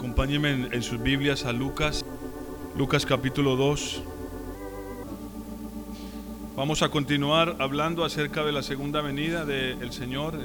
Acompáñenme 0.00 0.68
en, 0.72 0.82
sus 0.82 1.02
Biblias 1.02 1.44
a 1.44 1.52
Lucas, 1.52 2.06
Lucas 2.74 3.04
capítulo 3.04 3.54
2. 3.54 4.02
Vamos 6.56 6.80
a 6.80 6.88
continuar 6.88 7.56
hablando 7.58 8.02
acerca 8.06 8.42
de 8.42 8.50
la 8.50 8.62
segunda 8.62 9.02
venida 9.02 9.44
del 9.44 9.92
Señor, 9.92 10.38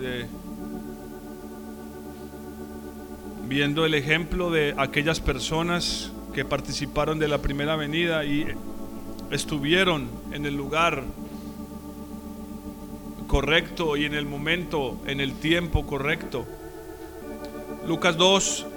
viendo 3.47 3.85
el 3.85 3.93
ejemplo 3.93 4.51
de 4.51 4.75
aquellas 4.77 5.21
personas 5.21 6.11
que 6.33 6.43
participaron 6.43 7.17
de 7.17 7.29
la 7.29 7.37
primera 7.37 7.77
venida 7.77 8.25
y 8.25 8.47
estuvieron 9.31 10.09
en 10.33 10.45
el 10.45 10.57
lugar 10.57 11.01
correcto 13.27 13.95
y 13.95 14.03
en 14.03 14.15
el 14.15 14.25
momento, 14.25 14.97
en 15.07 15.21
el 15.21 15.33
tiempo 15.35 15.87
correcto. 15.87 16.45
Lucas 17.87 18.17
2, 18.17 18.67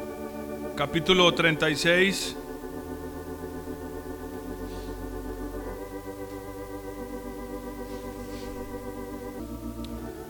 capítulo 0.78 1.34
36. 1.34 2.36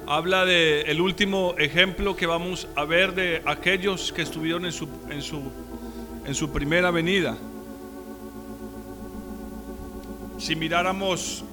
Habla 0.06 0.46
de 0.46 0.86
último 1.02 1.54
ejemplo 1.58 2.16
que 2.16 2.24
vamos 2.24 2.66
a 2.76 2.86
ver 2.86 3.14
de 3.14 3.42
aquellos 3.44 4.10
que 4.10 4.22
estuvieron 4.22 4.64
en 4.64 4.72
su, 4.72 4.88
en 5.10 5.20
su, 5.20 5.52
en 6.24 6.34
su 6.34 6.50
primera 6.50 6.90
venida. 6.90 7.36
Si 10.38 10.56
miráramos 10.56 11.44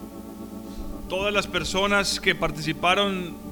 todas 1.10 1.34
las 1.34 1.48
personas 1.48 2.22
que 2.22 2.34
participaron 2.34 3.45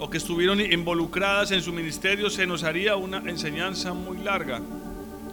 o 0.00 0.08
que 0.08 0.16
estuvieron 0.16 0.60
involucradas 0.60 1.50
en 1.50 1.60
su 1.60 1.74
ministerio, 1.74 2.30
se 2.30 2.46
nos 2.46 2.64
haría 2.64 2.96
una 2.96 3.18
enseñanza 3.18 3.92
muy 3.92 4.16
larga. 4.16 4.62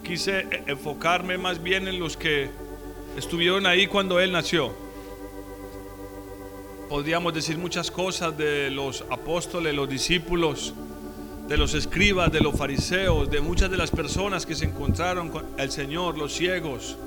Quise 0.04 0.40
e- 0.40 0.64
enfocarme 0.66 1.38
más 1.38 1.62
bien 1.62 1.88
en 1.88 1.98
los 1.98 2.18
que 2.18 2.50
estuvieron 3.16 3.64
ahí 3.64 3.86
cuando 3.86 4.20
Él 4.20 4.30
nació. 4.30 4.74
Podríamos 6.90 7.32
decir 7.32 7.56
muchas 7.56 7.90
cosas 7.90 8.36
de 8.36 8.70
los 8.70 9.06
apóstoles, 9.08 9.74
los 9.74 9.88
discípulos, 9.88 10.74
de 11.48 11.56
los 11.56 11.72
escribas, 11.72 12.30
de 12.30 12.40
los 12.40 12.54
fariseos, 12.54 13.30
de 13.30 13.40
muchas 13.40 13.70
de 13.70 13.78
las 13.78 13.90
personas 13.90 14.44
que 14.44 14.54
se 14.54 14.66
encontraron 14.66 15.30
con 15.30 15.46
el 15.56 15.70
Señor, 15.70 16.18
los 16.18 16.34
ciegos, 16.34 16.98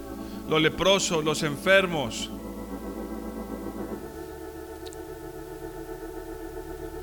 los 0.50 0.60
leprosos, 0.60 1.24
los 1.24 1.44
enfermos. 1.44 2.32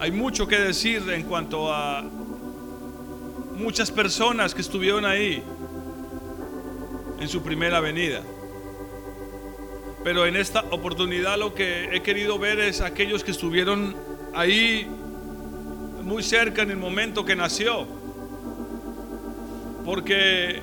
Hay 0.00 0.12
mucho 0.12 0.46
que 0.46 0.56
decir 0.56 1.02
en 1.10 1.24
cuanto 1.24 1.72
a 1.72 2.04
muchas 3.56 3.90
personas 3.90 4.54
que 4.54 4.60
estuvieron 4.60 5.04
ahí 5.04 5.42
en 7.18 7.28
su 7.28 7.42
primera 7.42 7.80
venida. 7.80 8.22
Pero 10.04 10.24
en 10.24 10.36
esta 10.36 10.60
oportunidad 10.70 11.36
lo 11.36 11.52
que 11.52 11.88
he 11.92 12.00
querido 12.02 12.38
ver 12.38 12.60
es 12.60 12.80
aquellos 12.80 13.24
que 13.24 13.32
estuvieron 13.32 13.96
ahí 14.34 14.86
muy 16.04 16.22
cerca 16.22 16.62
en 16.62 16.70
el 16.70 16.76
momento 16.76 17.24
que 17.24 17.34
nació. 17.34 17.84
Porque 19.84 20.62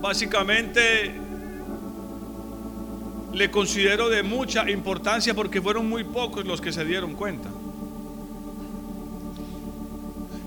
básicamente 0.00 1.20
le 3.34 3.50
considero 3.50 4.08
de 4.08 4.22
mucha 4.22 4.70
importancia 4.70 5.34
porque 5.34 5.60
fueron 5.60 5.88
muy 5.88 6.04
pocos 6.04 6.44
los 6.44 6.60
que 6.60 6.72
se 6.72 6.84
dieron 6.84 7.14
cuenta. 7.14 7.50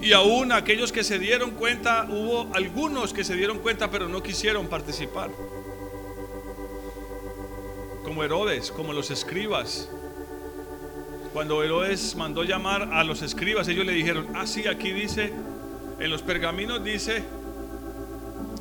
Y 0.02 0.14
aún 0.14 0.54
aquellos 0.54 0.94
que 0.94 1.04
se 1.04 1.20
dieron 1.20 1.52
cuenta, 1.52 2.08
hubo 2.10 2.48
algunos 2.54 3.12
que 3.12 3.26
se 3.26 3.36
dieron 3.36 3.60
cuenta 3.60 3.92
pero 3.92 4.08
no 4.08 4.24
quisieron 4.24 4.68
participar. 4.68 5.30
Como 8.04 8.24
Herodes, 8.24 8.72
como 8.72 8.94
los 8.94 9.12
escribas. 9.12 9.90
Cuando 11.34 11.62
Herodes 11.62 12.16
mandó 12.16 12.44
llamar 12.44 12.90
a 12.94 13.04
los 13.04 13.22
escribas, 13.22 13.68
ellos 13.68 13.86
le 13.86 13.92
dijeron, 13.92 14.28
ah, 14.34 14.48
sí, 14.48 14.66
aquí 14.66 14.92
dice, 14.92 15.34
en 16.00 16.10
los 16.10 16.22
pergaminos 16.22 16.82
dice 16.84 17.24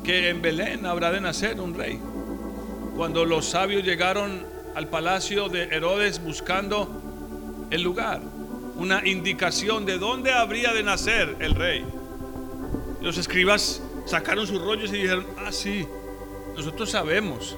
que 0.03 0.29
en 0.29 0.41
Belén 0.41 0.85
habrá 0.85 1.11
de 1.11 1.21
nacer 1.21 1.61
un 1.61 1.73
rey 1.73 1.99
cuando 2.97 3.25
los 3.25 3.45
sabios 3.45 3.83
llegaron 3.83 4.43
al 4.73 4.87
palacio 4.87 5.49
de 5.49 5.65
Herodes 5.65 6.19
buscando 6.19 6.89
el 7.69 7.83
lugar, 7.83 8.21
una 8.75 9.07
indicación 9.07 9.85
de 9.85 9.99
dónde 9.99 10.33
habría 10.33 10.73
de 10.73 10.81
nacer 10.81 11.35
el 11.39 11.53
rey. 11.53 11.85
Los 12.99 13.19
escribas 13.19 13.83
sacaron 14.07 14.47
sus 14.47 14.59
rollos 14.59 14.89
y 14.89 14.97
dijeron, 14.97 15.27
ah, 15.37 15.51
sí, 15.51 15.85
nosotros 16.55 16.89
sabemos. 16.89 17.55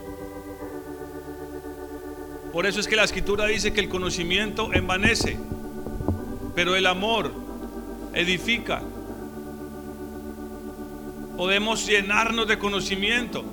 Por 2.51 2.65
eso 2.65 2.81
es 2.81 2.87
que 2.89 2.97
la 2.97 3.05
escritura 3.05 3.45
dice 3.45 3.71
que 3.71 3.79
el 3.79 3.87
conocimiento 3.87 4.73
envanece, 4.73 5.39
pero 6.53 6.75
el 6.75 6.85
amor 6.85 7.31
edifica. 8.13 8.81
Podemos 11.37 11.87
llenarnos 11.87 12.45
de 12.45 12.59
conocimiento, 12.59 13.45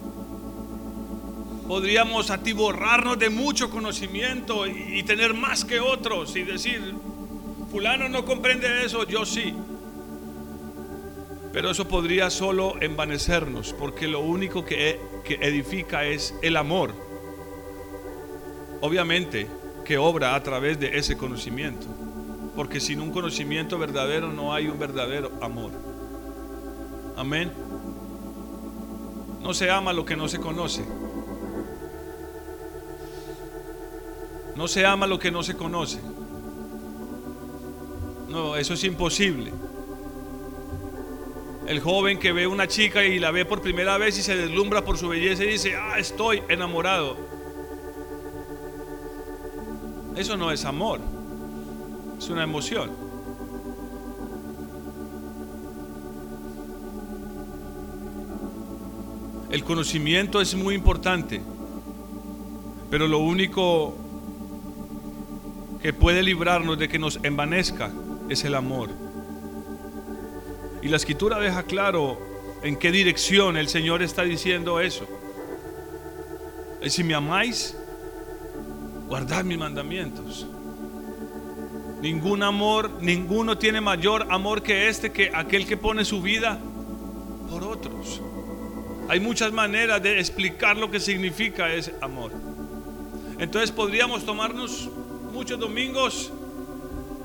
podríamos 1.66 2.30
atiborrarnos 2.30 3.18
de 3.18 3.30
mucho 3.30 3.70
conocimiento 3.70 4.66
y, 4.66 5.02
tener 5.02 5.34
más 5.34 5.64
que 5.64 5.80
otros 5.80 6.36
y 6.36 6.42
decir, 6.42 6.94
fulano 7.70 8.08
no 8.08 8.24
comprende 8.24 8.84
eso, 8.84 9.06
yo 9.06 9.24
sí. 9.24 9.54
Pero 11.52 11.70
eso 11.70 11.88
podría 11.88 12.30
solo 12.30 12.74
envanecernos, 12.80 13.72
porque 13.72 14.08
lo 14.08 14.20
único 14.20 14.64
que, 14.64 14.90
e- 14.90 15.00
que 15.24 15.34
edifica 15.34 16.04
es 16.04 16.34
el 16.42 16.56
amor. 16.56 16.92
Obviamente 18.80 19.46
que 19.84 19.98
obra 19.98 20.34
a 20.34 20.42
través 20.42 20.78
de 20.78 20.98
ese 20.98 21.16
conocimiento, 21.16 21.86
porque 22.54 22.80
sin 22.80 23.00
un 23.00 23.10
conocimiento 23.10 23.78
verdadero 23.78 24.32
no 24.32 24.52
hay 24.52 24.68
un 24.68 24.78
verdadero 24.78 25.32
amor. 25.40 25.72
Amén. 27.16 27.50
No 29.40 29.54
se 29.54 29.70
ama 29.70 29.92
lo 29.92 30.04
que 30.04 30.16
no 30.16 30.28
se 30.28 30.38
conoce. 30.38 30.84
No 34.56 34.66
se 34.66 34.86
ama 34.86 35.06
lo 35.06 35.18
que 35.18 35.30
no 35.30 35.42
se 35.42 35.54
conoce. 35.54 36.00
No, 38.28 38.56
eso 38.56 38.74
es 38.74 38.84
imposible. 38.84 39.52
El 41.66 41.80
joven 41.80 42.18
que 42.18 42.32
ve 42.32 42.46
una 42.46 42.66
chica 42.66 43.04
y 43.04 43.18
la 43.18 43.30
ve 43.32 43.44
por 43.44 43.60
primera 43.60 43.98
vez 43.98 44.18
y 44.18 44.22
se 44.22 44.36
deslumbra 44.36 44.84
por 44.84 44.96
su 44.96 45.08
belleza 45.08 45.44
y 45.44 45.48
dice, 45.48 45.76
ah, 45.76 45.98
estoy 45.98 46.42
enamorado. 46.48 47.16
Eso 50.16 50.36
no 50.36 50.50
es 50.50 50.64
amor, 50.64 51.00
es 52.18 52.28
una 52.30 52.42
emoción. 52.44 52.90
El 59.50 59.62
conocimiento 59.64 60.40
es 60.40 60.54
muy 60.54 60.74
importante, 60.74 61.42
pero 62.90 63.06
lo 63.06 63.18
único 63.18 64.05
que 65.86 65.92
puede 65.92 66.20
librarnos 66.20 66.76
de 66.80 66.88
que 66.88 66.98
nos 66.98 67.20
envanezca 67.22 67.92
es 68.28 68.42
el 68.42 68.56
amor. 68.56 68.90
Y 70.82 70.88
la 70.88 70.96
escritura 70.96 71.38
deja 71.38 71.62
claro 71.62 72.18
en 72.64 72.74
qué 72.74 72.90
dirección 72.90 73.56
el 73.56 73.68
Señor 73.68 74.02
está 74.02 74.24
diciendo 74.24 74.80
eso. 74.80 75.06
Es 76.80 76.94
si 76.94 77.04
me 77.04 77.14
amáis, 77.14 77.78
guardad 79.06 79.44
mis 79.44 79.58
mandamientos. 79.58 80.48
Ningún 82.02 82.42
amor, 82.42 82.90
ninguno 83.00 83.56
tiene 83.56 83.80
mayor 83.80 84.26
amor 84.28 84.64
que 84.64 84.88
este, 84.88 85.12
que 85.12 85.30
aquel 85.32 85.68
que 85.68 85.76
pone 85.76 86.04
su 86.04 86.20
vida 86.20 86.58
por 87.48 87.62
otros. 87.62 88.20
Hay 89.08 89.20
muchas 89.20 89.52
maneras 89.52 90.02
de 90.02 90.18
explicar 90.18 90.76
lo 90.76 90.90
que 90.90 90.98
significa 90.98 91.72
ese 91.72 91.94
amor. 92.00 92.32
Entonces 93.38 93.70
podríamos 93.70 94.26
tomarnos 94.26 94.90
muchos 95.36 95.60
domingos 95.60 96.32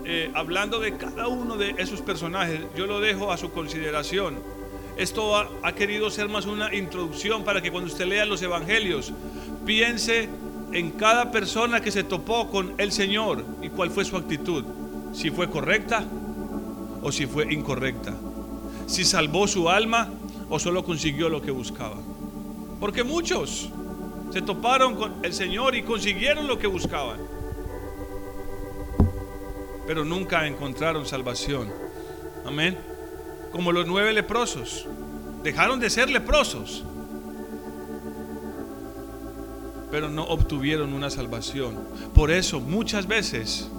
eh, 0.04 0.30
hablando 0.34 0.82
de 0.82 0.98
cada 0.98 1.30
uno 1.30 1.56
de 1.56 1.76
esos 1.78 2.02
personajes. 2.02 2.60
Yo 2.76 2.86
lo 2.86 3.00
dejo 3.00 3.32
a 3.32 3.38
su 3.38 3.52
consideración. 3.52 4.38
Esto 4.98 5.38
ha, 5.38 5.50
ha 5.64 5.74
querido 5.74 6.10
ser 6.10 6.28
más 6.28 6.46
una 6.46 6.76
introducción 6.76 7.46
para 7.46 7.62
que 7.62 7.72
cuando 7.72 7.90
usted 7.90 8.06
lea 8.06 8.26
los 8.26 8.42
evangelios 8.42 9.14
piense 9.66 10.28
en 10.74 10.92
cada 10.92 11.32
persona 11.32 11.80
que 11.80 11.90
se 11.90 12.04
topó 12.04 12.50
con 12.50 12.74
el 12.80 12.92
Señor 12.92 13.46
y 13.62 13.70
cuál 13.70 13.92
fue 13.92 14.04
su 14.04 14.18
actitud. 14.18 14.66
Si 15.14 15.32
fue 15.32 15.50
correcta 15.50 16.04
o 17.02 17.14
si 17.14 17.28
fue 17.28 17.54
incorrecta. 17.54 18.14
Si 18.88 19.06
salvó 19.06 19.48
su 19.48 19.70
alma 19.70 20.10
o 20.50 20.60
solo 20.60 20.84
consiguió 20.84 21.30
lo 21.30 21.42
que 21.42 21.52
buscaba. 21.52 21.96
Porque 22.78 23.06
muchos 23.06 23.70
se 24.34 24.42
toparon 24.42 24.96
con 24.96 25.24
el 25.24 25.32
Señor 25.32 25.76
y 25.76 25.84
consiguieron 25.84 26.46
lo 26.46 26.60
que 26.60 26.68
buscaban. 26.68 27.41
Pero 29.88 30.06
nunca 30.06 30.48
encontraron 30.48 31.06
salvación. 31.06 31.72
Amén. 32.46 32.78
como 33.52 33.72
los 33.72 33.86
nueve 33.86 34.14
leprosos. 34.14 34.88
Dejaron 35.44 35.80
de 35.80 35.90
ser 35.90 36.10
leprosos, 36.10 36.84
pero 39.92 40.10
no 40.10 40.24
obtuvieron 40.24 40.94
una 40.94 41.10
salvación. 41.10 41.80
Por 42.14 42.32
eso 42.32 42.60
muchas 42.60 43.08
veces, 43.08 43.70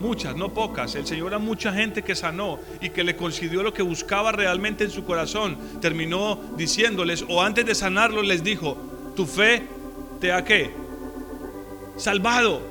muchas, 0.00 0.36
no 0.36 0.54
pocas, 0.54 0.94
el 0.94 1.06
Señor 1.06 1.34
a 1.34 1.38
mucha 1.38 1.72
gente 1.72 2.02
que 2.02 2.14
sanó 2.14 2.58
y 2.80 2.90
que 2.90 3.04
le 3.04 3.16
concedió 3.16 3.62
lo 3.62 3.74
que 3.74 3.82
buscaba 3.82 4.32
realmente 4.32 4.84
en 4.84 4.90
su 4.90 5.04
corazón, 5.04 5.58
terminó 5.80 6.40
diciéndoles, 6.56 7.24
o 7.28 7.42
antes 7.42 7.66
de 7.66 7.74
sanarlo 7.74 8.22
les 8.22 8.42
dijo, 8.42 8.78
tu 9.14 9.26
fe 9.26 9.66
te 10.20 10.32
ha 10.32 10.44
qué? 10.44 10.70
Salvado, 11.96 12.62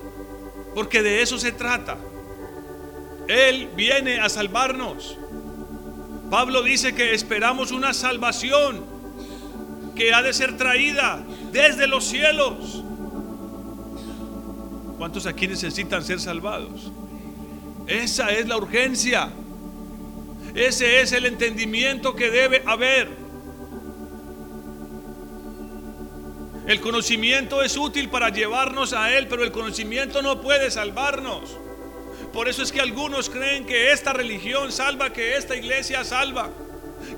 porque 0.74 1.04
de 1.04 1.22
eso 1.22 1.38
se 1.38 1.51
trata. 1.51 1.98
Él 3.27 3.69
viene 3.75 4.19
a 4.19 4.29
salvarnos. 4.29 5.18
Pablo 6.29 6.62
dice 6.63 6.94
que 6.94 7.13
esperamos 7.13 7.71
una 7.71 7.94
salvación 7.94 8.83
que 9.95 10.13
ha 10.13 10.21
de 10.21 10.33
ser 10.33 10.57
traída 10.57 11.24
desde 11.51 11.88
los 11.88 12.06
cielos. 12.06 12.83
¿Cuántos 14.97 15.25
aquí 15.25 15.47
necesitan 15.47 16.03
ser 16.03 16.19
salvados? 16.19 16.91
Esa 17.88 18.31
es 18.31 18.47
la 18.47 18.57
urgencia. 18.57 19.29
Ese 20.53 21.01
es 21.01 21.12
el 21.12 21.25
entendimiento 21.25 22.15
que 22.15 22.29
debe 22.29 22.63
haber. 22.65 23.09
El 26.68 26.81
conocimiento 26.81 27.62
es 27.63 27.77
útil 27.77 28.09
para 28.09 28.29
llevarnos 28.29 28.91
a 28.91 29.15
Él, 29.18 29.27
pero 29.27 29.44
el 29.44 29.51
conocimiento 29.51 30.21
no 30.21 30.41
puede 30.41 30.69
salvarnos. 30.69 31.57
Por 32.38 32.48
eso 32.48 32.62
es 32.62 32.72
que 32.72 32.80
algunos 32.80 33.31
creen 33.31 33.66
que 33.66 33.92
esta 33.92 34.13
religión 34.13 34.72
salva, 34.72 35.12
que 35.12 35.38
esta 35.38 35.56
iglesia 35.56 36.04
salva, 36.04 36.51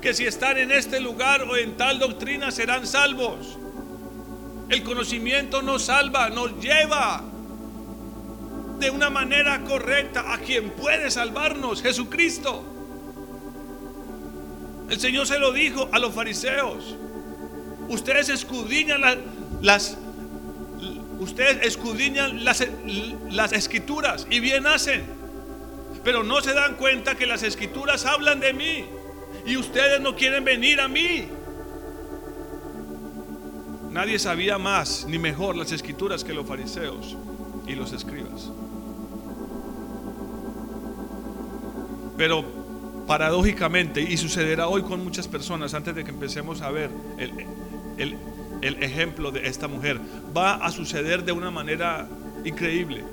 que 0.00 0.14
si 0.14 0.24
están 0.24 0.56
en 0.56 0.72
este 0.72 0.98
lugar 0.98 1.42
o 1.42 1.58
en 1.58 1.76
tal 1.76 1.98
doctrina 1.98 2.50
serán 2.50 2.86
salvos. 2.86 3.58
El 4.70 4.82
conocimiento 4.82 5.60
nos 5.60 5.82
salva, 5.82 6.30
nos 6.30 6.58
lleva 6.58 7.22
de 8.78 8.90
una 8.90 9.10
manera 9.10 9.60
correcta 9.64 10.32
a 10.32 10.38
quien 10.38 10.70
puede 10.70 11.10
salvarnos, 11.10 11.82
Jesucristo. 11.82 12.64
El 14.88 14.98
Señor 14.98 15.26
se 15.26 15.38
lo 15.38 15.52
dijo 15.52 15.90
a 15.92 15.98
los 15.98 16.14
fariseos. 16.14 16.96
Ustedes 17.90 18.30
escudriñan 18.30 19.02
las 19.60 19.98
ustedes 21.20 21.66
escudriñan 21.66 22.44
las, 22.44 22.66
las 23.30 23.52
escrituras 23.52 24.26
y 24.28 24.40
bien 24.40 24.66
hacen, 24.66 25.04
pero 26.02 26.24
no 26.24 26.40
se 26.40 26.54
dan 26.54 26.76
cuenta 26.76 27.14
que 27.14 27.26
las 27.26 27.42
escrituras 27.42 28.06
hablan 28.06 28.40
de 28.40 28.52
mí 28.52 28.84
y 29.46 29.56
ustedes 29.56 30.00
no 30.00 30.16
quieren 30.16 30.44
venir 30.44 30.80
a 30.80 30.88
mí. 30.88 31.28
Nadie 33.90 34.18
sabía 34.18 34.56
más 34.56 35.06
ni 35.08 35.18
mejor 35.18 35.56
las 35.56 35.72
escrituras 35.72 36.24
que 36.24 36.32
los 36.32 36.46
fariseos 36.46 37.16
y 37.66 37.74
los 37.74 37.92
escribas. 37.92 38.50
Pero 42.16 42.44
paradójicamente, 43.06 44.00
y 44.00 44.16
sucederá 44.16 44.68
hoy 44.68 44.82
con 44.82 45.02
muchas 45.02 45.26
personas 45.26 45.74
antes 45.74 45.94
de 45.94 46.04
que 46.04 46.10
empecemos 46.10 46.60
a 46.60 46.70
ver 46.70 46.90
el, 47.18 47.46
el, 47.98 48.16
el 48.62 48.82
ejemplo 48.82 49.30
de 49.30 49.46
esta 49.46 49.68
mujer. 49.68 50.00
Va 50.36 50.54
a 50.54 50.70
suceder 50.70 51.24
de 51.24 51.32
una 51.32 51.50
manera 51.50 52.08
increíble. 52.44 53.04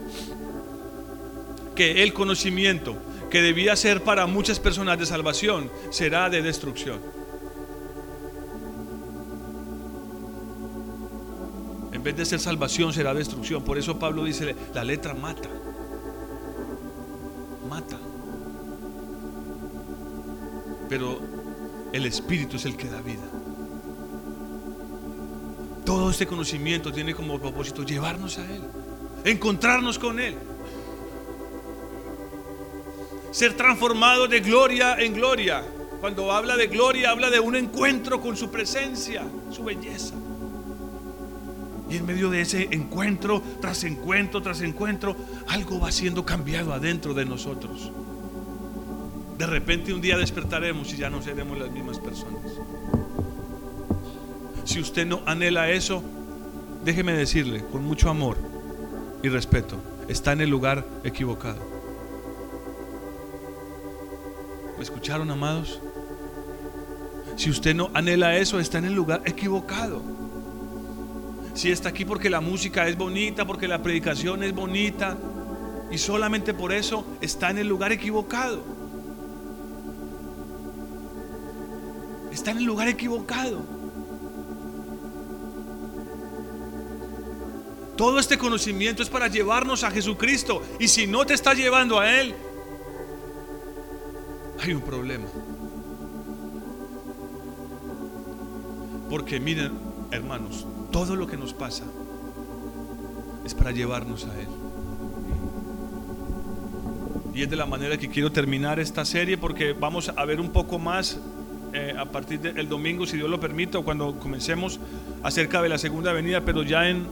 Que 1.75 2.03
el 2.03 2.13
conocimiento 2.13 2.95
que 3.29 3.41
debía 3.41 3.75
ser 3.75 4.01
para 4.03 4.25
muchas 4.25 4.59
personas 4.59 4.97
de 4.97 5.05
salvación 5.05 5.69
será 5.89 6.29
de 6.29 6.41
destrucción. 6.41 6.99
En 11.91 12.03
vez 12.03 12.15
de 12.15 12.25
ser 12.25 12.39
salvación 12.39 12.93
será 12.93 13.13
destrucción. 13.13 13.63
Por 13.63 13.77
eso 13.77 13.99
Pablo 13.99 14.23
dice, 14.23 14.55
la 14.73 14.83
letra 14.83 15.13
mata. 15.13 15.49
Mata. 17.69 17.97
Pero 20.89 21.19
el 21.91 22.05
Espíritu 22.05 22.55
es 22.55 22.65
el 22.65 22.77
que 22.77 22.87
da 22.87 23.01
vida. 23.01 23.23
Todo 25.87 26.09
este 26.09 26.27
conocimiento 26.27 26.91
tiene 26.91 27.15
como 27.15 27.39
propósito 27.39 27.81
llevarnos 27.81 28.37
a 28.39 28.43
Él, 28.43 28.61
encontrarnos 29.23 29.97
con 29.97 30.19
Él, 30.19 30.35
ser 33.31 33.53
transformado 33.55 34.27
de 34.27 34.41
gloria 34.41 34.97
en 34.99 35.13
gloria. 35.13 35.63
Cuando 36.01 36.33
habla 36.33 36.57
de 36.57 36.67
gloria, 36.67 37.11
habla 37.11 37.29
de 37.29 37.39
un 37.39 37.55
encuentro 37.55 38.19
con 38.19 38.35
su 38.35 38.51
presencia, 38.51 39.23
su 39.49 39.63
belleza. 39.63 40.13
Y 41.89 41.95
en 41.95 42.05
medio 42.05 42.29
de 42.29 42.41
ese 42.41 42.67
encuentro, 42.71 43.41
tras 43.61 43.85
encuentro, 43.85 44.41
tras 44.41 44.59
encuentro, 44.59 45.15
algo 45.47 45.79
va 45.79 45.93
siendo 45.93 46.25
cambiado 46.25 46.73
adentro 46.73 47.13
de 47.13 47.23
nosotros. 47.23 47.93
De 49.37 49.45
repente 49.45 49.93
un 49.93 50.01
día 50.01 50.17
despertaremos 50.17 50.91
y 50.91 50.97
ya 50.97 51.09
no 51.09 51.21
seremos 51.21 51.57
las 51.57 51.71
mismas 51.71 51.97
personas. 51.97 52.51
Si 54.77 54.81
usted 54.81 55.07
no 55.07 55.23
anhela 55.25 55.71
eso, 55.71 56.03
déjeme 56.85 57.13
decirle 57.13 57.65
con 57.71 57.83
mucho 57.83 58.11
amor 58.11 58.37
y 59.23 59.27
respeto, 59.27 59.75
está 60.07 60.33
en 60.33 60.41
el 60.41 60.51
lugar 60.51 60.85
equivocado. 61.03 61.57
¿Me 64.77 64.83
escucharon, 64.83 65.31
amados? 65.31 65.81
Si 67.37 67.49
usted 67.49 67.73
no 67.73 67.89
anhela 67.95 68.37
eso, 68.37 68.59
está 68.59 68.77
en 68.77 68.85
el 68.85 68.93
lugar 68.93 69.23
equivocado. 69.25 70.03
Si 71.55 71.71
está 71.71 71.89
aquí 71.89 72.05
porque 72.05 72.29
la 72.29 72.39
música 72.39 72.87
es 72.87 72.95
bonita, 72.95 73.47
porque 73.47 73.67
la 73.67 73.81
predicación 73.81 74.43
es 74.43 74.53
bonita, 74.53 75.17
y 75.89 75.97
solamente 75.97 76.53
por 76.53 76.71
eso 76.71 77.03
está 77.19 77.49
en 77.49 77.57
el 77.57 77.67
lugar 77.67 77.91
equivocado. 77.91 78.61
Está 82.31 82.51
en 82.51 82.57
el 82.59 82.65
lugar 82.65 82.87
equivocado. 82.87 83.76
Todo 87.97 88.19
este 88.19 88.37
conocimiento 88.37 89.01
es 89.01 89.09
para 89.09 89.27
llevarnos 89.27 89.83
a 89.83 89.89
Jesucristo. 89.89 90.61
Y 90.79 90.87
si 90.87 91.07
no 91.07 91.25
te 91.25 91.33
está 91.33 91.55
llevando 91.55 91.99
a 91.99 92.19
Él, 92.19 92.35
hay 94.59 94.73
un 94.73 94.81
problema. 94.81 95.25
Porque 99.09 99.39
miren, 99.39 99.71
hermanos, 100.11 100.65
todo 100.91 101.15
lo 101.15 101.25
que 101.25 101.37
nos 101.37 101.53
pasa 101.53 101.85
es 103.43 103.55
para 103.55 103.71
llevarnos 103.71 104.25
a 104.25 104.39
Él. 104.39 104.47
Y 107.33 107.43
es 107.43 107.49
de 107.49 107.55
la 107.55 107.65
manera 107.65 107.97
que 107.97 108.09
quiero 108.09 108.31
terminar 108.31 108.79
esta 108.79 109.05
serie 109.05 109.37
porque 109.37 109.73
vamos 109.73 110.11
a 110.15 110.25
ver 110.25 110.39
un 110.39 110.51
poco 110.51 110.79
más 110.79 111.19
eh, 111.73 111.93
a 111.97 112.05
partir 112.05 112.39
del 112.39 112.67
domingo, 112.67 113.05
si 113.05 113.17
Dios 113.17 113.29
lo 113.29 113.39
permite, 113.39 113.77
o 113.77 113.83
cuando 113.83 114.19
comencemos 114.19 114.79
acerca 115.21 115.61
de 115.61 115.69
la 115.69 115.77
segunda 115.77 116.13
venida, 116.13 116.41
pero 116.41 116.63
ya 116.63 116.89
en 116.89 117.05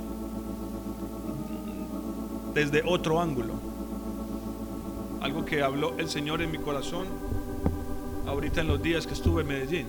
desde 2.56 2.82
otro 2.86 3.22
ángulo. 3.22 3.54
Algo 5.22 5.44
que 5.44 5.62
habló 5.62 5.94
el 5.98 6.10
Señor 6.10 6.42
en 6.42 6.52
mi 6.52 6.58
corazón 6.58 7.06
ahorita 8.26 8.62
en 8.62 8.68
los 8.68 8.82
días 8.82 9.06
que 9.06 9.14
estuve 9.14 9.42
en 9.42 9.48
Medellín. 9.48 9.88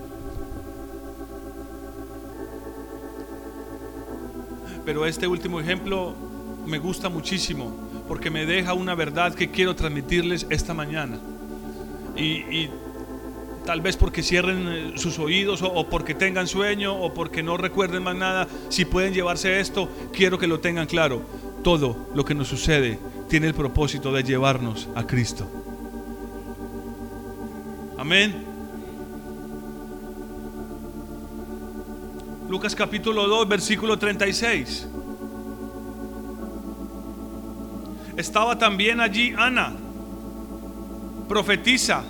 Pero 4.85 5.05
este 5.05 5.27
último 5.27 5.59
ejemplo 5.59 6.13
me 6.65 6.77
gusta 6.77 7.09
muchísimo 7.09 7.73
porque 8.07 8.29
me 8.29 8.45
deja 8.45 8.73
una 8.73 8.95
verdad 8.95 9.33
que 9.33 9.49
quiero 9.49 9.75
transmitirles 9.75 10.45
esta 10.49 10.73
mañana. 10.73 11.19
Y, 12.15 12.69
tal 13.65 13.81
vez 13.81 13.97
porque 13.97 14.23
cierren 14.23 14.67
eh, 14.69 14.93
sus 14.95 15.19
oídos 15.19 15.61
o, 15.61 15.67
o, 15.67 15.89
porque 15.89 16.15
tengan 16.15 16.47
sueño 16.47 16.95
o 16.95 17.13
porque 17.13 17.43
no 17.43 17.57
recuerden 17.57 18.01
más 18.01 18.15
nada, 18.15 18.47
si 18.69 18.85
pueden 18.85 19.13
llevarse 19.13 19.59
esto, 19.59 19.89
quiero 20.13 20.39
que 20.39 20.47
lo 20.47 20.61
tengan 20.61 20.87
claro 20.87 21.21
todo 21.67 22.07
lo 22.15 22.23
que 22.23 22.33
nos 22.33 22.47
sucede 22.47 22.97
tiene 23.27 23.47
el 23.47 23.53
propósito 23.53 24.13
de 24.13 24.23
llevarnos 24.23 24.87
a 24.95 25.05
Cristo. 25.05 25.45
Amén. 27.97 28.45
Lucas 32.47 32.73
capítulo 32.73 33.27
2, 33.27 33.49
versículo 33.49 33.99
36. 33.99 34.87
Estaba 38.15 38.57
también 38.57 39.01
allí 39.01 39.33
Ana, 39.37 39.73
profetisa, 41.27 42.05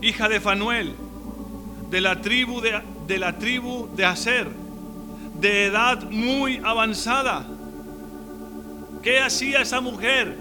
hija 0.00 0.28
de 0.28 0.38
Fanuel, 0.38 0.94
de 1.90 2.00
la 2.00 2.20
tribu 2.20 2.60
de, 2.60 2.80
de 3.08 3.18
la 3.18 3.36
tribu 3.36 3.88
de 3.96 4.04
Aser, 4.04 4.48
de 5.40 5.66
edad 5.66 6.08
muy 6.08 6.60
avanzada 6.62 7.55
¿Qué 9.06 9.20
hacía 9.20 9.62
esa 9.62 9.80
mujer 9.80 10.36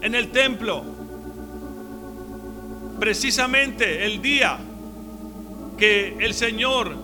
en 0.00 0.14
el 0.14 0.30
templo? 0.30 0.84
precisamente 2.98 4.06
el 4.06 4.22
día 4.22 4.58
que 5.76 6.16
el 6.20 6.34
Señor 6.34 6.96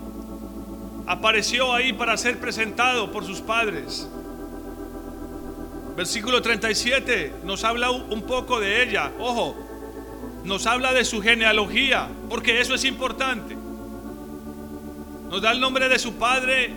apareció 1.07 1.75
ahí 1.75 1.93
para 1.93 2.17
ser 2.17 2.39
presentado 2.39 3.13
por 3.13 3.25
sus 3.25 3.41
padres. 3.41 4.09
Versículo 5.97 6.41
37 6.41 7.35
nos 7.45 7.65
habla 7.65 7.91
un 7.91 8.23
poco 8.23 8.61
de 8.61 8.83
ella. 8.83 9.13
Ojo, 9.19 9.57
nos 10.45 10.67
habla 10.67 10.93
de 10.93 11.05
su 11.05 11.21
genealogía, 11.21 12.09
porque 12.31 12.61
eso 12.61 12.75
es 12.75 12.85
importante. 12.85 13.57
Nos 15.31 15.43
da 15.43 15.53
el 15.53 15.61
nombre 15.61 15.89
de 15.89 15.99
su 15.99 16.15
padre 16.15 16.77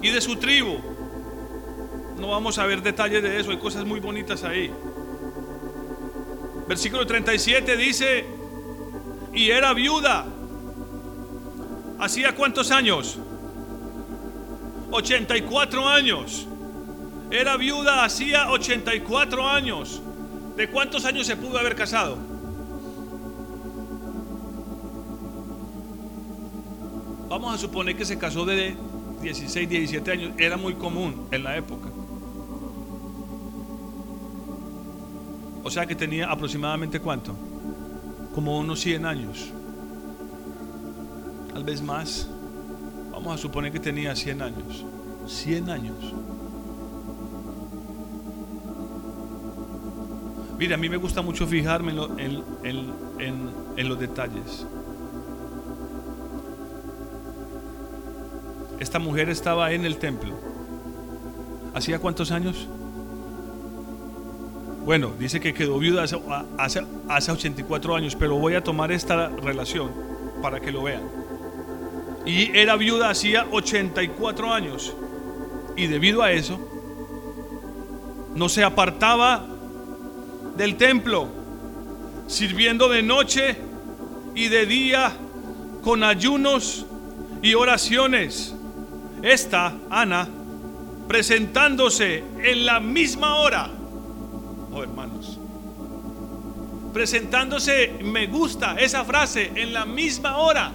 y 0.00 0.10
de 0.10 0.20
su 0.20 0.36
tribu. 0.36 0.87
No 2.18 2.28
vamos 2.28 2.58
a 2.58 2.66
ver 2.66 2.82
detalles 2.82 3.22
de 3.22 3.38
eso, 3.38 3.50
hay 3.50 3.58
cosas 3.58 3.84
muy 3.84 4.00
bonitas 4.00 4.42
ahí. 4.42 4.72
Versículo 6.66 7.06
37 7.06 7.76
dice, 7.76 8.26
y 9.32 9.50
era 9.50 9.72
viuda. 9.72 10.26
¿Hacía 11.98 12.34
cuántos 12.34 12.70
años? 12.70 13.18
84 14.90 15.88
años. 15.88 16.46
Era 17.30 17.56
viuda 17.56 18.04
hacía 18.04 18.50
84 18.50 19.48
años. 19.48 20.02
¿De 20.56 20.68
cuántos 20.68 21.04
años 21.04 21.26
se 21.26 21.36
pudo 21.36 21.58
haber 21.58 21.74
casado? 21.74 22.18
Vamos 27.28 27.54
a 27.54 27.58
suponer 27.58 27.96
que 27.96 28.04
se 28.04 28.18
casó 28.18 28.44
de 28.44 28.76
16, 29.22 29.68
17 29.68 30.10
años. 30.10 30.32
Era 30.38 30.56
muy 30.56 30.74
común 30.74 31.28
en 31.30 31.44
la 31.44 31.56
época. 31.56 31.88
O 35.68 35.70
sea 35.70 35.84
que 35.84 35.94
tenía 35.94 36.30
aproximadamente 36.30 36.98
cuánto? 36.98 37.36
Como 38.34 38.58
unos 38.58 38.80
100 38.80 39.04
años. 39.04 39.50
Tal 41.52 41.62
vez 41.62 41.82
más. 41.82 42.26
Vamos 43.12 43.34
a 43.34 43.36
suponer 43.36 43.70
que 43.70 43.78
tenía 43.78 44.16
100 44.16 44.40
años. 44.40 44.86
100 45.26 45.68
años. 45.68 45.96
Mire, 50.58 50.72
a 50.72 50.78
mí 50.78 50.88
me 50.88 50.96
gusta 50.96 51.20
mucho 51.20 51.46
fijarme 51.46 51.92
en, 52.62 53.88
los 53.88 54.00
detalles. 54.00 54.66
Esta 58.80 58.98
mujer 58.98 59.28
estaba 59.28 59.70
en 59.72 59.84
el 59.84 59.98
templo. 59.98 60.32
¿Hacía 61.74 61.98
cuántos 61.98 62.32
años? 62.32 62.66
Bueno, 64.88 65.12
dice 65.18 65.38
que 65.38 65.52
quedó 65.52 65.78
viuda 65.78 66.04
hace, 66.04 66.18
hace, 66.56 66.82
hace 67.10 67.30
84 67.30 67.94
años, 67.94 68.16
pero 68.16 68.36
voy 68.36 68.54
a 68.54 68.64
tomar 68.64 68.90
esta 68.90 69.28
relación 69.28 69.90
para 70.40 70.60
que 70.60 70.72
lo 70.72 70.82
vean 70.82 71.02
y 72.24 72.56
era 72.56 72.76
viuda 72.76 73.10
hacía 73.10 73.46
84 73.50 74.52
años. 74.52 74.94
Y 75.76 75.88
debido 75.88 76.22
a 76.22 76.32
eso, 76.32 76.58
no 78.34 78.48
se 78.48 78.64
apartaba 78.64 79.46
del 80.56 80.76
templo, 80.76 81.28
sirviendo 82.26 82.88
de 82.88 83.02
noche 83.02 83.56
y 84.34 84.48
de 84.48 84.64
día 84.66 85.12
con 85.82 86.02
ayunos 86.02 86.86
y 87.42 87.54
oraciones. 87.54 88.54
Esta, 89.22 89.74
Ana, 89.90 90.28
presentándose 91.08 92.24
en 92.42 92.66
la 92.66 92.80
misma 92.80 93.36
hora, 93.36 93.70
hermanos, 94.82 95.38
presentándose, 96.92 97.98
me 98.02 98.26
gusta 98.26 98.76
esa 98.78 99.04
frase, 99.04 99.52
en 99.54 99.72
la 99.72 99.84
misma 99.84 100.38
hora 100.38 100.72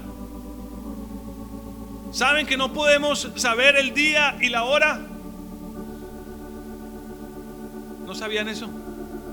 ¿Saben 2.13 2.45
que 2.45 2.57
no 2.57 2.71
podemos 2.71 3.31
saber 3.37 3.75
el 3.75 3.95
día 3.95 4.37
y 4.39 4.49
la 4.49 4.65
hora? 4.65 5.01
¿No 8.05 8.13
sabían 8.13 8.47
eso? 8.49 8.69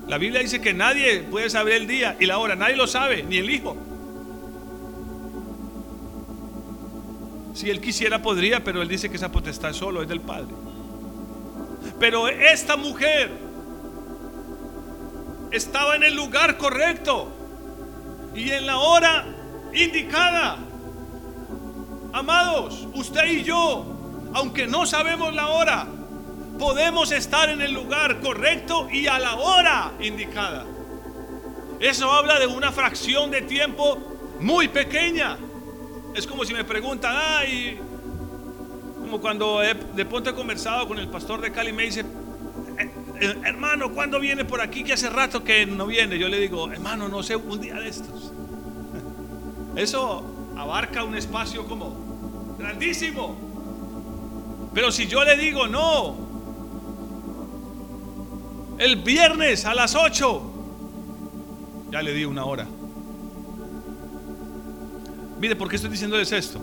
La 0.09 0.17
Biblia 0.17 0.41
dice 0.41 0.62
que 0.62 0.73
nadie 0.73 1.21
puede 1.25 1.50
saber 1.50 1.75
el 1.75 1.87
día 1.87 2.17
y 2.19 2.25
la 2.25 2.39
hora, 2.39 2.57
nadie 2.57 2.77
lo 2.77 2.87
sabe, 2.87 3.23
ni 3.23 3.37
el 3.37 3.50
Hijo. 3.50 3.77
Si 7.53 7.69
él 7.69 7.83
quisiera 7.83 8.23
podría, 8.23 8.65
pero 8.65 8.81
él 8.81 8.89
dice 8.89 9.11
que 9.11 9.17
esa 9.17 9.31
potestad 9.31 9.75
solo 9.75 10.00
es 10.00 10.09
del 10.09 10.23
Padre. 10.23 10.55
Pero 11.99 12.29
esta 12.29 12.79
mujer 12.79 13.31
estaba 15.50 15.97
en 15.97 16.04
el 16.04 16.14
lugar 16.14 16.57
correcto 16.57 17.33
y 18.35 18.50
en 18.50 18.66
la 18.66 18.78
hora 18.78 19.25
indicada. 19.73 20.59
Amados, 22.12 22.87
usted 22.95 23.25
y 23.26 23.42
yo, 23.42 23.85
aunque 24.35 24.66
no 24.66 24.87
sabemos 24.87 25.35
la 25.35 25.49
hora, 25.49 25.87
podemos 26.59 27.11
estar 27.12 27.49
en 27.49 27.62
el 27.62 27.73
lugar 27.73 28.21
correcto 28.21 28.88
y 28.90 29.07
a 29.07 29.19
la 29.19 29.37
hora 29.37 29.92
indicada. 30.00 30.66
Eso 31.80 32.12
habla 32.12 32.38
de 32.38 32.47
una 32.47 32.73
fracción 32.73 33.30
de 33.30 33.42
tiempo 33.42 33.99
muy 34.40 34.69
pequeña. 34.69 35.38
Es 36.14 36.26
como 36.26 36.45
si 36.45 36.52
me 36.52 36.64
preguntan, 36.64 37.14
ay, 37.16 37.78
como 39.00 39.21
cuando 39.21 39.61
de 39.61 40.04
pronto 40.04 40.30
he 40.30 40.35
conversado 40.35 40.87
con 40.87 40.99
el 40.99 41.09
pastor 41.09 41.40
de 41.40 41.50
Cali, 41.50 41.73
me 41.73 41.85
dice, 41.85 42.04
hermano, 43.21 43.93
¿cuándo 43.93 44.19
viene 44.19 44.45
por 44.45 44.61
aquí? 44.61 44.83
Que 44.83 44.95
hace 44.95 45.11
rato 45.11 45.45
que 45.45 45.67
no 45.67 45.87
viene. 45.87 46.19
Yo 46.19 46.29
le 46.29 46.39
digo, 46.39 46.71
hermano, 46.71 47.09
no 47.09 47.23
sé, 47.23 47.37
un 47.37 47.61
día 47.61 47.75
de 47.75 47.89
estos. 47.89 48.33
Eso 49.77 50.25
abarca 50.57 51.05
un 51.05 51.17
espacio 51.17 51.67
como 51.67 52.57
grandísimo. 52.59 53.37
Pero 54.75 54.93
si 54.93 55.07
yo 55.07 55.25
le 55.25 55.37
digo 55.37 55.67
no, 55.67 56.17
el 58.79 58.97
viernes 58.97 59.65
a 59.65 59.75
las 59.75 59.95
8, 59.95 60.43
ya 61.91 62.03
le 62.03 62.15
di 62.15 62.25
una 62.25 62.45
hora. 62.45 62.67
Mire, 65.41 65.57
¿por 65.57 65.69
qué 65.69 65.77
estoy 65.77 65.91
diciéndoles 65.91 66.33
esto? 66.33 66.61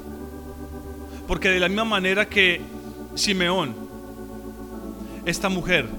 Porque 1.27 1.49
de 1.49 1.59
la 1.59 1.67
misma 1.67 1.85
manera 1.85 2.29
que 2.29 2.61
Simeón, 3.15 3.75
esta 5.25 5.49
mujer, 5.49 5.89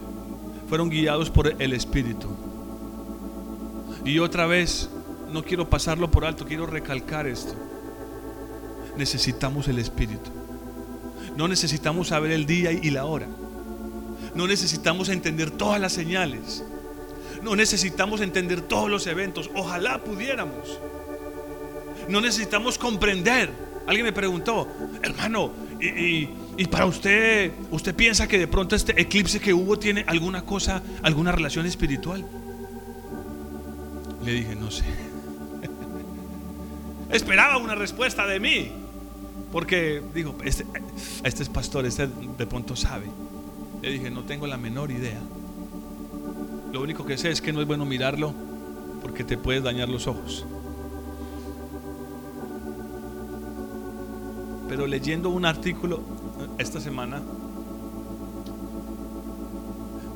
fueron 0.68 0.90
guiados 0.90 1.30
por 1.30 1.54
el 1.60 1.72
Espíritu. 1.72 2.28
Y 4.04 4.18
otra 4.18 4.46
vez, 4.46 4.90
no 5.32 5.42
quiero 5.42 5.68
pasarlo 5.68 6.10
por 6.10 6.24
alto, 6.24 6.44
quiero 6.44 6.66
recalcar 6.66 7.26
esto 7.26 7.54
necesitamos 8.98 9.68
el 9.68 9.78
Espíritu. 9.78 10.30
No 11.36 11.48
necesitamos 11.48 12.08
saber 12.08 12.32
el 12.32 12.44
día 12.44 12.72
y 12.72 12.90
la 12.90 13.04
hora. 13.04 13.28
No 14.34 14.46
necesitamos 14.46 15.08
entender 15.08 15.50
todas 15.52 15.80
las 15.80 15.92
señales. 15.92 16.64
No 17.42 17.56
necesitamos 17.56 18.20
entender 18.20 18.60
todos 18.60 18.90
los 18.90 19.06
eventos. 19.06 19.48
Ojalá 19.54 20.02
pudiéramos. 20.02 20.78
No 22.08 22.20
necesitamos 22.20 22.76
comprender. 22.76 23.50
Alguien 23.86 24.04
me 24.04 24.12
preguntó, 24.12 24.68
hermano, 25.02 25.52
y, 25.80 26.28
para 26.66 26.86
usted, 26.86 27.52
¿usted 27.70 27.94
piensa 27.94 28.26
que 28.26 28.36
de 28.36 28.48
pronto 28.48 28.74
este 28.74 29.00
eclipse 29.00 29.38
que 29.38 29.54
hubo 29.54 29.78
tiene 29.78 30.04
alguna 30.08 30.42
cosa, 30.42 30.82
alguna 31.02 31.30
relación 31.30 31.66
espiritual? 31.66 32.26
Le 34.24 34.32
dije, 34.32 34.56
no 34.56 34.70
sé. 34.70 34.84
Esperaba 37.10 37.58
una 37.58 37.76
respuesta 37.76 38.26
de 38.26 38.40
mí. 38.40 38.72
Porque 39.52 40.02
digo, 40.12 40.36
este, 40.44 40.66
este 41.22 41.42
es 41.42 41.48
pastor, 41.48 41.86
este 41.86 42.08
de 42.08 42.46
pronto 42.46 42.74
sabe. 42.74 43.06
Le 43.80 43.90
dije, 43.90 44.10
no 44.10 44.24
tengo 44.24 44.46
la 44.46 44.56
menor 44.56 44.90
idea. 44.90 45.20
Lo 46.72 46.82
único 46.82 47.06
que 47.06 47.16
sé 47.16 47.30
es 47.30 47.40
que 47.40 47.52
no 47.52 47.60
es 47.60 47.66
bueno 47.66 47.86
mirarlo 47.86 48.34
porque 49.00 49.24
te 49.24 49.38
puedes 49.38 49.62
dañar 49.62 49.88
los 49.88 50.06
ojos. 50.06 50.44
Pero 54.68 54.86
leyendo 54.86 55.30
un 55.30 55.46
artículo 55.46 56.02
esta 56.58 56.80
semana, 56.80 57.22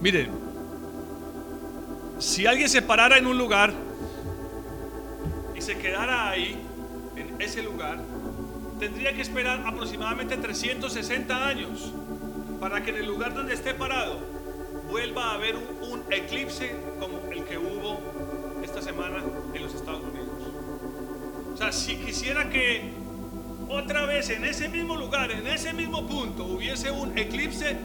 miren, 0.00 0.30
si 2.18 2.46
alguien 2.46 2.68
se 2.68 2.82
parara 2.82 3.18
en 3.18 3.26
un 3.26 3.36
lugar 3.36 3.72
y 5.56 5.60
se 5.60 5.76
quedara 5.76 6.30
ahí, 6.30 6.56
en 7.16 7.40
ese 7.40 7.62
lugar, 7.62 7.98
tendría 8.78 9.12
que 9.14 9.22
esperar 9.22 9.64
aproximadamente 9.66 10.36
360 10.36 11.46
años 11.46 11.92
para 12.60 12.82
que 12.82 12.90
en 12.90 12.96
el 12.96 13.06
lugar 13.06 13.34
donde 13.34 13.54
esté 13.54 13.74
parado 13.74 14.18
vuelva 14.88 15.30
a 15.30 15.34
haber 15.34 15.56
un, 15.56 16.02
eclipse 16.10 16.76
como 17.00 17.18
el 17.32 17.44
que 17.44 17.58
hubo 17.58 18.00
esta 18.62 18.82
semana 18.82 19.22
en 19.54 19.62
los 19.62 19.74
Estados 19.74 20.02
Unidos. 20.02 20.28
O 21.54 21.56
sea, 21.56 21.72
si 21.72 21.96
quisiera 21.96 22.50
que 22.50 23.01
otra 23.72 24.06
vez 24.06 24.28
en 24.30 24.44
ese 24.44 24.68
mismo 24.68 24.96
lugar, 24.96 25.30
en 25.30 25.46
ese 25.46 25.72
mismo 25.72 26.06
punto, 26.06 26.44
hubiese 26.44 26.90
un 26.90 27.16
eclipse, 27.16 27.76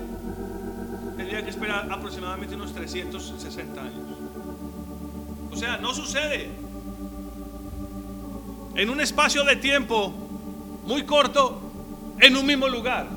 tendría 1.16 1.44
que 1.44 1.50
esperar 1.50 1.88
aproximadamente 1.92 2.56
unos 2.56 2.74
360 2.74 3.82
años. 3.82 4.18
O 5.52 5.56
sea, 5.56 5.78
no 5.78 5.94
sucede. 5.94 6.50
en 8.76 8.92
un 8.92 9.02
espacio 9.02 9.44
de 9.44 9.56
tiempo 9.56 10.14
muy 10.86 11.04
corto 11.04 11.60
en 12.20 12.38
un 12.38 12.46
mismo 12.46 12.68
lugar. 12.68 13.08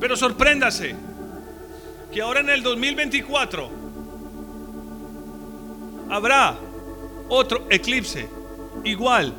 Pero 0.00 0.16
sorpréndase 0.16 0.96
que 2.10 2.22
ahora 2.22 2.40
en 2.40 2.48
el 2.48 2.62
2024 2.62 3.70
habrá 6.08 6.56
otro 7.28 7.66
eclipse 7.68 8.26
igual, 8.84 9.34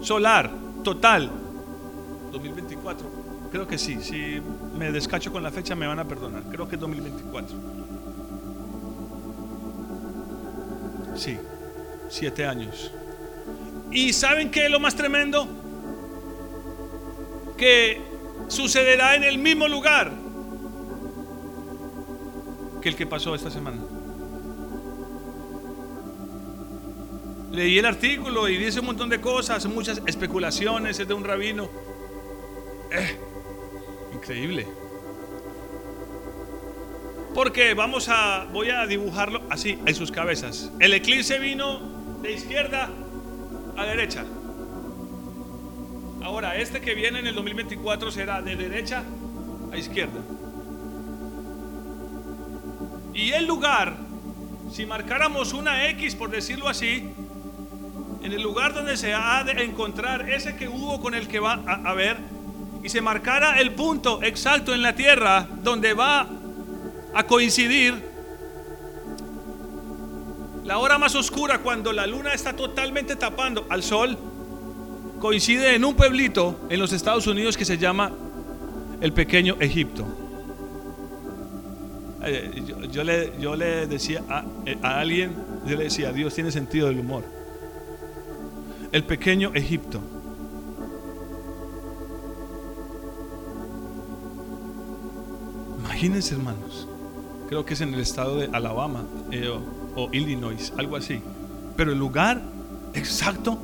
solar, 0.00 0.59
total. 0.82 1.30
2024, 2.32 3.06
creo 3.50 3.66
que 3.66 3.76
sí, 3.76 4.00
si 4.00 4.40
me 4.78 4.92
descacho 4.92 5.32
con 5.32 5.42
la 5.42 5.50
fecha 5.50 5.74
me 5.74 5.86
van 5.86 5.98
a 5.98 6.04
perdonar, 6.04 6.44
creo 6.44 6.68
que 6.68 6.76
es 6.76 6.80
2024. 6.80 7.56
Sí, 11.16 11.36
siete 12.08 12.46
años. 12.46 12.92
¿Y 13.90 14.12
saben 14.12 14.50
qué 14.50 14.66
es 14.66 14.70
lo 14.70 14.78
más 14.78 14.94
tremendo? 14.94 15.46
Que 17.56 18.00
sucederá 18.48 19.16
en 19.16 19.24
el 19.24 19.38
mismo 19.38 19.68
lugar 19.68 20.12
que 22.80 22.88
el 22.88 22.96
que 22.96 23.06
pasó 23.06 23.34
esta 23.34 23.50
semana. 23.50 23.78
Leí 27.50 27.78
el 27.78 27.86
artículo 27.86 28.48
y 28.48 28.56
dice 28.56 28.78
un 28.78 28.86
montón 28.86 29.08
de 29.08 29.20
cosas, 29.20 29.66
muchas 29.66 30.00
especulaciones, 30.06 31.00
es 31.00 31.08
de 31.08 31.14
un 31.14 31.24
rabino. 31.24 31.68
Eh, 32.92 33.16
increíble. 34.14 34.66
Porque 37.34 37.74
vamos 37.74 38.08
a, 38.08 38.46
voy 38.52 38.70
a 38.70 38.86
dibujarlo 38.86 39.42
así 39.50 39.78
en 39.84 39.94
sus 39.96 40.12
cabezas. 40.12 40.70
El 40.78 40.94
eclipse 40.94 41.38
vino 41.40 41.80
de 42.22 42.32
izquierda 42.32 42.88
a 43.76 43.84
derecha. 43.84 44.24
Ahora, 46.22 46.56
este 46.56 46.80
que 46.80 46.94
viene 46.94 47.18
en 47.18 47.26
el 47.26 47.34
2024 47.34 48.12
será 48.12 48.42
de 48.42 48.54
derecha 48.54 49.02
a 49.72 49.76
izquierda. 49.76 50.20
Y 53.12 53.32
el 53.32 53.46
lugar, 53.46 53.96
si 54.72 54.86
marcáramos 54.86 55.52
una 55.52 55.88
X, 55.88 56.14
por 56.14 56.30
decirlo 56.30 56.68
así, 56.68 57.10
en 58.22 58.32
el 58.32 58.42
lugar 58.42 58.74
donde 58.74 58.96
se 58.96 59.14
ha 59.14 59.44
de 59.44 59.64
encontrar 59.64 60.28
ese 60.28 60.56
que 60.56 60.68
hubo 60.68 61.00
con 61.00 61.14
el 61.14 61.26
que 61.26 61.40
va 61.40 61.54
a, 61.66 61.94
ver, 61.94 62.18
y 62.82 62.88
se 62.88 63.00
marcara 63.00 63.60
el 63.60 63.72
punto 63.72 64.22
exacto 64.22 64.74
en 64.74 64.82
la 64.82 64.94
tierra 64.94 65.46
donde 65.62 65.94
va 65.94 66.26
a 67.14 67.22
coincidir 67.24 68.10
la 70.64 70.78
hora 70.78 70.98
más 70.98 71.14
oscura 71.14 71.58
cuando 71.58 71.92
la 71.92 72.06
luna 72.06 72.32
está 72.32 72.54
totalmente 72.54 73.16
tapando 73.16 73.66
al 73.70 73.82
sol, 73.82 74.16
coincide 75.18 75.74
en 75.74 75.84
un 75.84 75.94
pueblito 75.94 76.60
en 76.68 76.78
los 76.78 76.92
Estados 76.92 77.26
Unidos 77.26 77.56
que 77.56 77.64
se 77.64 77.78
llama 77.78 78.12
el 79.00 79.12
pequeño 79.12 79.56
Egipto. 79.58 80.06
Eh, 82.22 82.62
yo, 82.92 83.02
le, 83.02 83.32
yo 83.40 83.56
le 83.56 83.86
decía 83.86 84.22
a, 84.28 84.44
eh, 84.66 84.76
a 84.82 85.00
alguien, 85.00 85.34
yo 85.66 85.76
le 85.76 85.84
decía, 85.84 86.12
Dios 86.12 86.34
tiene 86.34 86.52
sentido 86.52 86.88
del 86.88 87.00
humor. 87.00 87.39
El 88.92 89.04
pequeño 89.04 89.52
Egipto. 89.54 90.00
Imagínense 95.78 96.34
hermanos, 96.34 96.88
creo 97.48 97.64
que 97.64 97.74
es 97.74 97.80
en 97.82 97.94
el 97.94 98.00
estado 98.00 98.38
de 98.38 98.48
Alabama 98.52 99.04
eh, 99.30 99.48
o, 99.48 99.60
o 100.02 100.08
Illinois, 100.12 100.72
algo 100.76 100.96
así. 100.96 101.22
Pero 101.76 101.92
el 101.92 101.98
lugar 101.98 102.42
exacto 102.94 103.58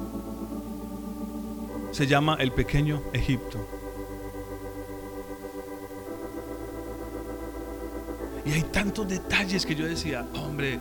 se 1.91 2.07
llama 2.07 2.37
el 2.39 2.53
pequeño 2.53 3.03
Egipto. 3.13 3.59
Y 8.45 8.53
hay 8.53 8.63
tantos 8.63 9.09
detalles 9.09 9.67
que 9.67 9.75
yo 9.75 9.87
decía, 9.87 10.25
hombre, 10.35 10.79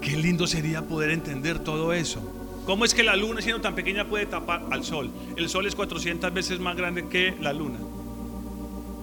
qué 0.00 0.16
lindo 0.16 0.46
sería 0.46 0.82
poder 0.82 1.10
entender 1.10 1.58
todo 1.58 1.92
eso. 1.92 2.20
¿Cómo 2.66 2.84
es 2.84 2.94
que 2.94 3.02
la 3.02 3.14
luna, 3.14 3.42
siendo 3.42 3.60
tan 3.60 3.74
pequeña, 3.74 4.06
puede 4.06 4.26
tapar 4.26 4.64
al 4.70 4.84
sol? 4.84 5.10
El 5.36 5.48
sol 5.48 5.66
es 5.66 5.74
400 5.74 6.32
veces 6.32 6.60
más 6.60 6.76
grande 6.76 7.08
que 7.08 7.36
la 7.40 7.52
luna. 7.52 7.78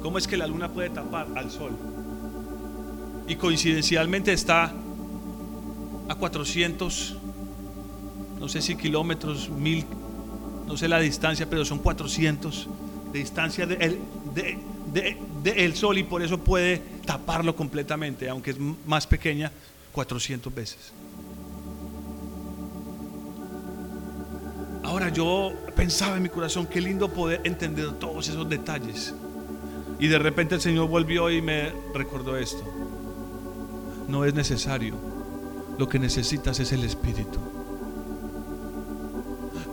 ¿Cómo 0.02 0.18
es 0.18 0.28
que 0.28 0.36
la 0.36 0.48
luna 0.48 0.70
puede 0.70 0.90
tapar 0.90 1.28
al 1.36 1.52
sol? 1.52 1.72
Y 3.28 3.36
coincidencialmente 3.36 4.34
está 4.34 4.74
a 6.10 6.16
400, 6.16 7.18
no 8.40 8.50
sé 8.50 8.62
si 8.62 8.76
kilómetros, 8.76 9.50
mil, 9.50 9.86
no 10.68 10.76
sé 10.76 10.88
la 10.88 11.00
distancia, 11.00 11.48
pero 11.50 11.64
son 11.64 11.80
400 11.80 12.68
de 13.14 13.20
distancia 13.20 13.68
del 13.68 14.00
de, 14.92 15.76
sol 15.76 15.98
y 15.98 16.04
por 16.04 16.24
eso 16.24 16.40
puede 16.40 16.82
taparlo 17.06 17.56
completamente, 17.56 18.28
aunque 18.28 18.52
es 18.52 18.58
más 18.60 19.06
pequeña, 19.06 19.52
400 19.92 20.54
veces. 20.54 20.94
Ahora 24.84 25.10
yo 25.10 25.54
pensaba 25.76 26.18
en 26.18 26.24
mi 26.24 26.30
corazón, 26.30 26.66
qué 26.66 26.82
lindo 26.82 27.10
poder 27.10 27.42
entender 27.44 27.92
todos 27.94 28.28
esos 28.28 28.50
detalles. 28.50 29.14
Y 30.00 30.08
de 30.08 30.18
repente 30.18 30.56
el 30.56 30.62
Señor 30.62 30.90
volvió 30.90 31.30
y 31.30 31.42
me 31.42 31.72
recordó 31.94 32.38
esto. 32.38 32.64
No 34.08 34.26
es 34.26 34.34
necesario. 34.34 34.96
Lo 35.78 35.88
que 35.88 36.00
necesitas 36.00 36.60
es 36.60 36.72
el 36.72 36.84
Espíritu. 36.84 37.40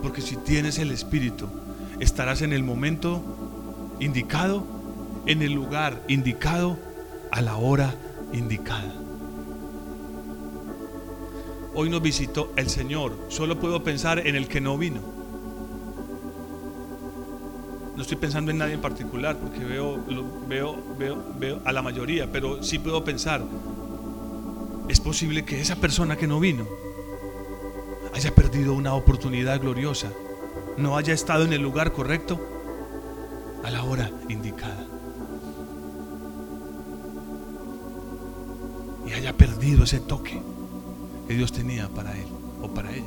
Porque 0.01 0.21
si 0.21 0.37
tienes 0.37 0.77
el 0.77 0.91
Espíritu, 0.91 1.47
estarás 1.99 2.41
en 2.41 2.53
el 2.53 2.63
momento 2.63 3.21
indicado, 3.99 4.63
en 5.25 5.41
el 5.41 5.53
lugar 5.53 6.01
indicado, 6.07 6.77
a 7.31 7.41
la 7.41 7.57
hora 7.57 7.95
indicada. 8.31 9.08
Hoy 11.81 11.89
nos 11.89 12.01
visitó 12.01 12.51
el 12.57 12.69
Señor. 12.69 13.15
Solo 13.29 13.57
puedo 13.57 13.81
pensar 13.85 14.27
en 14.27 14.35
el 14.35 14.49
que 14.49 14.59
no 14.59 14.77
vino. 14.77 14.99
No 17.95 18.01
estoy 18.01 18.17
pensando 18.17 18.51
en 18.51 18.57
nadie 18.57 18.73
en 18.73 18.81
particular 18.81 19.37
porque 19.37 19.63
veo, 19.63 19.97
veo, 20.49 20.75
veo, 20.97 21.23
veo 21.39 21.61
a 21.63 21.71
la 21.71 21.81
mayoría, 21.81 22.29
pero 22.29 22.61
sí 22.63 22.79
puedo 22.79 23.05
pensar. 23.05 23.45
Es 24.89 24.99
posible 24.99 25.45
que 25.45 25.61
esa 25.61 25.77
persona 25.77 26.17
que 26.17 26.27
no 26.27 26.41
vino 26.41 26.67
haya 28.13 28.35
perdido 28.35 28.73
una 28.73 28.93
oportunidad 28.93 29.61
gloriosa, 29.61 30.11
no 30.75 30.97
haya 30.97 31.13
estado 31.13 31.45
en 31.45 31.53
el 31.53 31.61
lugar 31.61 31.93
correcto 31.93 32.41
a 33.63 33.71
la 33.71 33.85
hora 33.85 34.11
indicada. 34.27 34.85
Y 39.07 39.13
haya 39.13 39.31
perdido 39.37 39.85
ese 39.85 40.01
toque 40.01 40.41
que 41.29 41.35
Dios 41.35 41.51
tenía 41.51 41.87
para 41.89 42.17
él 42.17 42.25
o 42.59 42.73
para 42.73 42.91
ella. 42.91 43.05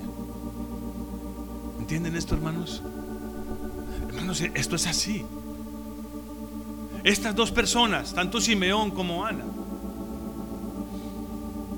¿Entienden 1.81 2.15
esto, 2.15 2.37
hermanos? 2.37 2.81
Hermanos, 4.07 4.41
esto 4.55 4.77
es 4.77 4.87
así. 4.87 5.27
Estas 7.03 7.35
dos 7.35 7.51
personas, 7.51 8.15
tanto 8.15 8.41
Simeón 8.41 8.93
como 8.93 9.27
Ana, 9.27 9.45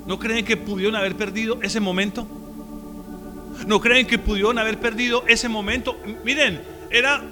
¿no 0.05 0.19
creen 0.19 0.45
que 0.45 0.55
pudieron 0.55 0.95
haber 0.95 1.17
perdido 1.17 1.57
ese 1.63 1.79
momento? 1.79 2.27
¿No 3.65 3.81
creen 3.81 4.05
que 4.05 4.19
pudieron 4.19 4.59
haber 4.59 4.79
perdido 4.79 5.23
ese 5.27 5.49
momento? 5.49 5.97
Miren, 6.23 6.61
era 6.91 7.23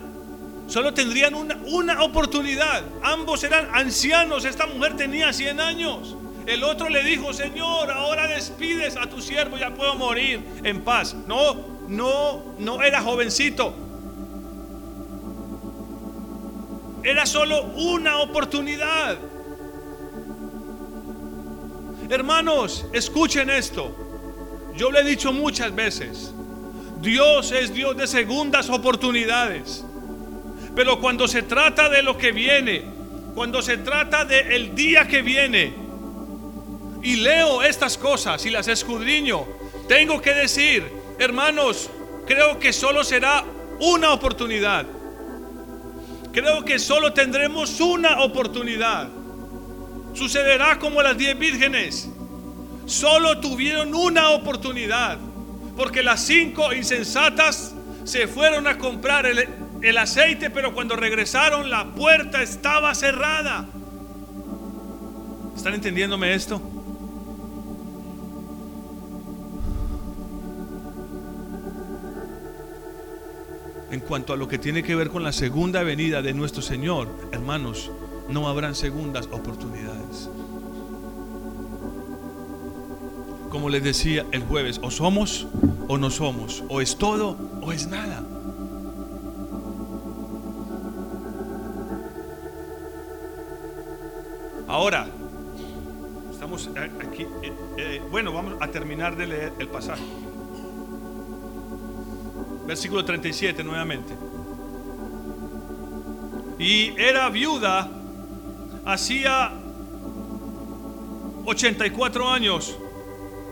solo 0.65 0.91
tendrían 0.95 1.35
una, 1.35 1.55
una 1.67 2.01
oportunidad. 2.01 2.81
Ambos 3.03 3.43
eran 3.43 3.67
ancianos. 3.75 4.43
Esta 4.43 4.65
mujer 4.65 4.97
tenía 4.97 5.31
100 5.31 5.59
años. 5.59 6.17
El 6.45 6.63
otro 6.63 6.89
le 6.89 7.03
dijo, 7.03 7.33
Señor, 7.33 7.89
ahora 7.91 8.27
despides 8.27 8.97
a 8.97 9.07
tu 9.07 9.21
siervo, 9.21 9.57
ya 9.57 9.73
puedo 9.73 9.95
morir 9.95 10.41
en 10.63 10.81
paz. 10.81 11.15
No, 11.27 11.55
no, 11.87 12.43
no 12.59 12.83
era 12.83 13.01
jovencito. 13.01 13.73
Era 17.03 17.25
solo 17.25 17.63
una 17.75 18.17
oportunidad. 18.19 19.17
Hermanos, 22.09 22.85
escuchen 22.93 23.49
esto. 23.49 23.95
Yo 24.75 24.91
lo 24.91 24.99
he 24.99 25.03
dicho 25.03 25.31
muchas 25.31 25.73
veces. 25.73 26.33
Dios 27.01 27.51
es 27.51 27.73
Dios 27.73 27.95
de 27.97 28.07
segundas 28.07 28.69
oportunidades. 28.69 29.83
Pero 30.75 30.99
cuando 30.99 31.27
se 31.27 31.43
trata 31.43 31.89
de 31.89 32.01
lo 32.01 32.17
que 32.17 32.31
viene, 32.31 32.83
cuando 33.35 33.61
se 33.61 33.77
trata 33.77 34.25
del 34.25 34.73
día 34.73 35.07
que 35.07 35.21
viene, 35.21 35.82
y 37.03 37.17
leo 37.17 37.61
estas 37.61 37.97
cosas 37.97 38.45
y 38.45 38.49
las 38.49 38.69
escudriño, 38.69 39.45
tengo 39.87 40.21
que 40.21 40.33
decir, 40.33 40.89
hermanos, 41.19 41.89
creo 42.25 42.57
que 42.59 42.71
solo 42.71 43.03
será 43.03 43.43
una 43.79 44.13
oportunidad. 44.13 44.85
Creo 46.31 46.63
que 46.63 46.79
solo 46.79 47.13
tendremos 47.13 47.79
una 47.81 48.21
oportunidad. 48.21 49.09
Sucederá 50.13 50.79
como 50.79 51.01
las 51.01 51.17
diez 51.17 51.37
vírgenes. 51.37 52.09
Solo 52.85 53.39
tuvieron 53.39 53.93
una 53.93 54.29
oportunidad. 54.29 55.17
Porque 55.75 56.01
las 56.01 56.21
cinco 56.25 56.73
insensatas 56.73 57.75
se 58.05 58.27
fueron 58.27 58.65
a 58.67 58.77
comprar 58.77 59.25
el, 59.25 59.47
el 59.81 59.97
aceite, 59.97 60.49
pero 60.49 60.73
cuando 60.73 60.95
regresaron 60.95 61.69
la 61.69 61.85
puerta 61.85 62.41
estaba 62.41 62.95
cerrada. 62.95 63.65
¿Están 65.55 65.73
entendiéndome 65.75 66.33
esto? 66.33 66.61
En 73.93 73.99
cuanto 73.99 74.33
a 74.33 74.37
lo 74.37 74.47
que 74.47 74.57
tiene 74.57 74.81
que 74.81 74.95
ver 74.95 75.11
con 75.11 75.21
la 75.21 75.31
segunda 75.31 75.83
venida 75.83 76.23
de 76.23 76.33
nuestro 76.33 76.63
Señor, 76.63 77.07
hermanos, 77.31 77.91
no 78.27 78.47
habrán 78.47 78.73
segundas 78.73 79.29
oportunidades. 79.31 80.31
Como 83.51 83.69
les 83.69 83.83
decía 83.83 84.25
el 84.31 84.41
jueves, 84.45 84.79
o 84.81 84.89
somos 84.89 85.45
o 85.87 85.99
no 85.99 86.09
somos, 86.09 86.63
o 86.69 86.81
es 86.81 86.97
todo 86.97 87.37
o 87.61 87.71
es 87.71 87.85
nada. 87.85 88.23
Ahora, 94.67 95.05
estamos 96.31 96.67
aquí, 96.99 97.27
eh, 97.43 97.53
eh, 97.77 98.01
bueno, 98.09 98.33
vamos 98.33 98.55
a 98.59 98.69
terminar 98.69 99.15
de 99.15 99.27
leer 99.27 99.53
el 99.59 99.67
pasaje. 99.67 100.01
Versículo 102.65 103.03
37 103.03 103.63
nuevamente. 103.63 104.13
Y 106.59 106.93
era 106.97 107.29
viuda 107.29 107.89
hacía 108.85 109.51
84 111.45 112.29
años 112.29 112.77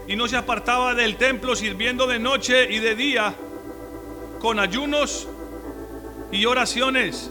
y 0.07 0.15
no 0.15 0.27
se 0.27 0.37
apartaba 0.37 0.93
del 0.93 1.17
templo 1.17 1.55
sirviendo 1.55 2.07
de 2.07 2.19
noche 2.19 2.71
y 2.71 2.79
de 2.79 2.95
día 2.95 3.35
con 4.39 4.59
ayunos 4.59 5.27
y 6.31 6.45
oraciones. 6.45 7.29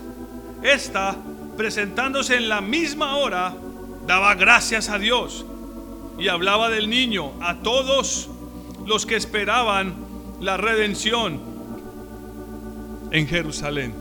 Esta, 0.62 1.16
presentándose 1.56 2.36
en 2.36 2.48
la 2.48 2.60
misma 2.60 3.16
hora, 3.16 3.54
daba 4.06 4.34
gracias 4.34 4.90
a 4.90 4.98
Dios 4.98 5.46
y 6.18 6.28
hablaba 6.28 6.68
del 6.68 6.90
niño 6.90 7.32
a 7.40 7.56
todos 7.62 8.28
los 8.86 9.06
que 9.06 9.16
esperaban 9.16 9.94
la 10.40 10.56
redención 10.56 11.49
en 13.10 13.26
Jerusalén. 13.26 13.94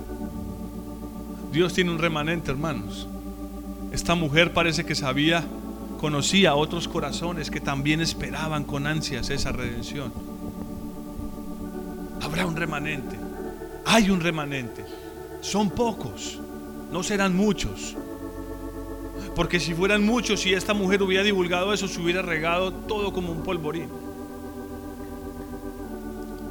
Dios 1.52 1.74
tiene 1.74 1.91
un 1.91 1.98
remanente, 1.98 2.52
hermanos. 2.52 3.08
Esta 3.91 4.15
mujer 4.15 4.54
parece 4.54 4.86
que 4.86 4.93
sabía, 4.95 5.43
conocía 6.00 6.56
otros 6.56 6.88
corazones 6.88 7.50
que 7.50 7.60
también 7.60 8.02
esperaban 8.02 8.63
con 8.63 8.86
ansias 8.86 9.30
esa 9.30 9.52
redención. 9.52 10.13
Habrá 12.22 12.45
un 12.45 12.56
remanente. 12.56 13.17
Hay 13.86 14.12
un 14.12 14.19
remanente. 14.19 14.86
Son 15.41 15.72
pocos. 15.72 16.39
No 16.91 17.02
serán 17.02 17.36
muchos. 17.36 17.95
Porque 19.36 19.60
si 19.60 19.74
fueran 19.74 20.06
muchos, 20.06 20.41
si 20.41 20.54
esta 20.54 20.74
mujer 20.74 21.02
hubiera 21.02 21.24
divulgado 21.24 21.74
eso, 21.74 21.88
se 21.88 22.00
hubiera 22.00 22.22
regado 22.22 22.72
todo 22.72 23.12
como 23.12 23.32
un 23.32 23.41
polvorín. 23.41 23.89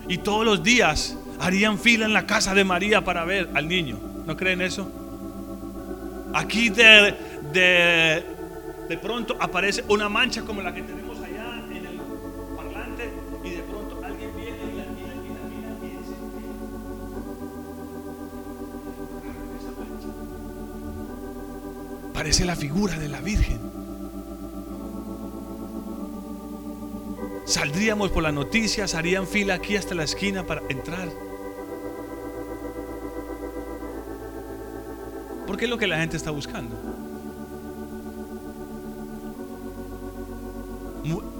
Y 0.09 0.18
todos 0.18 0.44
los 0.44 0.62
días 0.62 1.16
harían 1.40 1.79
fila 1.79 2.05
en 2.07 2.12
la 2.12 2.27
casa 2.27 2.55
de 2.55 2.64
María 2.64 3.05
para 3.05 3.24
ver 3.24 3.48
al 3.55 3.68
niño. 3.68 3.98
¿No 4.27 4.37
creen 4.37 4.61
eso? 4.61 4.90
Aquí 6.35 6.68
de, 6.68 7.14
de, 7.53 8.22
de 8.88 8.98
pronto 8.98 9.37
aparece 9.40 9.85
una 9.88 10.09
mancha 10.09 10.42
como 10.42 10.61
la 10.61 10.74
que 10.74 10.83
tenemos 10.83 11.18
allá 11.18 11.64
en 11.70 11.87
el 11.87 12.01
parlante 12.57 13.11
y 13.44 13.51
de 13.51 13.62
pronto 13.62 14.01
alguien 14.05 14.37
viene 14.37 14.59
y 14.59 14.77
la 14.77 14.85
mira 14.85 15.14
y 15.14 15.29
la 15.29 15.44
mira 15.48 15.70
y. 22.09 22.12
Parece 22.12 22.44
la 22.44 22.57
figura 22.57 22.98
de 22.98 23.09
la 23.09 23.20
Virgen. 23.20 23.61
Saldríamos 27.46 28.11
por 28.11 28.22
las 28.22 28.35
noticias, 28.35 28.94
harían 28.94 29.27
fila 29.27 29.55
aquí 29.55 29.77
hasta 29.77 29.94
la 29.94 30.05
esquina 30.05 30.44
para 30.44 30.61
entrar. 30.68 31.09
Porque 35.48 35.64
es 35.64 35.70
lo 35.70 35.78
que 35.78 35.87
la 35.87 35.96
gente 35.96 36.18
está 36.18 36.30
buscando. 36.30 36.76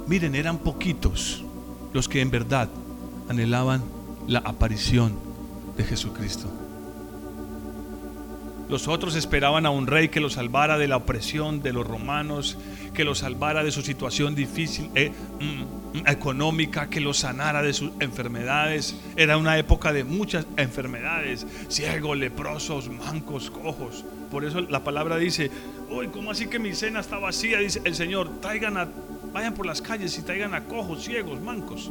Miren, 0.06 0.34
eran 0.34 0.56
poquitos 0.56 1.44
los 1.92 2.08
que 2.08 2.22
en 2.22 2.30
verdad 2.30 2.70
anhelaban 3.28 3.82
la 4.26 4.38
aparición 4.38 5.12
de 5.76 5.84
Jesucristo. 5.84 6.48
Los 8.70 8.88
otros 8.88 9.14
esperaban 9.14 9.66
a 9.66 9.70
un 9.70 9.86
rey 9.86 10.08
que 10.08 10.20
los 10.20 10.32
salvara 10.32 10.78
de 10.78 10.88
la 10.88 10.96
opresión 10.96 11.60
de 11.60 11.74
los 11.74 11.86
romanos, 11.86 12.56
que 12.92 13.05
los 13.05 13.18
salvara 13.18 13.62
de 13.62 13.70
su 13.70 13.83
situación 13.83 14.35
difícil 14.35 14.90
eh, 14.94 15.11
mm, 15.40 16.07
económica, 16.07 16.88
que 16.88 17.01
los 17.01 17.18
sanara 17.18 17.62
de 17.62 17.72
sus 17.72 17.90
enfermedades. 18.01 18.96
Era 19.16 19.37
una 19.37 19.59
época 19.59 19.92
de 19.92 20.05
muchas 20.05 20.46
enfermedades, 20.57 21.46
ciegos, 21.68 22.16
leprosos, 22.16 22.90
mancos, 22.90 23.51
cojos. 23.51 24.05
Por 24.31 24.44
eso 24.44 24.61
la 24.61 24.85
palabra 24.85 25.16
dice, 25.16 25.51
uy, 25.90 26.09
¿cómo 26.09 26.31
así 26.31 26.46
que 26.46 26.59
mi 26.59 26.74
cena 26.74 27.01
está 27.01 27.18
vacía? 27.18 27.59
Dice 27.59 27.81
el 27.85 27.94
Señor, 27.94 28.40
traigan 28.40 28.77
a, 28.77 28.88
vayan 29.33 29.55
por 29.55 29.66
las 29.66 29.81
calles 29.81 30.18
y 30.18 30.22
traigan 30.22 30.55
a 30.55 30.64
cojos, 30.64 31.05
ciegos, 31.05 31.40
mancos. 31.40 31.90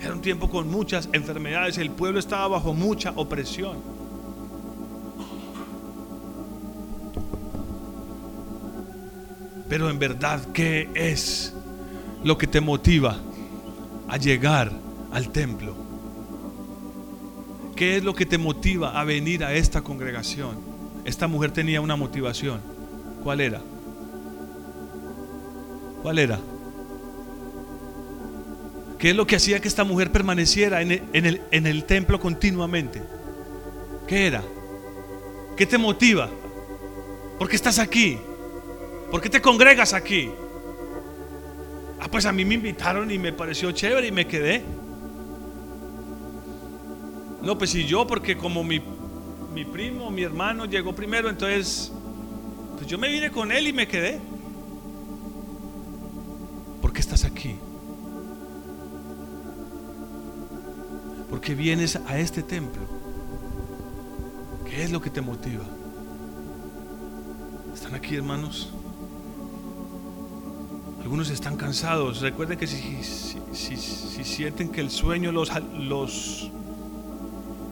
Era 0.00 0.12
un 0.12 0.20
tiempo 0.20 0.50
con 0.50 0.68
muchas 0.70 1.08
enfermedades, 1.12 1.78
el 1.78 1.90
pueblo 1.90 2.18
estaba 2.18 2.46
bajo 2.48 2.74
mucha 2.74 3.12
opresión. 3.16 3.93
Pero 9.68 9.90
en 9.90 9.98
verdad, 9.98 10.40
¿qué 10.52 10.88
es 10.94 11.54
lo 12.22 12.36
que 12.38 12.46
te 12.46 12.60
motiva 12.60 13.18
a 14.08 14.16
llegar 14.16 14.70
al 15.12 15.30
templo? 15.30 15.74
¿Qué 17.76 17.96
es 17.96 18.04
lo 18.04 18.14
que 18.14 18.26
te 18.26 18.38
motiva 18.38 18.98
a 18.98 19.04
venir 19.04 19.42
a 19.44 19.52
esta 19.52 19.82
congregación? 19.82 20.56
Esta 21.04 21.26
mujer 21.26 21.50
tenía 21.50 21.80
una 21.80 21.96
motivación. 21.96 22.60
¿Cuál 23.22 23.40
era? 23.40 23.60
¿Cuál 26.02 26.18
era? 26.18 26.38
¿Qué 28.98 29.10
es 29.10 29.16
lo 29.16 29.26
que 29.26 29.36
hacía 29.36 29.60
que 29.60 29.68
esta 29.68 29.84
mujer 29.84 30.12
permaneciera 30.12 30.80
en 30.80 30.90
el, 31.52 31.84
templo 31.84 32.20
continuamente? 32.20 33.02
¿Qué 34.06 34.26
era? 34.26 34.42
¿Qué 35.56 35.66
te 35.66 35.78
motiva? 35.78 36.28
¿Por 37.38 37.48
qué 37.48 37.56
estás 37.56 37.78
aquí? 37.78 38.18
¿Por 39.10 39.20
qué 39.20 39.30
te 39.30 39.40
congregas 39.40 39.92
aquí? 39.92 40.30
Ah, 42.00 42.08
pues 42.10 42.26
a 42.26 42.32
mí 42.32 42.44
me 42.44 42.54
invitaron 42.54 43.10
y 43.10 43.18
me 43.18 43.32
pareció 43.32 43.72
chévere 43.72 44.08
y 44.08 44.12
me 44.12 44.26
quedé. 44.26 44.62
No, 47.42 47.56
pues 47.58 47.70
si 47.70 47.84
yo, 47.84 48.06
porque 48.06 48.36
como 48.36 48.64
mi, 48.64 48.82
mi 49.54 49.64
primo, 49.64 50.10
mi 50.10 50.22
hermano 50.22 50.64
llegó 50.64 50.94
primero, 50.94 51.28
entonces, 51.28 51.92
pues 52.76 52.86
yo 52.86 52.98
me 52.98 53.08
vine 53.08 53.30
con 53.30 53.52
él 53.52 53.68
y 53.68 53.72
me 53.72 53.86
quedé. 53.86 54.20
¿Por 56.82 56.92
qué 56.92 57.00
estás 57.00 57.24
aquí? 57.24 57.56
¿Por 61.30 61.40
qué 61.40 61.54
vienes 61.54 61.96
a 62.06 62.18
este 62.18 62.42
templo? 62.42 62.82
¿Qué 64.68 64.82
es 64.82 64.90
lo 64.90 65.00
que 65.00 65.10
te 65.10 65.20
motiva? 65.20 65.64
¿Están 67.74 67.94
aquí, 67.94 68.16
hermanos? 68.16 68.72
Algunos 71.04 71.28
están 71.28 71.58
cansados. 71.58 72.22
Recuerden 72.22 72.58
que 72.58 72.66
si, 72.66 73.04
si, 73.52 74.24
sienten 74.24 74.70
que 74.70 74.80
el 74.80 74.90
sueño 74.90 75.32
los, 75.32 75.50
los 75.78 76.50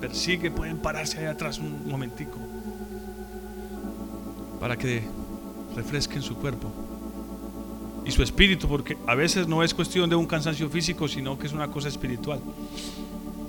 persigue, 0.03 0.51
pueden 0.51 0.77
pararse 0.77 1.21
ahí 1.21 1.25
atrás 1.25 1.59
un 1.59 1.88
momentico 1.88 2.37
para 4.61 4.77
que 4.77 5.03
refresquen 5.75 6.21
su 6.21 6.37
cuerpo 6.37 6.71
y 8.05 8.11
su 8.11 8.23
espíritu, 8.23 8.68
porque 8.68 8.99
a 9.07 9.14
veces 9.14 9.49
no 9.49 9.62
es 9.62 9.73
cuestión 9.73 10.11
de 10.11 10.16
un 10.16 10.27
cansancio 10.27 10.68
físico, 10.68 11.09
sino 11.09 11.38
que 11.38 11.47
es 11.47 11.55
una 11.55 11.68
cosa 11.68 11.88
espiritual. 11.88 12.38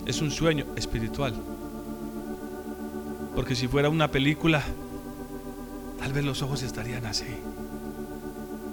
Es 0.05 0.21
un 0.21 0.31
sueño 0.31 0.65
espiritual. 0.77 1.33
Porque 3.35 3.53
si 3.53 3.67
fuera 3.67 3.89
una 3.89 4.09
película, 4.09 4.63
tal 5.99 6.13
vez 6.13 6.23
los 6.23 6.41
ojos 6.41 6.63
estarían 6.63 7.05
así, 7.05 7.25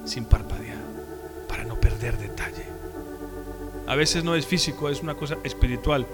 sin 0.05 0.25
parpadear 0.25 0.80
perder 1.81 2.19
detalle. 2.19 2.64
A 3.87 3.97
veces 3.97 4.23
no 4.23 4.35
es 4.35 4.47
físico, 4.47 4.88
es 4.88 5.03
una 5.03 5.14
cosa 5.14 5.38
espiritual. 5.43 6.07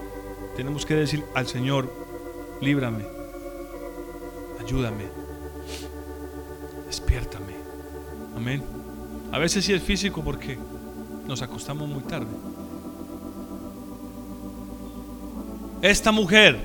Tenemos 0.55 0.85
que 0.85 0.95
decir 0.95 1.23
al 1.35 1.47
Señor, 1.47 1.91
líbrame, 2.61 3.05
ayúdame, 4.59 5.05
despiértame. 6.87 7.53
Amén. 8.35 8.63
A 9.31 9.37
veces 9.37 9.65
sí 9.65 9.73
es 9.73 9.83
físico 9.83 10.23
porque 10.23 10.57
nos 11.27 11.41
acostamos 11.41 11.87
muy 11.87 12.03
tarde. 12.03 12.31
esta 15.81 16.11
mujer 16.11 16.57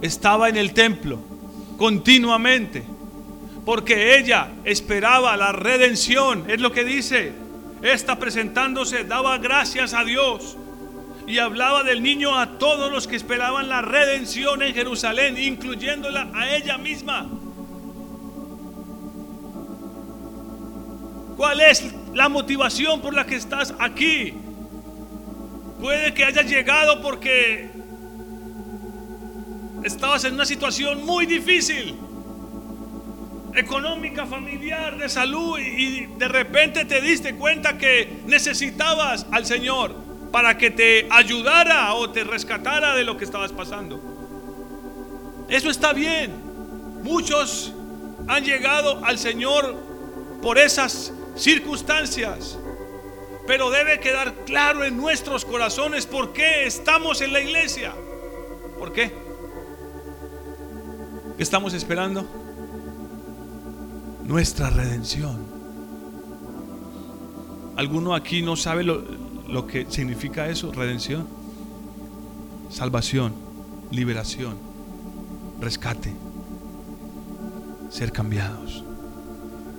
estaba 0.00 0.48
en 0.48 0.56
el 0.56 0.72
templo 0.72 1.18
continuamente 1.76 2.82
porque 3.64 4.18
ella 4.18 4.48
esperaba 4.64 5.36
la 5.36 5.52
redención. 5.52 6.50
Es 6.50 6.60
lo 6.60 6.72
que 6.72 6.84
dice. 6.84 7.32
Esta 7.82 8.16
presentándose 8.16 9.04
daba 9.04 9.38
gracias 9.38 9.94
a 9.94 10.04
Dios 10.04 10.56
y 11.26 11.38
hablaba 11.38 11.82
del 11.82 12.02
niño 12.02 12.36
a 12.36 12.58
todos 12.58 12.90
los 12.90 13.06
que 13.06 13.16
esperaban 13.16 13.68
la 13.68 13.82
redención 13.82 14.62
en 14.62 14.74
Jerusalén, 14.74 15.38
incluyéndola 15.38 16.28
a 16.34 16.54
ella 16.54 16.76
misma. 16.76 17.28
¿Cuál 21.36 21.60
es 21.60 21.94
la 22.12 22.28
motivación 22.28 23.00
por 23.00 23.14
la 23.14 23.24
que 23.24 23.36
estás 23.36 23.72
aquí? 23.78 24.34
Puede 25.80 26.12
que 26.12 26.24
hayas 26.24 26.44
llegado 26.44 27.00
porque 27.00 27.70
estabas 29.84 30.24
en 30.24 30.34
una 30.34 30.44
situación 30.44 31.06
muy 31.06 31.24
difícil, 31.24 31.94
económica, 33.54 34.26
familiar, 34.26 34.96
de 34.98 35.08
salud, 35.08 35.58
y 35.58 36.06
de 36.06 36.28
repente 36.28 36.84
te 36.84 37.00
diste 37.00 37.34
cuenta 37.34 37.78
que 37.78 38.20
necesitabas 38.26 39.26
al 39.30 39.46
Señor 39.46 39.94
para 40.30 40.56
que 40.56 40.70
te 40.70 41.06
ayudara 41.10 41.94
o 41.94 42.10
te 42.10 42.24
rescatara 42.24 42.94
de 42.94 43.04
lo 43.04 43.16
que 43.16 43.24
estabas 43.24 43.52
pasando. 43.52 44.00
Eso 45.48 45.70
está 45.70 45.92
bien. 45.92 46.32
Muchos 47.02 47.72
han 48.28 48.44
llegado 48.44 49.04
al 49.04 49.18
Señor 49.18 49.74
por 50.42 50.58
esas 50.58 51.12
circunstancias. 51.36 52.58
Pero 53.46 53.70
debe 53.70 53.98
quedar 53.98 54.32
claro 54.44 54.84
en 54.84 54.96
nuestros 54.96 55.44
corazones 55.44 56.06
por 56.06 56.32
qué 56.32 56.66
estamos 56.66 57.20
en 57.20 57.32
la 57.32 57.40
iglesia. 57.40 57.92
¿Por 58.78 58.92
qué? 58.92 59.12
¿Qué 61.36 61.42
estamos 61.42 61.74
esperando? 61.74 62.39
Nuestra 64.30 64.70
redención. 64.70 65.38
¿Alguno 67.74 68.14
aquí 68.14 68.42
no 68.42 68.54
sabe 68.54 68.84
lo, 68.84 69.02
lo 69.48 69.66
que 69.66 69.86
significa 69.90 70.48
eso? 70.48 70.70
Redención. 70.70 71.26
Salvación, 72.70 73.32
liberación, 73.90 74.54
rescate, 75.60 76.14
ser 77.90 78.12
cambiados. 78.12 78.84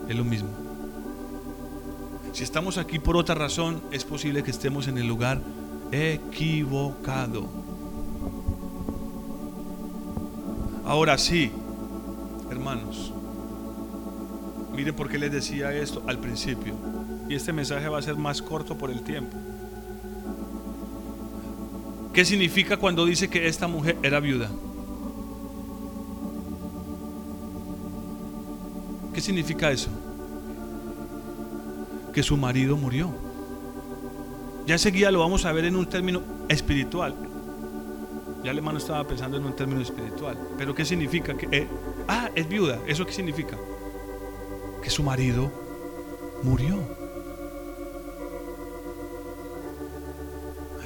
Es 0.09 0.17
lo 0.17 0.25
mismo. 0.25 0.49
Si 2.33 2.43
estamos 2.43 2.77
aquí 2.77 2.99
por 2.99 3.15
otra 3.15 3.35
razón, 3.35 3.81
es 3.93 4.03
posible 4.03 4.43
que 4.43 4.51
estemos 4.51 4.89
en 4.89 4.97
el 4.97 5.07
lugar 5.07 5.39
equivocado. 5.93 7.47
Ahora 10.85 11.17
sí, 11.17 11.53
hermanos, 12.49 13.13
miren 14.75 14.95
por 14.95 15.09
qué 15.09 15.17
les 15.17 15.31
decía 15.31 15.73
esto 15.73 16.03
al 16.07 16.19
principio. 16.19 16.73
Y 17.29 17.35
este 17.35 17.53
mensaje 17.53 17.87
va 17.87 17.99
a 17.99 18.01
ser 18.01 18.15
más 18.15 18.41
corto 18.41 18.77
por 18.77 18.91
el 18.91 19.01
tiempo. 19.01 19.37
¿Qué 22.13 22.25
significa 22.25 22.77
cuando 22.77 23.05
dice 23.05 23.29
que 23.29 23.47
esta 23.47 23.67
mujer 23.67 23.97
era 24.03 24.19
viuda? 24.19 24.49
¿Qué 29.13 29.21
significa 29.21 29.71
eso? 29.71 29.89
que 32.11 32.23
su 32.23 32.37
marido 32.37 32.77
murió. 32.77 33.09
Ya 34.65 34.75
enseguida 34.75 35.11
lo 35.11 35.19
vamos 35.19 35.45
a 35.45 35.51
ver 35.51 35.65
en 35.65 35.75
un 35.75 35.85
término 35.87 36.21
espiritual. 36.49 37.15
Ya 38.43 38.51
el 38.51 38.57
hermano 38.57 38.77
estaba 38.77 39.05
pensando 39.05 39.37
en 39.37 39.45
un 39.45 39.55
término 39.55 39.81
espiritual. 39.81 40.37
Pero 40.57 40.73
¿qué 40.75 40.85
significa? 40.85 41.35
Que, 41.35 41.47
eh, 41.51 41.67
ah, 42.07 42.29
es 42.35 42.47
viuda. 42.47 42.79
¿Eso 42.87 43.05
qué 43.05 43.13
significa? 43.13 43.57
Que 44.81 44.89
su 44.89 45.03
marido 45.03 45.51
murió. 46.43 46.79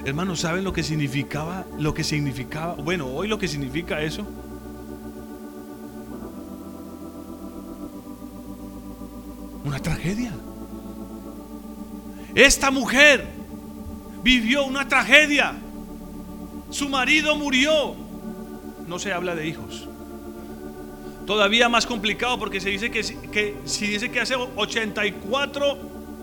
Hermanos, 0.04 0.40
¿saben 0.40 0.62
lo 0.62 0.72
que 0.72 0.84
significaba? 0.84 1.64
Lo 1.78 1.92
que 1.92 2.04
significaba, 2.04 2.74
bueno, 2.74 3.06
hoy 3.08 3.26
lo 3.26 3.38
que 3.38 3.48
significa 3.48 4.00
eso. 4.02 4.24
Una 9.64 9.80
tragedia. 9.80 10.32
Esta 12.36 12.70
mujer 12.70 13.26
vivió 14.22 14.64
una 14.64 14.86
tragedia. 14.86 15.54
Su 16.70 16.88
marido 16.88 17.34
murió. 17.34 17.96
No 18.86 18.98
se 19.00 19.12
habla 19.12 19.34
de 19.34 19.48
hijos. 19.48 19.88
Todavía 21.26 21.68
más 21.68 21.86
complicado 21.86 22.38
porque 22.38 22.60
se 22.60 22.70
dice 22.70 22.90
que, 22.90 23.02
si 23.64 23.86
dice 23.86 24.10
que 24.12 24.20
hace 24.20 24.36
84 24.36 25.78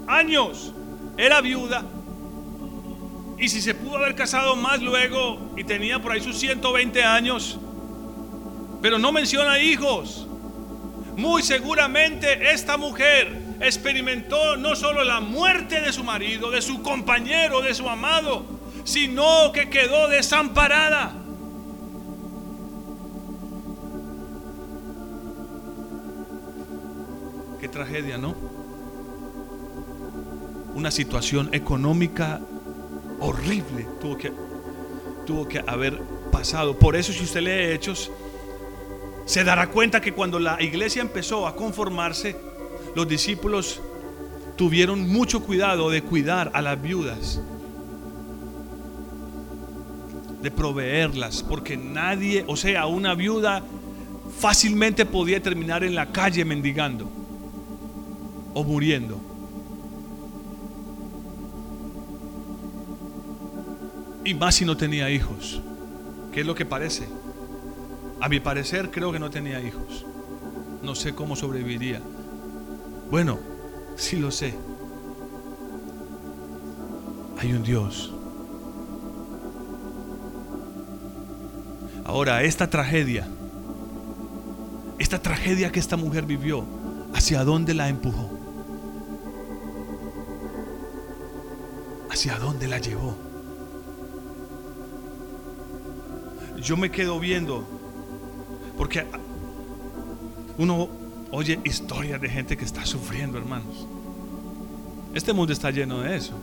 años 0.07 0.73
era 1.17 1.41
viuda 1.41 1.83
y 3.37 3.49
si 3.49 3.61
se 3.61 3.75
pudo 3.75 3.97
haber 3.97 4.15
casado 4.15 4.55
más 4.55 4.81
luego 4.81 5.51
y 5.57 5.65
tenía 5.65 5.99
por 5.99 6.13
ahí 6.13 6.21
sus 6.21 6.37
120 6.37 7.03
años, 7.03 7.59
pero 8.81 8.97
no 8.97 9.11
menciona 9.11 9.59
hijos. 9.59 10.25
Muy 11.17 11.43
seguramente 11.43 12.51
esta 12.53 12.77
mujer 12.77 13.37
experimentó 13.59 14.55
no 14.55 14.75
solo 14.75 15.03
la 15.03 15.19
muerte 15.19 15.81
de 15.81 15.91
su 15.91 16.05
marido, 16.05 16.49
de 16.49 16.61
su 16.61 16.81
compañero, 16.81 17.61
de 17.61 17.73
su 17.73 17.89
amado, 17.89 18.45
sino 18.85 19.51
que 19.51 19.69
quedó 19.69 20.07
desamparada. 20.07 21.22
Tragedia, 27.73 28.17
¿no? 28.17 28.35
Una 30.75 30.91
situación 30.91 31.49
económica 31.51 32.39
horrible 33.19 33.87
tuvo 33.99 34.17
que, 34.17 34.31
tuvo 35.25 35.47
que 35.47 35.63
haber 35.65 35.99
pasado. 36.31 36.77
Por 36.77 36.95
eso 36.95 37.11
si 37.11 37.23
usted 37.23 37.41
lee 37.41 37.73
Hechos, 37.73 38.11
se 39.25 39.43
dará 39.43 39.67
cuenta 39.67 40.01
que 40.01 40.13
cuando 40.13 40.39
la 40.39 40.61
iglesia 40.61 41.01
empezó 41.01 41.47
a 41.47 41.55
conformarse, 41.55 42.35
los 42.95 43.07
discípulos 43.07 43.81
tuvieron 44.55 45.09
mucho 45.09 45.43
cuidado 45.43 45.89
de 45.89 46.03
cuidar 46.03 46.51
a 46.53 46.61
las 46.61 46.81
viudas, 46.81 47.41
de 50.41 50.51
proveerlas, 50.51 51.41
porque 51.43 51.77
nadie, 51.77 52.43
o 52.47 52.55
sea, 52.55 52.85
una 52.85 53.15
viuda 53.15 53.63
fácilmente 54.39 55.05
podía 55.05 55.41
terminar 55.41 55.83
en 55.83 55.95
la 55.95 56.11
calle 56.11 56.43
mendigando 56.43 57.22
o 58.53 58.63
muriendo. 58.63 59.19
Y 64.25 64.33
más 64.33 64.55
si 64.55 64.65
no 64.65 64.77
tenía 64.77 65.09
hijos. 65.09 65.61
¿Qué 66.31 66.41
es 66.41 66.45
lo 66.45 66.55
que 66.55 66.65
parece? 66.65 67.07
A 68.21 68.29
mi 68.29 68.39
parecer 68.39 68.89
creo 68.89 69.11
que 69.11 69.19
no 69.19 69.29
tenía 69.29 69.59
hijos. 69.61 70.05
No 70.81 70.95
sé 70.95 71.13
cómo 71.13 71.35
sobreviviría. 71.35 72.01
Bueno, 73.11 73.39
sí 73.95 74.17
lo 74.17 74.31
sé. 74.31 74.53
Hay 77.37 77.51
un 77.51 77.63
Dios. 77.63 78.13
Ahora, 82.05 82.43
esta 82.43 82.69
tragedia, 82.69 83.27
esta 84.99 85.21
tragedia 85.21 85.71
que 85.71 85.79
esta 85.79 85.97
mujer 85.97 86.25
vivió, 86.25 86.63
¿hacia 87.13 87.43
dónde 87.43 87.73
la 87.73 87.89
empujó? 87.89 88.42
¿Hacia 92.13 92.37
dónde 92.37 92.67
la 92.67 92.77
llevó? 92.77 93.17
Yo 96.61 96.77
me 96.77 96.91
quedo 96.91 97.19
viendo, 97.19 97.65
porque 98.77 99.03
uno 100.59 100.89
oye 101.31 101.59
historias 101.63 102.21
de 102.21 102.29
gente 102.29 102.55
que 102.55 102.65
está 102.65 102.85
sufriendo, 102.85 103.39
hermanos. 103.39 103.87
Este 105.15 105.33
mundo 105.33 105.53
está 105.53 105.71
lleno 105.71 106.01
de 106.01 106.15
eso. 106.15 106.33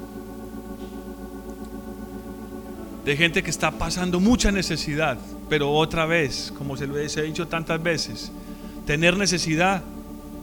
De 3.04 3.16
gente 3.16 3.40
que 3.40 3.50
está 3.50 3.70
pasando 3.70 4.18
mucha 4.18 4.50
necesidad, 4.50 5.18
pero 5.48 5.70
otra 5.70 6.04
vez, 6.04 6.52
como 6.58 6.76
se 6.76 6.88
lo 6.88 6.98
he 6.98 7.06
dicho 7.06 7.46
tantas 7.46 7.80
veces, 7.80 8.32
tener 8.86 9.16
necesidad 9.16 9.84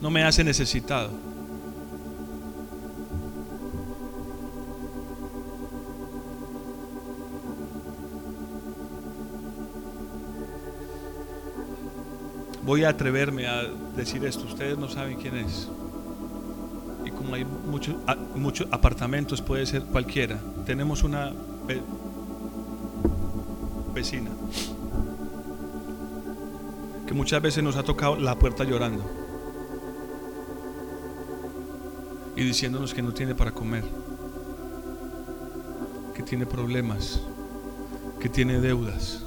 no 0.00 0.10
me 0.10 0.24
hace 0.24 0.42
necesitado. 0.42 1.27
Voy 12.68 12.84
a 12.84 12.90
atreverme 12.90 13.46
a 13.46 13.62
decir 13.96 14.22
esto, 14.26 14.44
ustedes 14.44 14.76
no 14.76 14.90
saben 14.90 15.16
quién 15.16 15.38
es. 15.38 15.70
Y 17.02 17.10
como 17.10 17.34
hay 17.34 17.46
muchos, 18.36 18.68
apartamentos, 18.70 19.40
puede 19.40 19.64
ser 19.64 19.84
cualquiera. 19.84 20.38
Tenemos 20.66 21.02
una 21.02 21.32
campesina. 23.86 24.30
Que 27.06 27.14
muchas 27.14 27.40
veces 27.40 27.64
nos 27.64 27.76
ha 27.76 27.84
tocado 27.84 28.16
la 28.16 28.38
puerta 28.38 28.64
llorando. 28.64 29.02
Y 32.36 32.44
diciéndonos 32.44 32.92
que 32.92 33.00
no 33.00 33.14
tiene 33.14 33.34
para 33.34 33.52
comer. 33.52 33.84
Que 36.14 36.22
tiene 36.22 36.44
problemas. 36.44 37.22
Que 38.20 38.28
tiene 38.28 38.60
deudas. 38.60 39.24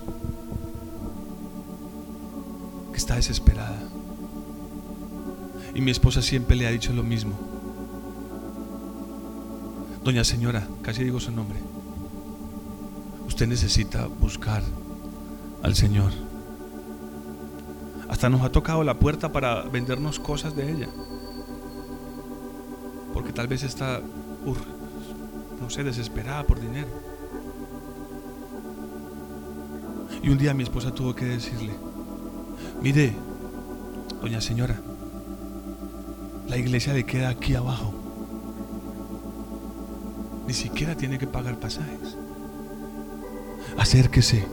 Desesperada. 3.15 3.80
Y 5.74 5.82
mi 5.82 5.91
esposa 5.91 6.21
siempre 6.21 6.56
le 6.56 6.67
ha 6.67 6.71
dicho 6.71 6.93
lo 6.93 7.04
mismo. 7.04 7.34
Doña 10.04 10.24
señora, 10.24 10.67
casi 10.82 11.04
digo 11.04 11.19
su 11.19 11.32
nombre. 11.32 11.60
Usted 13.28 13.47
necesita 13.47 14.08
buscar 14.08 14.63
al 15.63 15.76
Señor. 15.76 16.12
Hasta 18.10 18.30
nos 18.30 18.41
ha 18.41 18.52
tocado 18.52 18.84
la 18.84 19.00
puerta 19.00 19.32
para 19.32 19.62
vendernos 19.63 20.19
cosas 20.19 20.56
de 20.56 20.71
ella. 20.71 20.89
Porque 23.13 23.32
tal 23.32 23.47
vez 23.47 23.63
está, 23.63 24.02
no 25.62 25.69
sé, 25.69 25.84
desesperada 25.84 26.43
por 26.45 26.60
dinero. 26.60 26.89
Y 30.24 30.30
un 30.30 30.38
día 30.38 30.54
mi 30.54 30.63
esposa 30.63 30.93
tuvo 30.93 31.15
que 31.15 31.26
decirle, 31.26 31.74
mire, 32.82 33.13
doña 34.22 34.41
señora, 34.41 34.80
la 36.48 36.58
iglesia 36.58 36.94
le 36.94 37.06
queda 37.06 37.30
aquí 37.30 37.56
abajo. 37.56 37.94
Ni 40.48 40.54
siquiera 40.54 40.96
tiene 40.96 41.17
que 41.17 41.28
pagar 41.28 41.58
pasajes. 41.60 42.17
Acérquese 43.78 44.46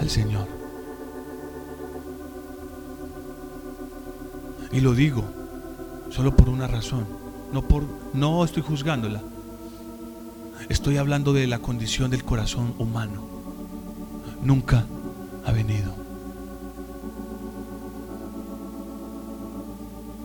al 0.00 0.08
Señor. 0.08 0.46
Y 4.70 4.80
lo 4.80 4.94
digo 4.94 5.24
solo 6.10 6.36
por 6.36 6.48
una 6.48 6.66
razón. 6.66 7.06
No, 7.52 7.62
por, 7.62 7.84
no 8.14 8.44
estoy 8.44 8.62
juzgándola. 8.62 9.22
Estoy 10.68 10.96
hablando 10.96 11.32
de 11.32 11.46
la 11.46 11.58
condición 11.58 12.10
del 12.10 12.24
corazón 12.24 12.74
humano. 12.78 13.26
Nunca 14.42 14.84
ha 15.44 15.52
venido. 15.52 16.05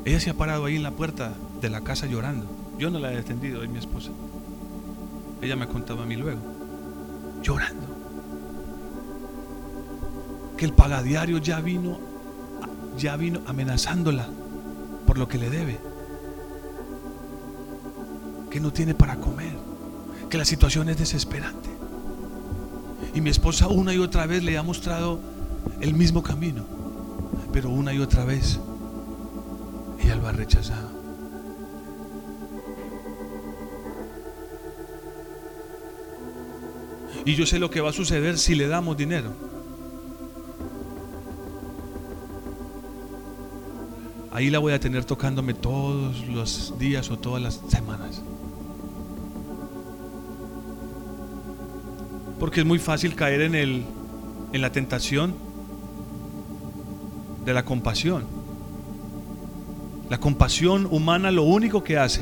Ella 0.04 0.20
se 0.20 0.32
ha 0.32 0.34
parado 0.34 0.66
ahí 0.66 0.76
en 0.76 0.84
la 0.84 0.92
puerta 0.92 1.34
de 1.62 1.70
la 1.70 1.82
casa 1.82 2.08
llorando. 2.08 2.48
Yo 2.80 2.90
no 2.90 2.98
la 2.98 3.14
he 3.14 3.16
defendido, 3.16 3.64
es 3.64 3.70
mi 3.70 3.78
esposa. 3.78 4.10
Ella 5.42 5.56
me 5.56 5.68
contaba 5.68 6.04
a 6.04 6.06
mí 6.06 6.16
luego, 6.16 6.40
llorando. 7.44 7.86
Que 10.58 10.66
el 10.66 10.74
pagadiario 10.74 11.38
ya 11.38 11.60
vino, 11.62 12.00
ya 12.98 13.16
vino 13.16 13.42
amenazándola 13.46 14.28
por 15.06 15.20
lo 15.20 15.28
que 15.28 15.38
le 15.38 15.50
debe. 15.50 15.80
Que 18.50 18.60
no 18.60 18.74
tiene 18.74 18.96
para 18.96 19.18
comer. 19.18 19.54
Que 20.30 20.38
la 20.38 20.46
situación 20.46 20.90
es 20.90 20.98
desesperante. 20.98 21.70
Y 23.14 23.22
mi 23.22 23.30
esposa 23.30 23.68
una 23.68 23.94
y 23.94 24.00
otra 24.00 24.26
vez 24.26 24.44
le 24.44 24.58
ha 24.58 24.64
mostrado 24.64 25.20
el 25.80 25.94
mismo 25.94 26.24
camino. 26.24 26.64
Pero 27.54 27.70
una 27.70 27.94
y 27.94 28.00
otra 28.00 28.26
vez 28.26 28.60
ella 30.02 30.16
lo 30.16 30.28
ha 30.28 30.32
rechazado. 30.32 30.90
Y 37.26 37.36
yo 37.36 37.46
sé 37.46 37.60
lo 37.60 37.70
que 37.70 37.82
va 37.82 37.92
a 37.92 37.94
suceder 37.94 38.38
si 38.38 38.56
le 38.56 38.68
damos 38.68 38.98
dinero. 38.98 39.32
Ahí 44.32 44.50
la 44.50 44.60
voy 44.60 44.74
a 44.74 44.80
tener 44.80 45.06
tocándome 45.06 45.54
todos 45.54 46.28
los 46.28 46.74
días 46.80 47.12
o 47.12 47.20
todas 47.20 47.44
las 47.44 47.62
semanas. 47.68 48.24
Porque 52.40 52.62
es 52.62 52.66
muy 52.66 52.80
fácil 52.80 53.14
caer 53.14 53.42
en 53.42 53.56
el 53.56 53.86
en 54.54 54.62
la 54.62 54.72
tentación 54.72 55.34
de 57.46 57.54
la 57.54 57.64
compasión. 57.64 58.41
La 60.12 60.18
compasión 60.18 60.90
humana 60.92 61.32
lo 61.32 61.44
único 61.44 61.86
que 61.86 61.98
hace 61.98 62.20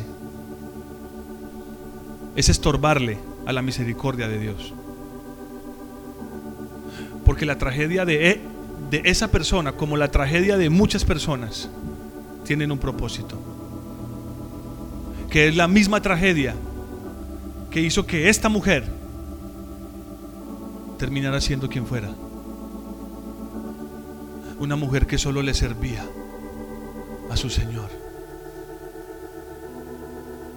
es 2.35 2.47
estorbarle 2.47 3.17
a 3.47 3.51
la 3.51 3.63
misericordia 3.63 4.27
de 4.27 4.37
Dios. 4.37 4.75
Porque 7.25 7.47
la 7.47 7.57
tragedia 7.57 8.05
de, 8.05 8.29
e, 8.29 8.41
de 8.91 9.01
esa 9.05 9.31
persona, 9.31 9.71
como 9.71 9.97
la 9.97 10.11
tragedia 10.11 10.55
de 10.55 10.69
muchas 10.69 11.03
personas, 11.03 11.67
tienen 12.45 12.71
un 12.71 12.77
propósito. 12.77 13.41
Que 15.31 15.47
es 15.47 15.55
la 15.55 15.67
misma 15.67 15.99
tragedia 15.99 16.53
que 17.71 17.81
hizo 17.81 18.05
que 18.05 18.29
esta 18.29 18.49
mujer 18.49 18.83
terminara 20.99 21.41
siendo 21.41 21.69
quien 21.69 21.87
fuera. 21.87 22.11
Una 24.59 24.75
mujer 24.75 25.07
que 25.07 25.17
solo 25.17 25.41
le 25.41 25.55
servía 25.55 26.05
a 27.29 27.37
su 27.37 27.49
Señor. 27.49 27.89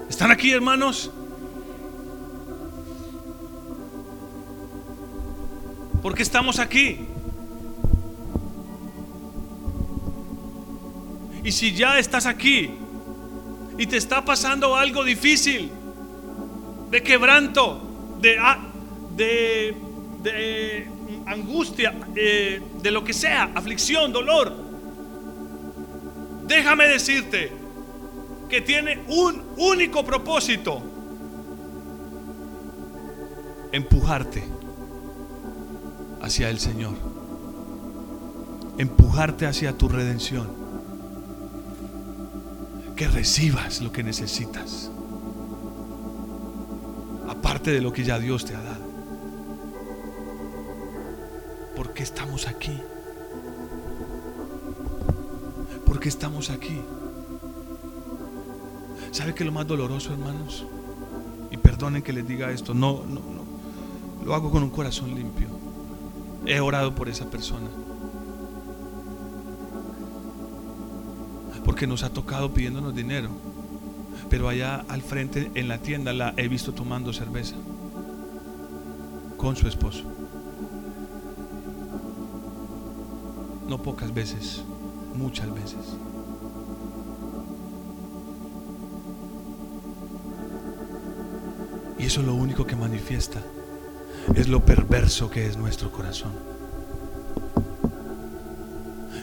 ¿Están 0.08 0.30
aquí, 0.30 0.52
hermanos? 0.52 1.10
¿Por 6.02 6.14
qué 6.14 6.22
estamos 6.22 6.58
aquí? 6.58 7.06
Y 11.44 11.52
si 11.52 11.72
ya 11.72 11.98
estás 11.98 12.26
aquí 12.26 12.70
y 13.78 13.86
te 13.86 13.96
está 13.96 14.24
pasando 14.24 14.76
algo 14.76 15.04
difícil, 15.04 15.70
de 16.90 17.02
quebranto, 17.02 17.80
de, 18.20 18.38
de, 19.16 19.76
de 20.22 20.88
angustia, 21.26 21.94
eh, 22.14 22.60
de 22.80 22.90
lo 22.90 23.02
que 23.02 23.12
sea, 23.12 23.50
aflicción, 23.54 24.12
dolor, 24.12 24.61
déjame 26.52 26.86
decirte 26.86 27.50
que 28.48 28.60
tiene 28.60 29.02
un 29.08 29.42
único 29.56 30.04
propósito, 30.04 30.82
empujarte 33.72 34.44
hacia 36.20 36.50
el 36.50 36.58
Señor, 36.58 36.94
empujarte 38.76 39.46
hacia 39.46 39.76
tu 39.78 39.88
redención, 39.88 40.46
que 42.96 43.08
recibas 43.08 43.80
lo 43.80 43.90
que 43.90 44.02
necesitas, 44.02 44.90
aparte 47.28 47.70
de 47.70 47.80
lo 47.80 47.94
que 47.94 48.04
ya 48.04 48.18
Dios 48.18 48.44
te 48.44 48.54
ha 48.54 48.62
dado. 48.62 48.92
¿Por 51.74 51.94
qué 51.94 52.02
estamos 52.02 52.46
aquí? 52.46 52.78
Qué 56.02 56.08
estamos 56.08 56.50
aquí? 56.50 56.80
¿Sabe 59.12 59.34
que 59.34 59.44
lo 59.44 59.52
más 59.52 59.68
doloroso, 59.68 60.12
hermanos? 60.12 60.66
Y 61.52 61.56
perdonen 61.56 62.02
que 62.02 62.12
les 62.12 62.26
diga 62.26 62.50
esto, 62.50 62.74
no, 62.74 63.04
no, 63.06 63.20
no. 63.20 64.24
Lo 64.24 64.34
hago 64.34 64.50
con 64.50 64.64
un 64.64 64.70
corazón 64.70 65.14
limpio. 65.14 65.46
He 66.44 66.58
orado 66.58 66.92
por 66.92 67.08
esa 67.08 67.30
persona. 67.30 67.68
Porque 71.64 71.86
nos 71.86 72.02
ha 72.02 72.12
tocado 72.12 72.52
pidiéndonos 72.52 72.96
dinero. 72.96 73.28
Pero 74.28 74.48
allá 74.48 74.84
al 74.88 75.02
frente 75.02 75.52
en 75.54 75.68
la 75.68 75.78
tienda 75.78 76.12
la 76.12 76.34
he 76.36 76.48
visto 76.48 76.72
tomando 76.72 77.12
cerveza 77.12 77.54
con 79.36 79.54
su 79.54 79.68
esposo. 79.68 80.02
No 83.68 83.80
pocas 83.80 84.12
veces, 84.12 84.64
muchas 85.14 85.52
veces. 85.52 85.96
Y 91.98 92.06
eso 92.06 92.20
es 92.20 92.26
lo 92.26 92.34
único 92.34 92.66
que 92.66 92.74
manifiesta. 92.74 93.40
Es 94.34 94.48
lo 94.48 94.64
perverso 94.64 95.30
que 95.30 95.46
es 95.46 95.56
nuestro 95.56 95.90
corazón. 95.92 96.32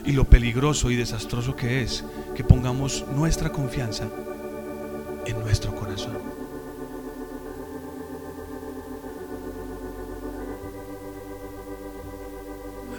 Y 0.04 0.12
lo 0.12 0.24
peligroso 0.24 0.90
y 0.90 0.96
desastroso 0.96 1.54
que 1.56 1.82
es 1.82 2.04
que 2.34 2.42
pongamos 2.42 3.04
nuestra 3.14 3.52
confianza 3.52 4.08
en 5.26 5.38
nuestro 5.40 5.74
corazón. 5.74 6.18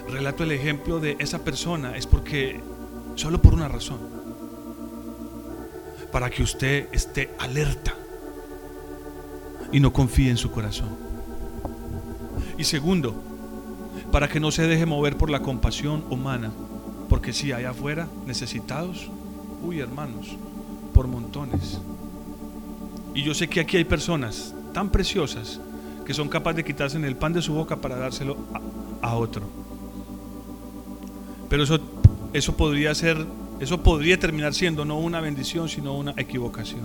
Relato 0.08 0.44
el 0.44 0.52
ejemplo 0.52 1.00
de 1.00 1.16
esa 1.18 1.42
persona 1.42 1.96
es 1.96 2.06
porque, 2.06 2.60
solo 3.14 3.40
por 3.40 3.54
una 3.54 3.68
razón, 3.68 3.98
para 6.10 6.30
que 6.30 6.42
usted 6.42 6.88
esté 6.92 7.34
alerta 7.38 7.94
y 9.72 9.80
no 9.80 9.92
confíe 9.92 10.30
en 10.30 10.36
su 10.36 10.50
corazón. 10.50 10.90
Y 12.58 12.64
segundo, 12.64 13.14
para 14.12 14.28
que 14.28 14.38
no 14.38 14.50
se 14.50 14.66
deje 14.66 14.86
mover 14.86 15.16
por 15.16 15.30
la 15.30 15.40
compasión 15.40 16.04
humana. 16.10 16.52
Porque 17.08 17.32
si 17.32 17.52
hay 17.52 17.64
afuera 17.64 18.08
necesitados, 18.26 19.10
uy 19.62 19.80
hermanos, 19.80 20.36
por 20.94 21.08
montones. 21.08 21.80
Y 23.14 23.22
yo 23.22 23.34
sé 23.34 23.48
que 23.48 23.60
aquí 23.60 23.78
hay 23.78 23.84
personas 23.84 24.54
tan 24.72 24.90
preciosas 24.90 25.60
que 26.06 26.14
son 26.14 26.28
capaces 26.28 26.56
de 26.56 26.64
quitarse 26.64 26.98
el 26.98 27.16
pan 27.16 27.32
de 27.32 27.42
su 27.42 27.54
boca 27.54 27.76
para 27.76 27.96
dárselo 27.96 28.36
a, 29.02 29.08
a 29.08 29.16
otro. 29.16 29.42
Pero 31.48 31.64
eso, 31.64 31.78
eso 32.32 32.56
podría 32.56 32.94
ser, 32.94 33.16
eso 33.60 33.82
podría 33.82 34.18
terminar 34.18 34.54
siendo 34.54 34.84
no 34.84 34.98
una 34.98 35.20
bendición, 35.20 35.68
sino 35.68 35.94
una 35.96 36.14
equivocación. 36.16 36.82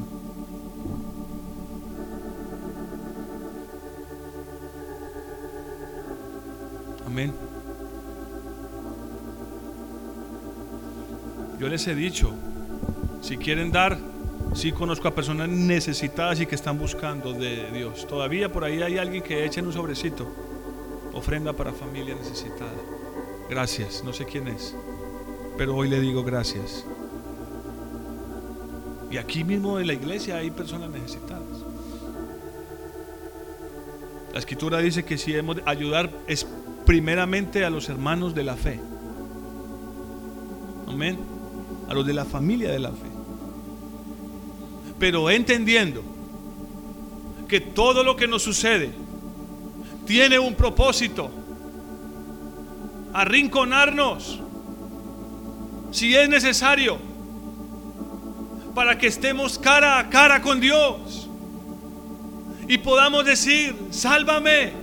Amén. 7.05 7.33
Yo 11.59 11.67
les 11.67 11.87
he 11.87 11.95
dicho, 11.95 12.31
si 13.21 13.37
quieren 13.37 13.71
dar, 13.71 13.97
sí 14.53 14.71
conozco 14.71 15.07
a 15.07 15.15
personas 15.15 15.49
necesitadas 15.49 16.39
y 16.39 16.45
que 16.45 16.55
están 16.55 16.77
buscando 16.77 17.33
de 17.33 17.71
Dios. 17.71 18.05
Todavía 18.05 18.51
por 18.51 18.63
ahí 18.63 18.81
hay 18.81 18.97
alguien 18.97 19.23
que 19.23 19.45
eche 19.45 19.61
en 19.61 19.67
un 19.67 19.73
sobrecito, 19.73 20.27
ofrenda 21.13 21.53
para 21.53 21.71
familia 21.71 22.13
necesitada. 22.13 22.75
Gracias, 23.49 24.03
no 24.03 24.13
sé 24.13 24.25
quién 24.25 24.47
es, 24.49 24.75
pero 25.57 25.75
hoy 25.75 25.89
le 25.89 25.99
digo 25.99 26.23
gracias. 26.23 26.85
Y 29.09 29.17
aquí 29.17 29.43
mismo 29.43 29.79
en 29.79 29.87
la 29.87 29.93
iglesia 29.93 30.37
hay 30.37 30.51
personas 30.51 30.89
necesitadas. 30.89 31.43
La 34.33 34.39
escritura 34.39 34.79
dice 34.79 35.03
que 35.03 35.17
si 35.17 35.35
hemos 35.35 35.55
de 35.55 35.63
ayudar 35.65 36.11
es 36.27 36.45
primeramente 36.85 37.65
a 37.65 37.69
los 37.69 37.89
hermanos 37.89 38.35
de 38.35 38.43
la 38.43 38.55
fe. 38.55 38.79
Amén. 40.87 41.17
A 41.89 41.93
los 41.93 42.05
de 42.05 42.13
la 42.13 42.25
familia 42.25 42.71
de 42.71 42.79
la 42.79 42.91
fe. 42.91 43.07
Pero 44.99 45.29
entendiendo 45.29 46.03
que 47.47 47.61
todo 47.61 48.03
lo 48.03 48.15
que 48.15 48.27
nos 48.27 48.43
sucede 48.43 48.91
tiene 50.05 50.37
un 50.37 50.53
propósito. 50.53 51.31
Arrinconarnos 53.13 54.41
si 55.97 56.15
es 56.15 56.29
necesario 56.29 56.99
para 58.75 58.99
que 58.99 59.07
estemos 59.07 59.57
cara 59.57 59.97
a 59.97 60.07
cara 60.11 60.43
con 60.43 60.59
Dios 60.59 61.27
y 62.67 62.77
podamos 62.77 63.25
decir, 63.25 63.75
sálvame, 63.89 64.73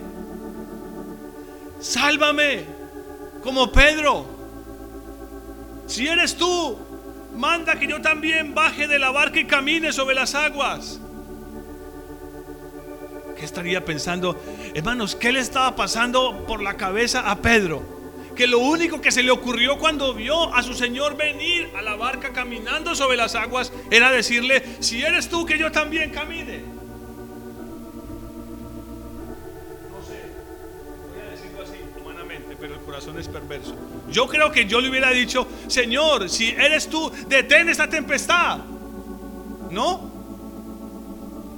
sálvame, 1.78 2.64
como 3.44 3.70
Pedro. 3.70 4.26
Si 5.86 6.08
eres 6.08 6.34
tú, 6.34 6.76
manda 7.36 7.78
que 7.78 7.86
yo 7.86 8.00
también 8.00 8.52
baje 8.52 8.88
de 8.88 8.98
la 8.98 9.12
barca 9.12 9.38
y 9.38 9.44
camine 9.44 9.92
sobre 9.92 10.16
las 10.16 10.34
aguas. 10.34 10.98
¿Qué 13.36 13.44
estaría 13.44 13.84
pensando? 13.84 14.36
Hermanos, 14.74 15.14
¿qué 15.14 15.30
le 15.30 15.38
estaba 15.38 15.76
pasando 15.76 16.44
por 16.48 16.60
la 16.60 16.76
cabeza 16.76 17.30
a 17.30 17.36
Pedro? 17.36 17.93
Que 18.34 18.46
lo 18.46 18.58
único 18.58 19.00
que 19.00 19.12
se 19.12 19.22
le 19.22 19.30
ocurrió 19.30 19.78
cuando 19.78 20.12
vio 20.14 20.52
a 20.54 20.62
su 20.62 20.74
Señor 20.74 21.16
venir 21.16 21.70
a 21.76 21.82
la 21.82 21.94
barca 21.94 22.32
caminando 22.32 22.94
sobre 22.94 23.16
las 23.16 23.34
aguas 23.34 23.72
era 23.90 24.10
decirle, 24.10 24.62
si 24.80 25.02
eres 25.02 25.28
tú, 25.28 25.46
que 25.46 25.58
yo 25.58 25.70
también 25.70 26.10
camine. 26.10 26.84
pero 32.64 32.76
el 32.76 32.80
corazón 32.80 33.18
es 33.18 33.28
perverso. 33.28 33.76
Yo 34.10 34.26
creo 34.26 34.50
que 34.50 34.64
yo 34.64 34.80
le 34.80 34.88
hubiera 34.88 35.10
dicho, 35.10 35.46
Señor, 35.66 36.30
si 36.30 36.48
eres 36.48 36.88
tú, 36.88 37.12
detén 37.28 37.68
esta 37.68 37.90
tempestad. 37.90 38.60
¿No? 39.70 40.10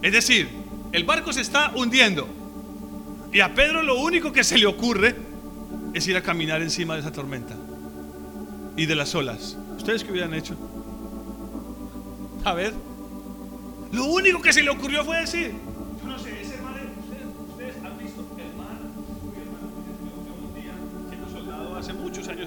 Es 0.03 0.13
decir, 0.13 0.49
el 0.91 1.05
barco 1.05 1.33
se 1.33 1.43
está 1.43 1.71
hundiendo. 1.77 2.27
Y 3.33 3.39
a 3.39 3.55
Pedro 3.55 3.83
lo 3.83 4.01
único 4.01 4.33
que 4.33 4.43
se 4.43 4.59
le 4.59 4.67
ocurre 4.67 5.15
es 5.97 6.07
ir 6.07 6.15
a 6.15 6.23
caminar 6.23 6.61
encima 6.61 6.93
de 6.93 7.01
esa 7.01 7.11
tormenta 7.11 7.55
y 8.77 8.85
de 8.85 8.95
las 8.95 9.15
olas. 9.15 9.57
¿Ustedes 9.79 10.05
qué 10.05 10.13
hubieran 10.13 10.35
hecho? 10.35 10.55
A 12.45 12.53
ver. 12.53 12.75
Lo 13.93 14.05
único 14.05 14.43
que 14.43 14.53
se 14.53 14.63
le 14.63 14.69
ocurrió 14.69 15.07
fue 15.07 15.21
decir, 15.21 15.55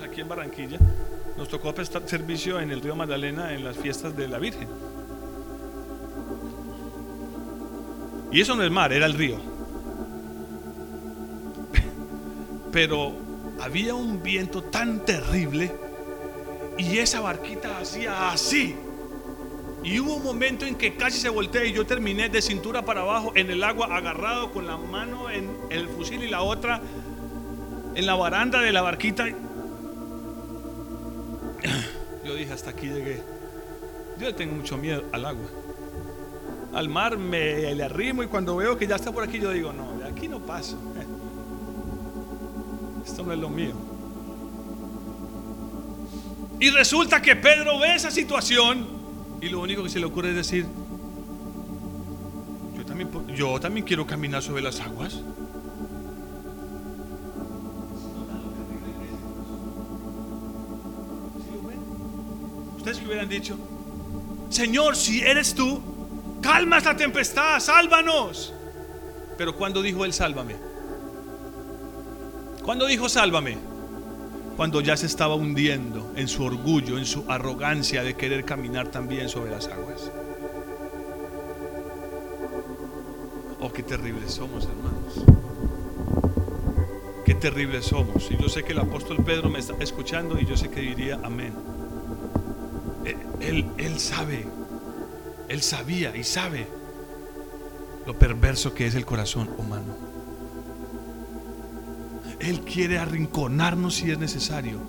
aquí 0.04 0.22
en 0.22 0.28
Barranquilla, 0.28 0.78
nos 1.38 1.50
tocó 1.50 1.74
prestar 1.74 2.08
servicio 2.08 2.60
en 2.60 2.70
el 2.70 2.82
río 2.82 2.96
Magdalena 2.96 3.52
en 3.54 3.64
las 3.64 3.78
fiestas 3.78 4.16
de 4.16 4.28
la 4.28 4.38
Virgen. 4.38 4.70
Y 8.32 8.42
eso 8.42 8.56
no 8.56 8.64
es 8.64 8.70
mar, 8.70 8.94
era 8.94 9.08
el 9.08 9.16
río. 9.16 9.38
Pero 12.72 13.29
había 13.62 13.96
un 13.96 14.24
viento 14.24 14.64
tan 14.64 15.06
terrible 15.06 15.72
y 16.78 16.98
esa 16.98 17.20
barquita 17.20 17.80
hacía 17.80 18.32
así. 18.32 18.76
Y 19.84 20.00
hubo 20.00 20.16
un 20.16 20.24
momento 20.24 20.66
en 20.66 20.76
que 20.76 20.96
casi 20.96 21.20
se 21.20 21.30
voltea 21.30 21.66
y 21.66 21.74
yo 21.74 21.86
terminé 21.86 22.30
de 22.30 22.42
cintura 22.42 22.84
para 22.84 23.02
abajo 23.02 23.32
en 23.36 23.50
el 23.50 23.64
agua 23.64 23.96
agarrado 23.96 24.52
con 24.52 24.68
la 24.68 24.78
mano 24.78 25.30
en 25.30 25.50
el 25.70 25.88
fusil 25.88 26.24
y 26.24 26.30
la 26.30 26.42
otra 26.42 26.82
en 27.96 28.06
la 28.06 28.16
baranda 28.16 28.62
de 28.62 28.72
la 28.72 28.82
barquita 28.82 29.28
yo 32.26 32.36
dije, 32.36 32.54
hasta 32.54 32.72
aquí 32.72 32.88
llegué. 32.88 33.22
Yo 34.20 34.36
tengo 34.36 34.56
mucho 34.56 34.78
miedo 34.78 35.04
al 35.12 35.26
agua. 35.26 35.48
Al 36.74 36.90
mar 36.90 37.18
me 37.18 37.74
le 37.74 37.84
arrimo 37.84 38.24
y 38.24 38.28
cuando 38.28 38.56
veo 38.56 38.78
que 38.78 38.86
ya 38.86 38.96
está 38.96 39.12
por 39.12 39.24
aquí, 39.24 39.40
yo 39.40 39.52
digo, 39.52 39.74
no, 39.74 39.98
de 39.98 40.08
aquí 40.08 40.28
no 40.28 40.40
paso. 40.40 40.78
Esto 43.10 43.24
no 43.24 43.34
es 43.34 43.40
lo 43.40 43.50
mío. 43.50 43.74
Y 46.60 46.70
resulta 46.70 47.22
que 47.22 47.36
Pedro 47.36 47.80
ve 47.80 47.96
esa 47.96 48.12
situación 48.12 48.86
y 49.42 49.50
lo 49.50 49.62
único 49.62 49.84
que 49.84 49.90
se 49.90 50.00
le 50.00 50.06
ocurre 50.06 50.30
es 50.30 50.36
decir, 50.36 50.66
yo 53.36 53.60
también, 53.60 53.86
quiero 53.86 54.06
caminar 54.06 54.44
sobre 54.44 54.62
las 54.62 54.80
aguas. 54.80 55.22
que 62.84 63.06
hubieran 63.06 63.30
dicho, 63.30 63.56
Señor, 64.50 64.96
si 64.96 65.22
eres 65.22 65.54
tú, 65.54 65.80
calma 66.42 66.80
esta 66.80 66.98
tempestad, 66.98 67.60
sálvanos. 67.60 68.52
Pero 69.38 69.56
cuando 69.56 69.84
dijo 69.84 70.06
él, 70.06 70.12
sálvame? 70.12 70.69
Cuando 72.70 72.86
dijo, 72.86 73.10
sálvame? 73.10 73.58
Cuando 74.56 74.80
ya 74.82 74.96
se 74.96 75.08
estaba 75.08 75.34
hundiendo 75.34 76.14
en 76.16 76.28
su 76.28 76.44
orgullo, 76.44 77.00
en 77.00 77.06
su 77.08 77.26
arrogancia 77.28 78.04
de 78.04 78.14
querer 78.14 78.46
caminar 78.46 78.90
también 78.90 79.28
sobre 79.28 79.50
las 79.50 79.66
aguas. 79.70 80.12
Oh, 83.60 83.74
qué 83.74 83.82
terribles 83.82 84.32
somos, 84.32 84.66
hermanos. 84.66 85.26
Qué 87.26 87.34
terribles 87.34 87.86
somos. 87.86 88.30
Y 88.30 88.38
yo 88.38 88.48
sé 88.48 88.64
que 88.64 88.74
el 88.74 88.80
apóstol 88.82 89.18
Pedro 89.26 89.50
me 89.50 89.58
está 89.58 89.74
escuchando 89.80 90.40
y 90.40 90.46
yo 90.46 90.56
sé 90.56 90.70
que 90.70 90.82
diría 90.82 91.20
amén. 91.24 91.56
Él, 93.40 94.00
sabe, 94.00 94.46
Él 95.48 95.64
sabía 95.64 96.16
y 96.16 96.24
sabe 96.24 96.68
lo 98.06 98.14
perverso 98.20 98.76
que 98.76 98.86
es 98.86 98.94
el 98.94 99.08
corazón 99.08 99.50
humano. 99.58 100.09
Él 102.50 102.62
quiere 102.62 102.98
arrinconarnos 102.98 103.96
si 103.96 104.12
es 104.12 104.18
necesario, 104.18 104.80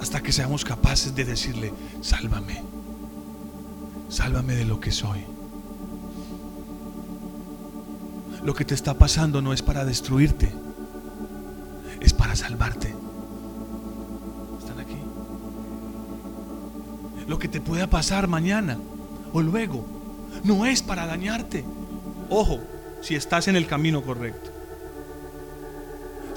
hasta 0.00 0.22
que 0.22 0.32
seamos 0.32 0.64
capaces 0.64 1.14
de 1.14 1.24
decirle, 1.24 1.72
sálvame, 2.00 2.62
sálvame 4.08 4.54
de 4.54 4.64
lo 4.64 4.80
que 4.80 4.92
soy. 4.92 5.24
Lo 8.44 8.54
que 8.54 8.64
te 8.64 8.74
está 8.74 8.94
pasando 8.94 9.40
no 9.42 9.52
es 9.52 9.62
para 9.62 9.84
destruirte, 9.84 10.52
es 12.00 12.12
para 12.12 12.36
salvarte. 12.36 12.94
lo 17.32 17.38
que 17.38 17.48
te 17.48 17.62
pueda 17.62 17.86
pasar 17.86 18.28
mañana 18.28 18.76
o 19.32 19.40
luego 19.40 19.86
no 20.44 20.66
es 20.66 20.82
para 20.82 21.06
dañarte. 21.06 21.64
Ojo, 22.28 22.60
si 23.00 23.14
estás 23.14 23.48
en 23.48 23.56
el 23.56 23.66
camino 23.66 24.02
correcto. 24.02 24.51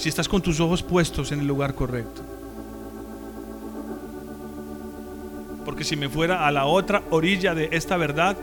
Si 0.05 0.09
estás 0.09 0.29
con 0.29 0.39
tus 0.39 0.59
ojos 0.59 0.83
puestos 0.83 1.31
en 1.31 1.39
el 1.39 1.47
lugar 1.47 1.73
correcto. 1.73 2.21
Porque 5.65 5.83
si 5.83 5.95
me 5.95 6.09
fuera 6.09 6.45
a 6.45 6.51
la 6.51 6.67
otra 6.67 7.01
orilla 7.09 7.55
de 7.55 7.69
esta 7.71 7.97
verdad, 7.97 8.37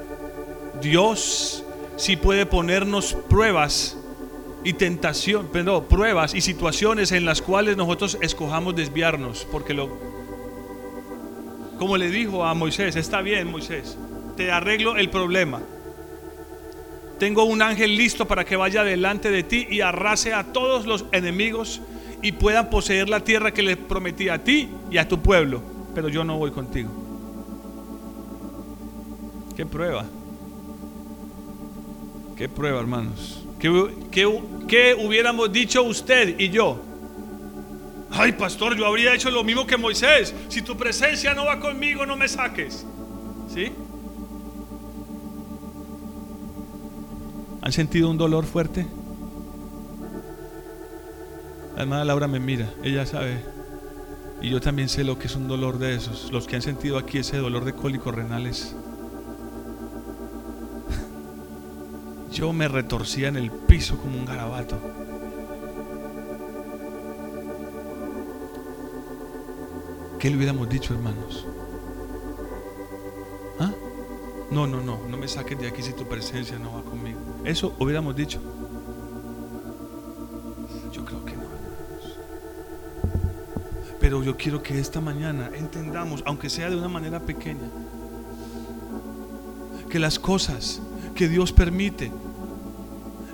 Dios 0.81 1.63
sí 1.95 2.17
puede 2.17 2.47
ponernos 2.47 3.15
pruebas 3.31 3.97
y 4.65 4.73
tentación, 4.73 5.51
pero 5.53 5.85
pruebas 5.85 6.35
y 6.35 6.41
situaciones 6.41 7.13
en 7.13 7.25
las 7.25 7.41
cuales 7.41 7.77
nosotros 7.77 8.19
escojamos 8.21 8.75
desviarnos, 8.75 9.47
porque 9.53 9.73
lo 9.73 9.89
como 11.79 11.97
le 11.97 12.11
dijo 12.11 12.45
a 12.45 12.55
Moisés, 12.55 12.97
está 12.97 13.23
bien, 13.23 13.49
Moisés, 13.49 13.97
te 14.37 14.51
arreglo 14.51 14.97
el 14.97 15.11
problema. 15.11 15.61
Tengo 17.23 17.45
un 17.45 17.63
ángel 17.63 17.95
listo 17.97 18.27
para 18.27 18.45
que 18.45 18.57
vaya 18.57 18.83
delante 18.83 19.31
de 19.31 19.45
ti 19.45 19.69
y 19.71 19.81
arrase 19.81 20.35
a 20.35 20.53
todos 20.53 20.87
los 20.87 21.05
enemigos 21.13 21.81
y 22.21 22.33
puedan 22.33 22.69
poseer 22.69 23.09
la 23.09 23.21
tierra 23.21 23.55
que 23.55 23.63
le 23.63 23.77
prometí 23.77 24.29
a 24.29 24.43
ti 24.43 24.69
y 24.91 24.99
a 24.99 25.07
tu 25.07 25.23
pueblo, 25.23 25.63
pero 25.95 26.09
yo 26.09 26.25
no 26.25 26.37
voy 26.37 26.51
contigo. 26.51 26.91
¿Qué 29.57 29.65
prueba? 29.65 30.05
¿Qué 32.37 32.49
prueba, 32.49 32.81
hermanos? 32.81 33.45
¿Qué, 33.61 34.27
hubiéramos 34.27 35.53
dicho 35.53 35.85
usted 35.85 36.41
y 36.41 36.51
yo? 36.51 36.83
Ay, 38.11 38.33
pastor, 38.33 38.77
yo 38.77 38.85
habría 38.85 39.15
hecho 39.15 39.31
lo 39.31 39.45
mismo 39.45 39.65
que 39.65 39.77
Moisés. 39.77 40.35
Si 40.49 40.61
tu 40.61 40.77
presencia 40.77 41.35
no 41.35 41.45
va 41.45 41.61
conmigo, 41.61 42.05
no 42.05 42.17
me 42.17 42.27
saques. 42.27 42.85
¿Sí? 43.55 43.71
¿Han 47.63 47.71
sentido 47.71 48.11
un 48.11 48.19
dolor 48.19 48.45
fuerte? 48.45 48.87
La 51.77 51.83
hermana 51.83 52.05
Laura 52.05 52.27
me 52.27 52.41
mira, 52.41 52.69
ella 52.83 53.07
sabe. 53.07 53.41
Y 54.43 54.51
yo 54.51 54.61
también 54.61 54.89
sé 54.89 55.05
lo 55.05 55.17
que 55.17 55.29
es 55.29 55.37
un 55.37 55.47
dolor 55.47 55.79
de 55.79 55.95
esos. 55.95 56.33
Los 56.33 56.49
que 56.49 56.57
han 56.57 56.63
sentido 56.63 56.99
aquí 56.99 57.19
ese 57.19 57.37
dolor 57.37 57.65
de 57.65 57.73
cólicos 57.73 58.13
renales. 58.13 58.75
Yo 62.33 62.53
me 62.53 62.67
retorcía 62.67 63.29
en 63.29 63.37
el 63.37 63.53
piso 63.53 63.97
como 63.97 64.19
un 64.19 64.25
garabato. 64.25 64.81
¿Qué 70.19 70.31
le 70.31 70.37
hubiéramos 70.37 70.69
dicho, 70.69 70.95
hermanos? 70.95 71.47
¿Ah? 73.61 73.71
No, 74.51 74.67
no, 74.67 74.83
no, 74.83 74.99
no 75.09 75.17
me 75.17 75.29
saques 75.29 75.59
de 75.59 75.69
aquí 75.69 75.83
si 75.83 75.93
tu 75.93 76.05
presencia 76.05 76.59
no 76.59 76.75
va 76.75 76.83
conmigo. 76.83 77.22
Eso 77.45 77.75
hubiéramos 77.79 78.15
dicho. 78.15 78.41
Yo 80.93 81.05
creo 81.05 81.25
que 81.25 81.37
no. 81.37 81.43
Pero 84.01 84.23
yo 84.23 84.37
quiero 84.37 84.63
que 84.63 84.79
esta 84.79 85.01
mañana 85.01 85.51
entendamos, 85.55 86.23
aunque 86.27 86.49
sea 86.49 86.71
de 86.71 86.77
una 86.77 86.89
manera 86.89 87.21
pequeña, 87.21 87.71
que 89.89 89.99
las 89.99 90.19
cosas 90.19 90.81
que 91.15 91.29
Dios 91.29 91.53
permite 91.53 92.11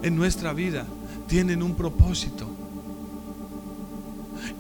en 0.03 0.17
nuestra 0.17 0.53
vida 0.53 0.87
tienen 1.27 1.63
un 1.63 1.75
propósito. 1.75 2.49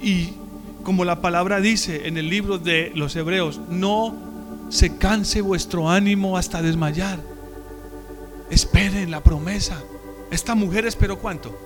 Y 0.00 0.34
como 0.82 1.04
la 1.04 1.20
palabra 1.20 1.60
dice 1.60 2.06
en 2.06 2.16
el 2.18 2.28
libro 2.28 2.58
de 2.58 2.92
los 2.94 3.16
Hebreos, 3.16 3.60
no 3.68 4.14
se 4.68 4.96
canse 4.96 5.40
vuestro 5.40 5.90
ánimo 5.90 6.36
hasta 6.36 6.62
desmayar. 6.62 7.18
Esperen 8.50 9.10
la 9.10 9.22
promesa. 9.22 9.82
Esta 10.30 10.54
mujer 10.54 10.86
esperó 10.86 11.18
cuánto? 11.18 11.56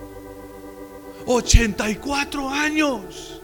84 1.25 2.49
años. 2.49 3.41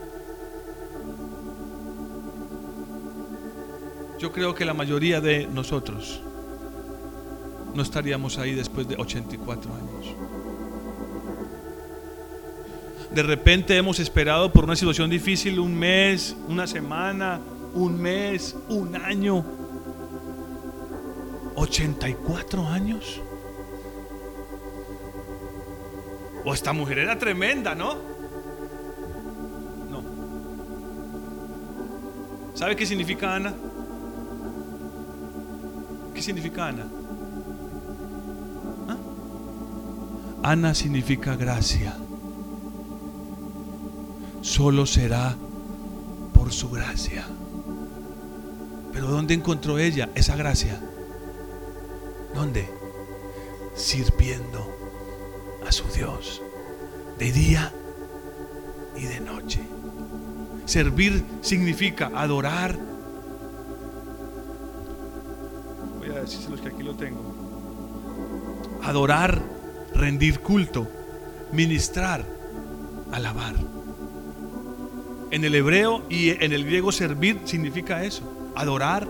Yo 4.18 4.32
creo 4.32 4.54
que 4.54 4.64
la 4.64 4.74
mayoría 4.74 5.20
de 5.20 5.46
nosotros 5.46 6.20
no 7.74 7.82
estaríamos 7.82 8.36
ahí 8.38 8.54
después 8.54 8.86
de 8.86 8.96
84 8.96 9.70
años. 9.74 10.14
De 13.10 13.22
repente 13.22 13.76
hemos 13.76 13.98
esperado 13.98 14.52
por 14.52 14.64
una 14.64 14.76
situación 14.76 15.10
difícil 15.10 15.58
un 15.58 15.74
mes, 15.74 16.36
una 16.48 16.66
semana, 16.66 17.40
un 17.74 18.00
mes, 18.00 18.54
un 18.68 18.94
año. 18.94 19.44
84 21.56 22.66
años. 22.68 23.20
O 26.44 26.54
esta 26.54 26.72
mujer 26.72 26.98
era 26.98 27.18
tremenda, 27.18 27.74
¿no? 27.74 27.94
No. 29.90 30.02
¿Sabe 32.54 32.76
qué 32.76 32.86
significa 32.86 33.34
Ana? 33.34 33.54
¿Qué 36.14 36.22
significa 36.22 36.68
Ana? 36.68 36.86
Ana 40.42 40.74
significa 40.74 41.36
gracia. 41.36 41.94
Solo 44.40 44.86
será 44.86 45.36
por 46.32 46.50
su 46.50 46.70
gracia. 46.70 47.26
Pero 48.92 49.08
¿dónde 49.08 49.34
encontró 49.34 49.78
ella 49.78 50.08
esa 50.14 50.36
gracia? 50.36 50.80
¿Dónde? 52.34 52.66
Sirviendo 53.74 54.79
a 55.70 55.72
su 55.72 55.84
Dios 55.84 56.42
de 57.16 57.30
día 57.30 57.72
y 58.96 59.04
de 59.04 59.20
noche. 59.20 59.60
Servir 60.64 61.24
significa 61.42 62.10
adorar. 62.12 62.76
Voy 66.00 66.08
a 66.08 66.22
decírselos 66.22 66.60
que 66.60 66.70
aquí 66.70 66.82
lo 66.82 66.96
tengo. 66.96 67.22
Adorar 68.82 69.40
rendir 69.94 70.40
culto, 70.40 70.88
ministrar, 71.52 72.26
alabar. 73.12 73.54
En 75.30 75.44
el 75.44 75.54
hebreo 75.54 76.02
y 76.08 76.30
en 76.30 76.52
el 76.52 76.64
griego 76.64 76.90
servir 76.90 77.42
significa 77.44 78.02
eso, 78.02 78.24
adorar, 78.56 79.06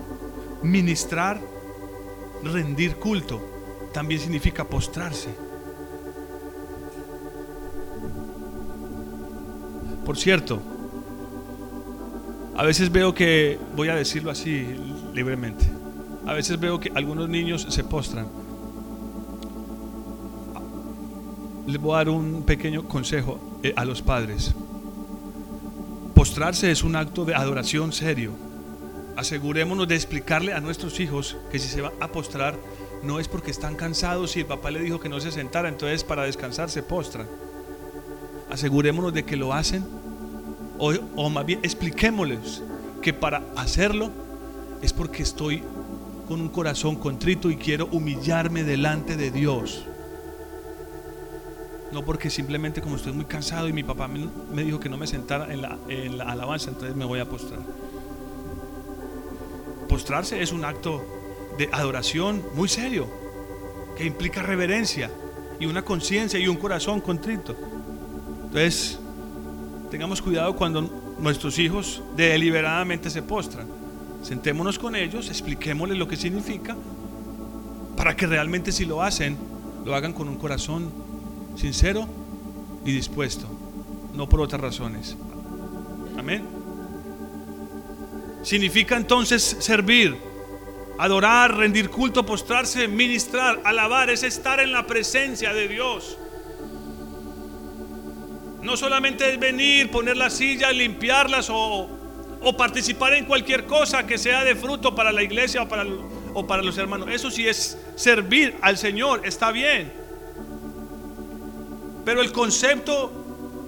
ministrar, 0.61 1.41
rendir 2.43 2.97
culto. 2.97 3.41
También 3.95 4.21
significa 4.21 4.63
postrarse. 4.65 5.50
Por 10.05 10.17
cierto, 10.17 10.61
a 12.55 12.63
veces 12.63 12.91
veo 12.91 13.13
que, 13.13 13.59
voy 13.75 13.89
a 13.89 13.95
decirlo 13.95 14.31
así 14.31 14.67
libremente, 15.13 15.65
a 16.25 16.33
veces 16.33 16.59
veo 16.59 16.79
que 16.79 16.91
algunos 16.95 17.29
niños 17.29 17.67
se 17.69 17.83
postran 17.83 18.27
les 21.71 21.79
voy 21.79 21.93
a 21.93 21.97
dar 21.97 22.09
un 22.09 22.43
pequeño 22.43 22.87
consejo 22.87 23.39
eh, 23.63 23.73
a 23.75 23.85
los 23.85 24.01
padres. 24.01 24.53
Postrarse 26.13 26.71
es 26.71 26.83
un 26.83 26.95
acto 26.95 27.25
de 27.25 27.35
adoración 27.35 27.93
serio. 27.93 28.33
Asegurémonos 29.15 29.87
de 29.87 29.95
explicarle 29.95 30.53
a 30.53 30.59
nuestros 30.59 30.99
hijos 30.99 31.37
que 31.51 31.59
si 31.59 31.67
se 31.67 31.81
va 31.81 31.91
a 31.99 32.09
postrar 32.09 32.55
no 33.03 33.19
es 33.19 33.27
porque 33.27 33.51
están 33.51 33.75
cansados 33.75 34.35
y 34.35 34.41
el 34.41 34.45
papá 34.45 34.71
le 34.71 34.81
dijo 34.81 34.99
que 34.99 35.09
no 35.09 35.19
se 35.19 35.31
sentara, 35.31 35.69
entonces 35.69 36.03
para 36.03 36.23
descansar 36.23 36.69
se 36.69 36.83
postran. 36.83 37.27
Asegurémonos 38.51 39.13
de 39.13 39.23
que 39.23 39.37
lo 39.37 39.53
hacen 39.53 39.85
o, 40.77 41.29
más 41.29 41.45
bien 41.45 41.59
expliquémosles 41.63 42.61
que 43.01 43.13
para 43.13 43.43
hacerlo 43.55 44.09
es 44.81 44.93
porque 44.93 45.23
estoy 45.23 45.63
con 46.27 46.41
un 46.41 46.49
corazón 46.49 46.95
contrito 46.95 47.49
y 47.49 47.55
quiero 47.55 47.87
humillarme 47.91 48.63
delante 48.63 49.15
de 49.15 49.31
Dios. 49.31 49.85
No 51.91 52.03
porque 52.03 52.29
simplemente 52.29 52.81
como 52.81 52.95
estoy 52.95 53.13
muy 53.13 53.25
cansado 53.25 53.67
y 53.67 53.73
mi 53.73 53.83
papá 53.83 54.07
me, 54.07 54.63
dijo 54.63 54.79
que 54.79 54.89
no 54.89 54.97
me 54.97 55.07
sentara 55.07 55.53
en 55.53 55.61
la, 55.61 55.77
en 55.87 56.17
la 56.17 56.25
alabanza, 56.25 56.71
entonces 56.71 56.95
me 56.95 57.05
voy 57.05 57.19
a 57.19 57.25
postrar. 57.25 57.59
Postrarse 59.87 60.41
es 60.41 60.51
un 60.51 60.65
acto 60.65 61.03
de 61.57 61.69
adoración 61.71 62.43
muy 62.55 62.67
serio, 62.67 63.07
que 63.97 64.05
implica 64.05 64.41
reverencia 64.41 65.11
y 65.59 65.67
una 65.67 65.83
conciencia 65.83 66.39
y 66.39 66.47
un 66.47 66.57
corazón 66.57 67.01
contrito. 67.01 67.55
Entonces, 68.51 68.99
tengamos 69.89 70.21
cuidado 70.21 70.53
cuando 70.57 70.81
nuestros 71.19 71.57
hijos 71.57 72.03
deliberadamente 72.17 73.09
se 73.09 73.21
postran. 73.21 73.65
Sentémonos 74.23 74.77
con 74.77 74.93
ellos, 74.93 75.29
expliquémosles 75.29 75.97
lo 75.97 76.05
que 76.05 76.17
significa, 76.17 76.75
para 77.95 78.13
que 78.13 78.27
realmente 78.27 78.73
si 78.73 78.83
lo 78.83 79.01
hacen, 79.01 79.37
lo 79.85 79.95
hagan 79.95 80.11
con 80.11 80.27
un 80.27 80.35
corazón 80.35 80.91
sincero 81.55 82.05
y 82.83 82.91
dispuesto, 82.91 83.47
no 84.13 84.27
por 84.27 84.41
otras 84.41 84.59
razones. 84.59 85.15
Amén. 86.17 86.43
Significa 88.43 88.97
entonces 88.97 89.55
servir, 89.59 90.17
adorar, 90.97 91.55
rendir 91.55 91.89
culto, 91.89 92.25
postrarse, 92.25 92.89
ministrar, 92.89 93.61
alabar, 93.63 94.09
es 94.09 94.23
estar 94.23 94.59
en 94.59 94.73
la 94.73 94.85
presencia 94.85 95.53
de 95.53 95.69
Dios. 95.69 96.17
No 98.61 98.77
solamente 98.77 99.31
es 99.31 99.39
venir, 99.39 99.89
poner 99.89 100.17
las 100.17 100.33
sillas, 100.33 100.75
limpiarlas 100.75 101.49
o, 101.49 101.89
o, 102.41 102.57
participar 102.57 103.13
en 103.13 103.25
cualquier 103.25 103.65
cosa 103.65 104.05
que 104.05 104.17
sea 104.17 104.43
de 104.43 104.55
fruto 104.55 104.93
para 104.93 105.11
la 105.11 105.23
iglesia 105.23 105.63
o 105.63 105.67
para, 105.67 105.85
o 106.33 106.45
para 106.45 106.61
los 106.61 106.77
hermanos. 106.77 107.09
Eso 107.11 107.31
sí 107.31 107.47
es 107.47 107.77
servir 107.95 108.55
al 108.61 108.77
Señor, 108.77 109.21
está 109.25 109.51
bien. 109.51 109.91
Pero 112.05 112.21
el 112.21 112.31
concepto 112.31 113.11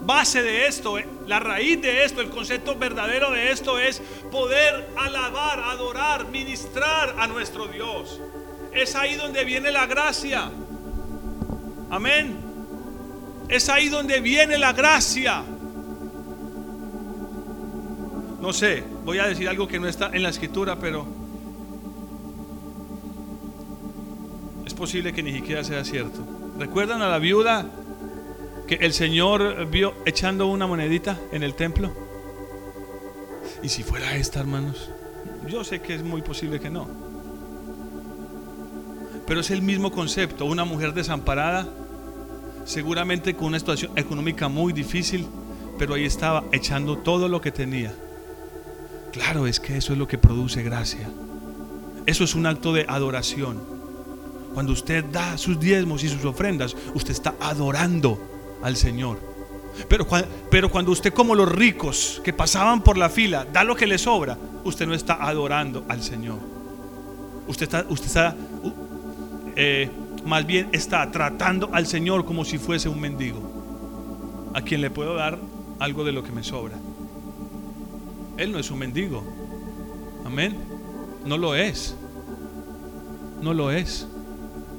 base 0.06 0.44
de 0.44 0.68
esto, 0.68 0.98
eh, 0.98 1.08
la 1.28 1.40
raíz 1.40 1.82
de 1.82 2.04
esto, 2.04 2.22
el 2.22 2.30
concepto 2.30 2.76
verdadero 2.76 3.32
de 3.32 3.52
esto 3.52 3.80
es 3.80 4.02
poder 4.32 4.90
alabar, 4.98 5.60
adorar, 5.60 6.28
ministrar 6.28 7.16
a 7.18 7.28
nuestro 7.28 7.68
Dios. 7.68 8.20
Es 8.74 8.96
ahí 8.96 9.16
donde 9.16 9.46
viene 9.46 9.72
la 9.72 9.86
gracia. 9.86 10.52
Amén. 11.90 12.43
Es 13.50 13.70
ahí 13.70 13.90
donde 13.90 14.20
viene 14.22 14.58
la 14.58 14.74
gracia. 14.74 15.44
No 18.42 18.52
sé, 18.52 18.84
voy 19.06 19.20
a 19.20 19.26
decir 19.26 19.48
algo 19.48 19.68
que 19.68 19.80
no 19.80 19.88
está 19.88 20.10
en 20.12 20.24
la 20.24 20.30
escritura, 20.30 20.78
pero 20.78 21.06
es 24.66 24.74
posible 24.74 25.14
que 25.14 25.24
ni 25.24 25.32
siquiera 25.34 25.64
sea 25.64 25.86
cierto. 25.86 26.20
¿Recuerdan 26.60 27.02
a 27.02 27.10
la 27.10 27.20
viuda 27.20 27.66
que 28.68 28.76
el 28.76 28.94
Señor 28.94 29.66
vio 29.68 29.94
echando 30.06 30.48
una 30.48 30.68
monedita 30.68 31.20
en 31.32 31.44
el 31.44 31.54
templo? 31.54 31.92
¿Y 33.62 33.70
si 33.70 33.84
fuera 33.84 34.16
esta, 34.18 34.42
hermanos? 34.42 34.90
Yo 35.48 35.64
sé 35.64 35.82
que 35.82 35.96
es 35.96 36.04
muy 36.04 36.22
posible 36.22 36.60
que 36.60 36.70
no. 36.70 36.88
Pero 39.26 39.40
es 39.40 39.52
el 39.52 39.62
mismo 39.62 39.92
concepto, 39.92 40.46
una 40.46 40.66
mujer 40.66 40.94
desamparada, 40.94 41.68
seguramente 42.66 43.36
con 43.36 43.48
una 43.48 43.60
situación 43.60 43.92
económica 43.96 44.48
muy 44.48 44.74
difícil, 44.74 45.28
pero 45.78 45.96
ahí 45.96 46.06
estaba 46.06 46.44
echando 46.52 46.98
todo 46.98 47.28
lo 47.28 47.42
que 47.42 47.52
tenía. 47.52 47.94
Claro, 49.12 49.48
es 49.48 49.60
que 49.60 49.78
eso 49.78 49.94
es 49.94 50.00
lo 50.00 50.08
que 50.08 50.18
produce 50.18 50.64
gracia. 50.64 51.10
Eso 52.06 52.24
es 52.24 52.36
un 52.36 52.46
acto 52.46 52.74
de 52.74 52.86
adoración. 52.88 53.62
Cuando 54.54 54.74
usted 54.74 55.06
da 55.06 55.38
sus 55.38 55.60
diezmos 55.60 56.04
y 56.04 56.10
sus 56.10 56.26
ofrendas, 56.26 56.76
usted 56.94 57.12
está 57.12 57.36
adorando 57.40 58.20
al 58.62 58.76
Señor. 58.76 59.20
Pero, 59.90 60.70
cuando 60.70 60.92
usted 60.92 61.14
como 61.14 61.34
los 61.34 61.52
ricos 61.52 62.22
que 62.24 62.34
pasaban 62.34 62.84
por 62.84 62.98
la 62.98 63.10
fila 63.10 63.46
da 63.52 63.64
lo 63.64 63.76
que 63.76 63.88
le 63.88 63.98
sobra, 63.98 64.38
usted 64.64 64.86
no 64.86 64.94
está 64.94 65.16
adorando 65.16 65.84
al 65.90 66.04
Señor. 66.04 66.38
Usted 67.48 67.64
está, 67.64 67.86
usted 67.90 68.08
está 68.08 68.36
eh, 69.56 69.90
más 70.26 70.46
bien 70.46 70.70
está 70.72 71.10
tratando 71.12 71.70
al 71.74 71.86
Señor 71.88 72.26
como 72.26 72.46
si 72.46 72.58
fuese 72.58 72.90
un 72.90 73.00
mendigo, 73.00 73.42
a 74.54 74.62
quien 74.62 74.82
le 74.82 74.90
puedo 74.90 75.16
dar 75.16 75.38
algo 75.80 76.04
de 76.04 76.12
lo 76.12 76.24
que 76.24 76.32
me 76.32 76.44
sobra. 76.44 76.78
Él 78.38 78.52
no 78.52 78.60
es 78.60 78.72
un 78.72 78.80
mendigo. 78.80 79.24
Amén. 80.26 80.56
No 81.26 81.38
lo 81.38 81.56
es. 81.56 81.96
No 83.42 83.54
lo 83.54 83.72
es. 83.72 84.08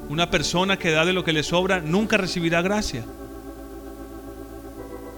Una 0.09 0.31
persona 0.31 0.79
que 0.79 0.91
da 0.91 1.05
de 1.05 1.13
lo 1.13 1.25
que 1.25 1.33
le 1.33 1.43
sobra 1.43 1.81
nunca 1.81 2.17
recibirá 2.17 2.63
gracia. 2.63 3.05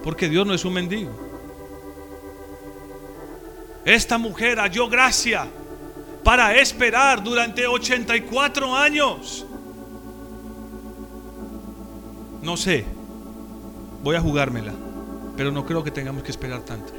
Porque 0.02 0.28
Dios 0.28 0.46
no 0.46 0.54
es 0.54 0.64
un 0.64 0.74
mendigo. 0.74 1.10
Esta 3.84 4.18
mujer 4.18 4.58
halló 4.58 4.88
gracia 4.88 5.46
para 6.24 6.56
esperar 6.56 7.22
durante 7.22 7.66
84 7.66 8.76
años. 8.76 9.45
No 12.46 12.56
sé, 12.56 12.84
voy 14.04 14.14
a 14.14 14.20
jugármela, 14.20 14.72
pero 15.36 15.50
no 15.50 15.66
creo 15.66 15.82
que 15.82 15.90
tengamos 15.90 16.22
que 16.22 16.30
esperar 16.30 16.60
tanto. 16.60 16.92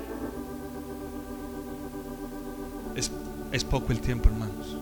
Es, 3.54 3.64
poco 3.64 3.94
el 3.94 4.02
tiempo, 4.02 4.28
hermanos. 4.28 4.76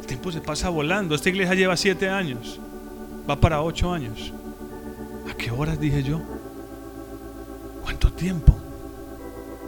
El 0.00 0.06
tiempo 0.06 0.30
se 0.30 0.42
pasa 0.42 0.68
volando. 0.68 1.14
Esta 1.14 1.30
iglesia 1.30 1.54
lleva 1.54 1.78
siete 1.78 2.10
años, 2.10 2.60
va 3.28 3.40
para 3.40 3.62
ocho 3.62 3.90
años. 3.90 4.34
¿A 5.30 5.34
qué 5.34 5.50
horas 5.50 5.80
dije 5.80 6.02
yo? 6.02 6.20
¿Cuánto 7.82 8.12
tiempo? 8.12 8.54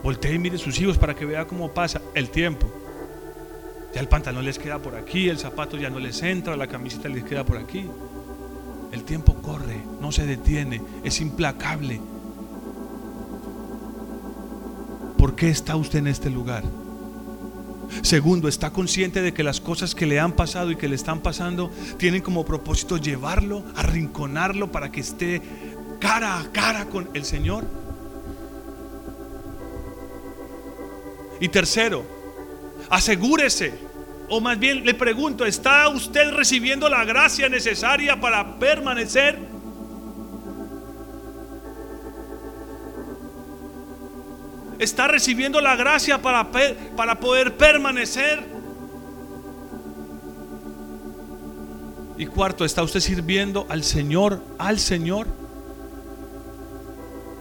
Voltee 0.03 0.35
y 0.35 0.39
mire 0.39 0.59
sus 0.59 0.79
hijos 0.79 0.99
para 0.99 1.15
que 1.15 1.25
vea 1.25 1.47
cómo 1.47 1.73
pasa 1.73 2.03
el 2.13 2.29
tiempo. 2.29 2.71
Ya 3.95 4.03
el 4.03 4.09
pantalón 4.09 4.45
les 4.45 4.59
queda 4.59 4.79
por 4.79 4.95
aquí, 4.95 5.31
el 5.31 5.39
zapato 5.39 5.79
ya 5.79 5.89
no 5.89 5.99
les 5.99 6.23
entra, 6.23 6.55
la 6.55 6.67
camiseta 6.67 7.09
les 7.09 7.25
queda 7.25 7.45
por 7.45 7.57
aquí. 7.57 7.89
El 8.97 9.05
tiempo 9.05 9.35
corre, 9.35 9.77
no 10.01 10.11
se 10.11 10.25
detiene, 10.25 10.81
es 11.05 11.21
implacable. 11.21 12.01
¿Por 15.19 15.37
qué 15.37 15.51
está 15.51 15.77
usted 15.77 15.99
en 15.99 16.07
este 16.07 16.31
lugar? 16.31 16.65
Segundo, 18.01 18.49
está 18.49 18.71
consciente 18.71 19.21
de 19.21 19.35
que 19.35 19.43
las 19.43 19.61
cosas 19.61 19.95
que 19.95 20.07
le 20.07 20.19
han 20.19 20.33
pasado 20.33 20.71
y 20.71 20.77
que 20.77 20.89
le 20.89 20.95
están 20.95 21.21
pasando 21.21 21.71
tienen 21.99 22.23
como 22.23 22.47
propósito 22.47 22.97
llevarlo, 22.97 23.63
arrinconarlo 23.75 24.73
para 24.73 24.91
que 24.91 25.01
esté 25.01 25.43
cara 26.01 26.41
a 26.41 26.51
cara 26.51 26.87
con 26.87 27.11
el 27.13 27.27
Señor. 27.27 27.67
Y 31.39 31.49
tercero, 31.49 32.03
asegúrese, 32.89 33.75
o 34.29 34.41
más 34.41 34.59
bien 34.59 34.85
le 34.85 34.95
pregunto, 34.95 35.45
¿está 35.47 35.89
usted 35.89 36.33
recibiendo 36.33 36.89
la 36.89 37.05
gracia 37.05 37.49
necesaria 37.49 38.21
para 38.21 38.59
permanecer? 38.59 39.39
¿Está 44.79 45.09
recibiendo 45.09 45.61
la 45.61 45.77
gracia 45.77 46.21
para, 46.21 46.51
para 46.97 47.19
poder 47.19 47.57
permanecer? 47.57 48.45
Y 52.19 52.27
cuarto, 52.27 52.65
¿está 52.65 52.83
usted 52.83 53.01
sirviendo 53.01 53.67
al 53.69 53.85
Señor, 53.85 54.43
al 54.59 54.79
Señor? 54.79 55.27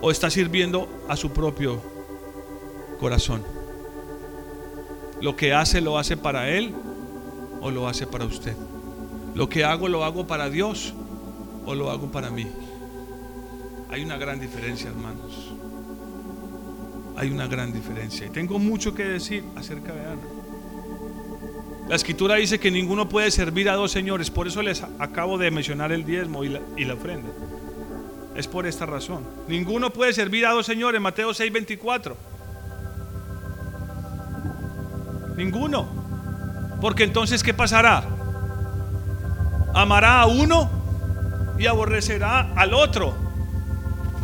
¿O 0.02 0.12
está 0.12 0.30
sirviendo 0.30 0.88
a 1.10 1.16
su 1.16 1.32
propio 1.32 1.82
corazón? 3.00 3.55
Lo 5.26 5.36
que 5.36 5.54
hace 5.54 5.82
lo 5.82 5.98
hace 5.98 6.18
para 6.18 6.52
Él 6.52 6.72
o 7.60 7.72
lo 7.72 7.88
hace 7.88 8.06
para 8.06 8.26
usted. 8.26 8.56
Lo 9.34 9.50
que 9.50 9.64
hago 9.64 9.88
lo 9.88 10.04
hago 10.04 10.28
para 10.28 10.52
Dios 10.52 10.94
o 11.66 11.74
lo 11.74 11.90
hago 11.90 12.12
para 12.12 12.30
mí. 12.30 12.46
Hay 13.90 14.04
una 14.04 14.18
gran 14.18 14.40
diferencia, 14.40 14.92
hermanos. 14.92 15.52
Hay 17.18 17.32
una 17.32 17.48
gran 17.48 17.74
diferencia. 17.74 18.28
Y 18.28 18.30
tengo 18.30 18.60
mucho 18.60 18.94
que 18.94 19.04
decir 19.04 19.44
acerca 19.56 19.94
de 19.94 20.02
Ana. 20.02 20.22
La 21.90 21.96
escritura 21.96 22.36
dice 22.36 22.60
que 22.60 22.70
ninguno 22.70 23.10
puede 23.10 23.32
servir 23.32 23.68
a 23.68 23.74
dos 23.74 23.90
señores. 23.90 24.30
Por 24.30 24.46
eso 24.46 24.62
les 24.62 24.84
acabo 25.00 25.40
de 25.40 25.50
mencionar 25.50 25.92
el 25.92 26.06
diezmo 26.06 26.44
y 26.44 26.50
la, 26.50 26.62
y 26.78 26.86
la 26.86 26.94
ofrenda. 26.94 27.32
Es 28.36 28.48
por 28.48 28.68
esta 28.68 28.86
razón. 28.86 29.24
Ninguno 29.48 29.90
puede 29.90 30.14
servir 30.14 30.46
a 30.46 30.52
dos 30.52 30.68
señores. 30.68 31.02
Mateo 31.02 31.32
6:24. 31.32 32.16
Ninguno. 35.36 35.88
Porque 36.82 37.04
entonces, 37.04 37.44
¿qué 37.44 37.54
pasará? 37.54 38.04
Amará 39.74 40.22
a 40.22 40.26
uno 40.26 40.70
y 41.58 41.68
aborrecerá 41.68 42.52
al 42.56 42.74
otro. 42.74 43.16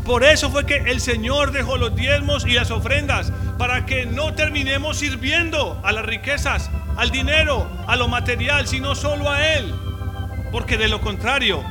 Por 0.05 0.23
eso 0.23 0.49
fue 0.49 0.65
que 0.65 0.77
el 0.77 0.99
Señor 0.99 1.51
dejó 1.51 1.77
los 1.77 1.95
diezmos 1.95 2.45
y 2.45 2.53
las 2.53 2.71
ofrendas, 2.71 3.31
para 3.57 3.85
que 3.85 4.05
no 4.05 4.33
terminemos 4.33 4.97
sirviendo 4.97 5.79
a 5.83 5.91
las 5.91 6.05
riquezas, 6.05 6.71
al 6.97 7.11
dinero, 7.11 7.69
a 7.87 7.95
lo 7.95 8.07
material, 8.07 8.67
sino 8.67 8.95
solo 8.95 9.29
a 9.29 9.45
Él. 9.55 9.73
Porque 10.51 10.77
de 10.77 10.87
lo 10.87 11.01
contrario, 11.01 11.63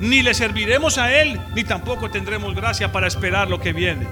ni 0.00 0.22
le 0.22 0.34
serviremos 0.34 0.98
a 0.98 1.12
Él, 1.12 1.40
ni 1.54 1.64
tampoco 1.64 2.10
tendremos 2.10 2.54
gracia 2.54 2.90
para 2.90 3.06
esperar 3.06 3.48
lo 3.48 3.60
que 3.60 3.72
viene. 3.72 4.06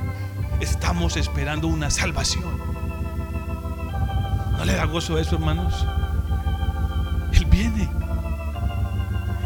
Estamos 0.61 1.17
esperando 1.17 1.67
una 1.67 1.91
salvación. 1.91 2.64
¿No 4.59 4.65
le 4.65 4.75
da 4.75 4.85
gozo 4.85 5.19
eso, 5.19 5.37
hermanos? 5.37 5.87
Él 7.33 7.45
viene. 7.47 7.89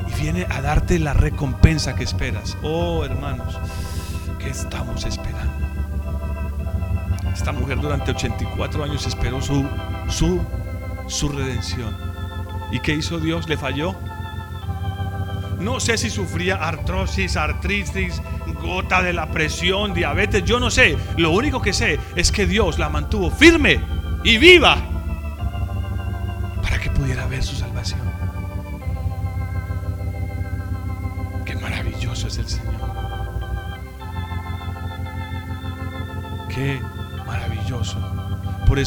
Y 0.07 0.21
viene 0.21 0.47
a 0.51 0.61
darte 0.61 0.99
la 0.99 1.13
recompensa 1.13 1.95
que 1.95 2.05
esperas. 2.05 2.57
Oh, 2.63 3.05
hermanos, 3.05 3.59
¿qué 4.39 4.51
estamos 4.51 5.05
esperando? 5.05 5.53
Esta 7.33 7.53
mujer 7.53 7.81
durante 7.81 8.11
84 8.11 8.85
años 8.85 9.07
esperó 9.07 9.41
su, 9.41 9.67
su, 10.09 10.45
su 11.07 11.29
redención. 11.29 11.97
¿Y 12.71 12.81
qué 12.81 12.95
hizo 12.95 13.19
Dios? 13.19 13.49
¿Le 13.49 13.57
falló? 13.57 13.95
No 15.61 15.81
sé 15.81 15.99
si 15.99 16.11
sufría 16.11 16.57
artrosis, 16.57 17.37
artritis, 17.37 18.21
gota 18.63 19.03
de 19.03 19.13
la 19.13 19.31
presión, 19.31 19.95
diabetes, 19.95 20.45
yo 20.45 20.61
no 20.61 20.71
sé. 20.71 20.97
Lo 21.17 21.31
único 21.31 21.63
que 21.63 21.73
sé 21.73 21.99
es 22.17 22.31
que 22.31 22.47
Dios 22.47 22.79
la 22.79 22.89
mantuvo 22.89 23.31
firme 23.31 23.81
y 24.25 24.39
viva 24.39 24.77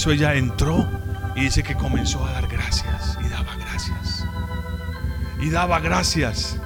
ella 0.10 0.34
entró 0.34 0.90
y 1.36 1.42
dice 1.42 1.62
que 1.62 1.76
comenzó 1.76 2.26
a 2.26 2.32
dar 2.32 2.48
gracias 2.48 3.20
y 3.24 3.30
daba 3.30 3.56
gracias. 3.56 4.26
Y 5.40 5.50
daba 5.50 5.80
gracias. 5.80 6.60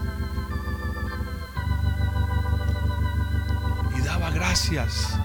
gracias. 4.36 5.18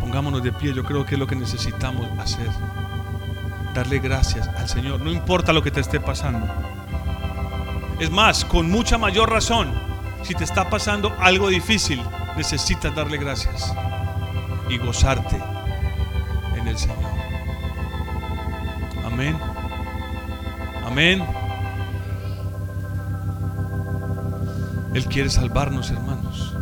Pongámonos 0.00 0.42
de 0.42 0.52
pie, 0.52 0.72
yo 0.72 0.84
creo 0.84 1.04
que 1.04 1.14
es 1.16 1.18
lo 1.18 1.26
que 1.26 1.36
necesitamos 1.36 2.06
hacer. 2.18 2.48
Darle 3.74 3.98
gracias 3.98 4.48
al 4.48 4.68
Señor, 4.68 5.00
no 5.00 5.10
importa 5.10 5.52
lo 5.52 5.62
que 5.62 5.70
te 5.70 5.80
esté 5.80 6.00
pasando. 6.00 6.46
Es 7.98 8.10
más, 8.10 8.44
con 8.44 8.70
mucha 8.70 8.96
mayor 8.96 9.30
razón, 9.30 9.70
si 10.22 10.34
te 10.34 10.44
está 10.44 10.70
pasando 10.70 11.14
algo 11.18 11.48
difícil, 11.48 12.02
necesitas 12.36 12.94
darle 12.94 13.18
gracias 13.18 13.74
y 14.70 14.78
gozarte 14.78 15.36
en 16.56 16.68
el 16.68 16.78
Señor. 16.78 16.96
Amén. 19.04 19.36
Amén. 20.86 21.22
Él 24.94 25.04
quiere 25.06 25.28
salvarnos, 25.28 25.90
hermanos. 25.90 26.54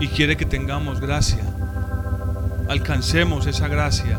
Y 0.00 0.08
quiere 0.08 0.36
que 0.36 0.46
tengamos 0.46 1.00
gracia. 1.00 1.44
Alcancemos 2.68 3.46
esa 3.46 3.68
gracia 3.68 4.18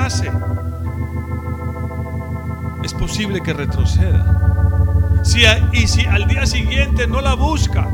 fracase. 0.00 0.30
Es 2.82 2.94
posible 2.94 3.40
que 3.40 3.52
retroceda. 3.52 4.24
Si, 5.22 5.42
y 5.72 5.86
si 5.86 6.06
al 6.06 6.26
día 6.26 6.46
siguiente 6.46 7.06
no 7.06 7.20
la 7.20 7.34
busca, 7.34 7.86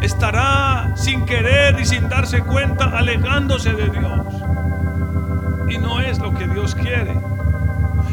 estará 0.00 0.92
sin 0.94 1.24
querer 1.24 1.78
y 1.80 1.84
sin 1.84 2.08
darse 2.08 2.42
cuenta 2.42 2.84
alejándose 2.96 3.72
de 3.72 3.88
Dios. 3.88 4.26
Y 5.68 5.78
no 5.78 6.00
es 6.00 6.18
lo 6.18 6.32
que 6.34 6.46
Dios 6.46 6.74
quiere. 6.74 7.16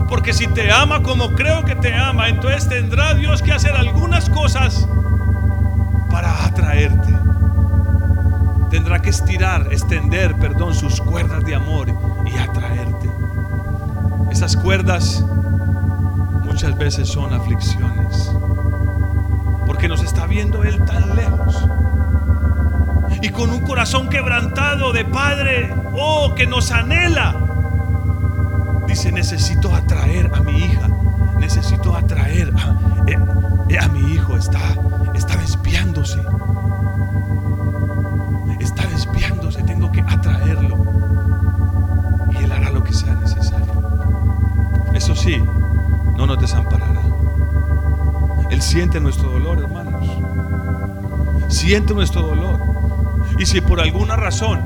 Porque 0.07 0.33
si 0.33 0.47
te 0.47 0.71
ama 0.71 1.03
como 1.03 1.35
creo 1.35 1.63
que 1.63 1.75
te 1.75 1.93
ama, 1.93 2.29
entonces 2.29 2.67
tendrá 2.67 3.13
Dios 3.13 3.43
que 3.43 3.51
hacer 3.51 3.75
algunas 3.75 4.29
cosas 4.29 4.87
para 6.09 6.45
atraerte 6.45 7.13
tendrá 8.69 9.01
que 9.01 9.09
estirar, 9.09 9.67
extender, 9.71 10.35
perdón, 10.35 10.75
sus 10.75 11.01
cuerdas 11.01 11.43
de 11.43 11.55
amor 11.55 11.89
y 12.33 12.37
atraerte. 12.37 13.09
Esas 14.31 14.55
cuerdas 14.55 15.23
muchas 16.43 16.77
veces 16.77 17.07
son 17.07 17.33
aflicciones, 17.33 18.31
porque 19.65 19.87
nos 19.87 20.03
está 20.03 20.27
viendo 20.27 20.63
Él 20.63 20.83
tan 20.85 21.15
lejos. 21.15 21.67
Y 23.21 23.29
con 23.29 23.49
un 23.49 23.61
corazón 23.61 24.09
quebrantado 24.09 24.93
de 24.93 25.05
Padre, 25.05 25.73
oh, 25.93 26.33
que 26.35 26.47
nos 26.47 26.71
anhela. 26.71 27.35
Dice, 28.87 29.11
necesito 29.11 29.75
atraer 29.75 30.31
a 30.33 30.39
mi 30.41 30.57
hija, 30.57 30.87
necesito 31.39 31.95
atraer 31.95 32.53
a, 32.55 33.09
eh, 33.09 33.17
eh, 33.69 33.89
mi 33.89 34.13
hijo, 34.13 34.37
está, 34.37 34.59
está 35.13 35.35
desviándose 35.37 36.19
está 38.59 38.85
desviándose, 38.87 39.63
tengo 39.63 39.91
que 39.91 40.01
atraerlo. 40.01 40.88
Sí, 45.19 45.37
no 46.17 46.25
nos 46.25 46.39
desamparará. 46.39 47.01
Él 48.49 48.61
siente 48.61 48.99
nuestro 48.99 49.29
dolor, 49.29 49.59
hermanos. 49.59 50.05
Siente 51.49 51.93
nuestro 51.93 52.21
dolor. 52.21 52.59
Y 53.37 53.45
si 53.45 53.61
por 53.61 53.79
alguna 53.79 54.15
razón 54.15 54.61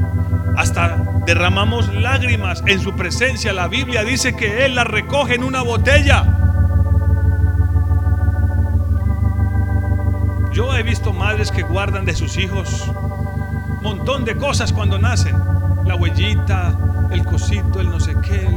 hasta 0.55 0.97
derramamos 1.25 1.93
lágrimas 1.93 2.63
en 2.65 2.79
su 2.79 2.95
presencia, 2.95 3.53
la 3.53 3.67
Biblia 3.67 4.03
dice 4.03 4.35
que 4.35 4.65
Él 4.65 4.75
las 4.75 4.87
recoge 4.87 5.35
en 5.35 5.43
una 5.43 5.61
botella. 5.61 6.23
Yo 10.51 10.75
he 10.75 10.83
visto 10.83 11.13
madres 11.13 11.51
que 11.51 11.63
guardan 11.63 12.05
de 12.05 12.13
sus 12.13 12.37
hijos 12.37 12.91
montón 13.83 14.23
de 14.23 14.35
cosas 14.37 14.71
cuando 14.71 14.97
nacen. 14.97 15.35
La 15.85 15.95
huellita, 15.95 16.73
el 17.11 17.25
cosito, 17.25 17.81
el 17.81 17.89
no 17.89 17.99
sé 17.99 18.15
qué. 18.21 18.47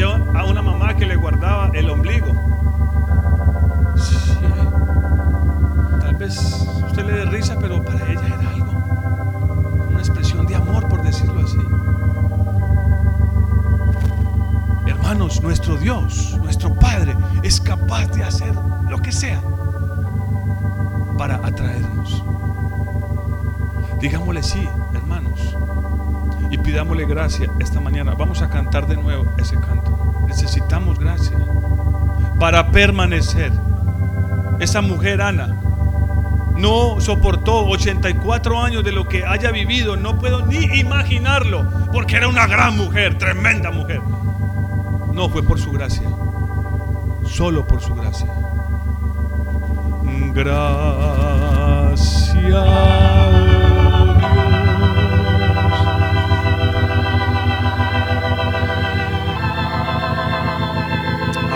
A 0.00 0.46
una 0.46 0.62
mamá 0.62 0.96
que 0.96 1.04
le 1.04 1.16
guardaba 1.16 1.70
el 1.74 1.90
ombligo. 1.90 2.32
tal 6.00 6.14
vez 6.14 6.66
usted 6.86 7.04
le 7.04 7.12
dé 7.12 7.24
risa, 7.26 7.58
pero 7.60 7.84
para 7.84 7.98
ella 8.10 8.26
era 8.26 8.50
algo, 8.54 8.72
una 9.90 9.98
expresión 9.98 10.46
de 10.46 10.54
amor, 10.54 10.88
por 10.88 11.02
decirlo 11.02 11.44
así. 11.44 11.58
Hermanos, 14.86 15.42
nuestro 15.42 15.76
Dios, 15.76 16.38
nuestro 16.42 16.72
Padre, 16.74 17.14
es 17.42 17.60
capaz 17.60 18.06
de 18.12 18.24
hacer 18.24 18.54
lo 18.88 18.96
que 18.96 19.12
sea 19.12 19.42
para 21.18 21.34
atraernos. 21.34 22.24
Digámosle 24.00 24.42
sí. 24.42 24.66
Y 26.52 26.58
pidámosle 26.58 27.06
gracia 27.06 27.50
esta 27.58 27.80
mañana. 27.80 28.14
Vamos 28.14 28.42
a 28.42 28.50
cantar 28.50 28.86
de 28.86 28.96
nuevo 28.96 29.24
ese 29.38 29.58
canto. 29.58 29.98
Necesitamos 30.28 30.98
gracia 30.98 31.36
para 32.38 32.70
permanecer. 32.70 33.50
Esa 34.60 34.82
mujer 34.82 35.22
Ana 35.22 35.56
no 36.56 37.00
soportó 37.00 37.66
84 37.66 38.62
años 38.62 38.84
de 38.84 38.92
lo 38.92 39.08
que 39.08 39.24
haya 39.24 39.50
vivido. 39.50 39.96
No 39.96 40.18
puedo 40.18 40.44
ni 40.44 40.64
imaginarlo. 40.78 41.66
Porque 41.90 42.16
era 42.16 42.28
una 42.28 42.46
gran 42.46 42.76
mujer, 42.76 43.16
tremenda 43.16 43.70
mujer. 43.70 44.02
No 45.14 45.30
fue 45.30 45.42
por 45.42 45.58
su 45.58 45.72
gracia. 45.72 46.06
Solo 47.24 47.66
por 47.66 47.80
su 47.80 47.94
gracia. 47.94 48.28
Gracias. 50.34 52.12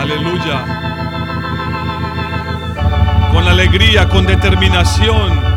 Aleluya. 0.06 0.64
Con 3.32 3.48
alegría, 3.48 4.08
con 4.08 4.24
determinación, 4.24 5.55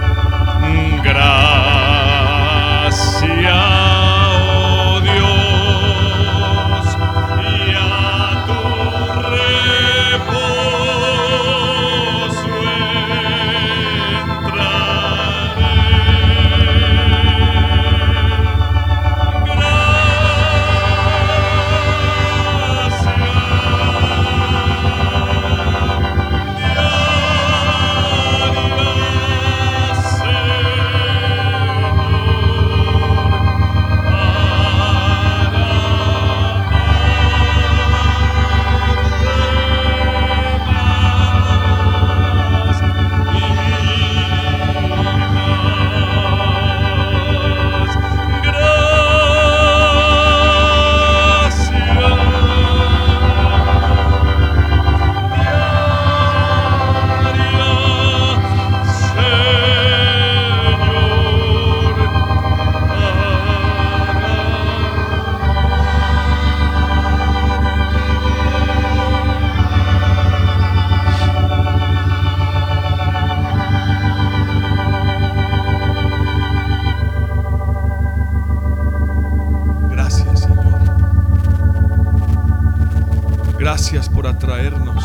atraernos. 84.27 85.03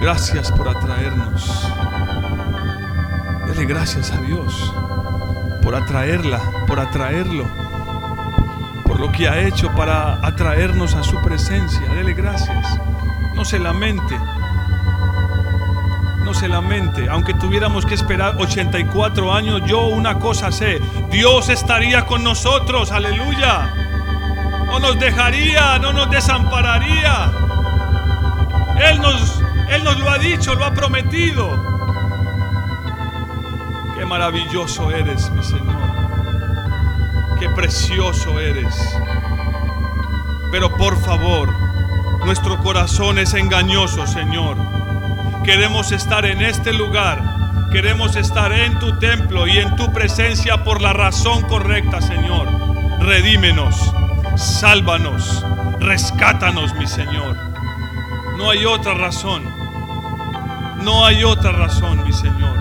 Gracias 0.00 0.50
por 0.52 0.68
atraernos. 0.68 1.70
Dele 3.46 3.66
gracias 3.66 4.10
a 4.12 4.20
Dios 4.22 4.72
por 5.62 5.74
atraerla, 5.74 6.40
por 6.66 6.78
atraerlo, 6.80 7.44
por 8.84 9.00
lo 9.00 9.12
que 9.12 9.28
ha 9.28 9.40
hecho 9.40 9.70
para 9.74 10.14
atraernos 10.26 10.94
a 10.94 11.02
su 11.02 11.20
presencia. 11.22 11.86
Dele 11.92 12.14
gracias. 12.14 12.66
No 13.34 13.44
se 13.44 13.58
lamente. 13.58 14.18
No 16.36 16.40
se 16.40 16.48
lamente. 16.48 17.08
Aunque 17.08 17.32
tuviéramos 17.32 17.86
que 17.86 17.94
esperar 17.94 18.36
84 18.38 19.32
años, 19.32 19.62
yo 19.64 19.86
una 19.86 20.18
cosa 20.18 20.52
sé. 20.52 20.82
Dios 21.10 21.48
estaría 21.48 22.04
con 22.04 22.22
nosotros. 22.22 22.92
Aleluya. 22.92 23.72
No 24.66 24.78
nos 24.78 24.98
dejaría, 24.98 25.78
no 25.78 25.94
nos 25.94 26.10
desampararía. 26.10 27.32
Él 28.84 29.00
nos, 29.00 29.40
Él 29.70 29.82
nos 29.82 29.98
lo 29.98 30.10
ha 30.10 30.18
dicho, 30.18 30.54
lo 30.54 30.66
ha 30.66 30.74
prometido. 30.74 31.58
Qué 33.96 34.04
maravilloso 34.04 34.90
eres, 34.90 35.30
mi 35.30 35.42
Señor. 35.42 35.80
Qué 37.40 37.48
precioso 37.48 38.38
eres. 38.40 38.76
Pero 40.52 40.76
por 40.76 41.00
favor, 41.00 41.48
nuestro 42.26 42.58
corazón 42.58 43.18
es 43.18 43.32
engañoso, 43.32 44.06
Señor. 44.06 44.85
Queremos 45.46 45.92
estar 45.92 46.26
en 46.26 46.42
este 46.42 46.72
lugar. 46.72 47.22
Queremos 47.70 48.16
estar 48.16 48.52
en 48.52 48.80
tu 48.80 48.98
templo 48.98 49.46
y 49.46 49.58
en 49.58 49.76
tu 49.76 49.92
presencia 49.92 50.64
por 50.64 50.82
la 50.82 50.92
razón 50.92 51.42
correcta, 51.42 52.00
Señor. 52.00 52.48
Redímenos, 52.98 53.94
sálvanos, 54.34 55.44
rescátanos, 55.78 56.74
mi 56.74 56.88
Señor. 56.88 57.36
No 58.36 58.50
hay 58.50 58.64
otra 58.64 58.94
razón. 58.94 59.44
No 60.82 61.06
hay 61.06 61.22
otra 61.22 61.52
razón, 61.52 62.04
mi 62.04 62.12
Señor. 62.12 62.58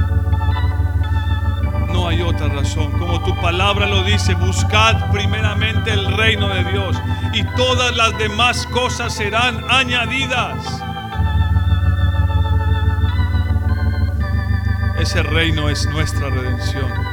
No 1.92 2.08
hay 2.08 2.22
otra 2.22 2.50
razón. 2.50 2.92
Como 3.00 3.20
tu 3.24 3.36
palabra 3.42 3.88
lo 3.88 4.04
dice, 4.04 4.36
buscad 4.36 5.10
primeramente 5.10 5.92
el 5.92 6.16
reino 6.16 6.50
de 6.50 6.64
Dios 6.66 7.02
y 7.34 7.44
todas 7.56 7.96
las 7.96 8.16
demás 8.20 8.68
cosas 8.68 9.16
serán 9.16 9.66
añadidas. 9.72 10.85
Ese 15.06 15.22
reino 15.22 15.70
es 15.70 15.86
nuestra 15.86 16.32
redención. 16.32 17.05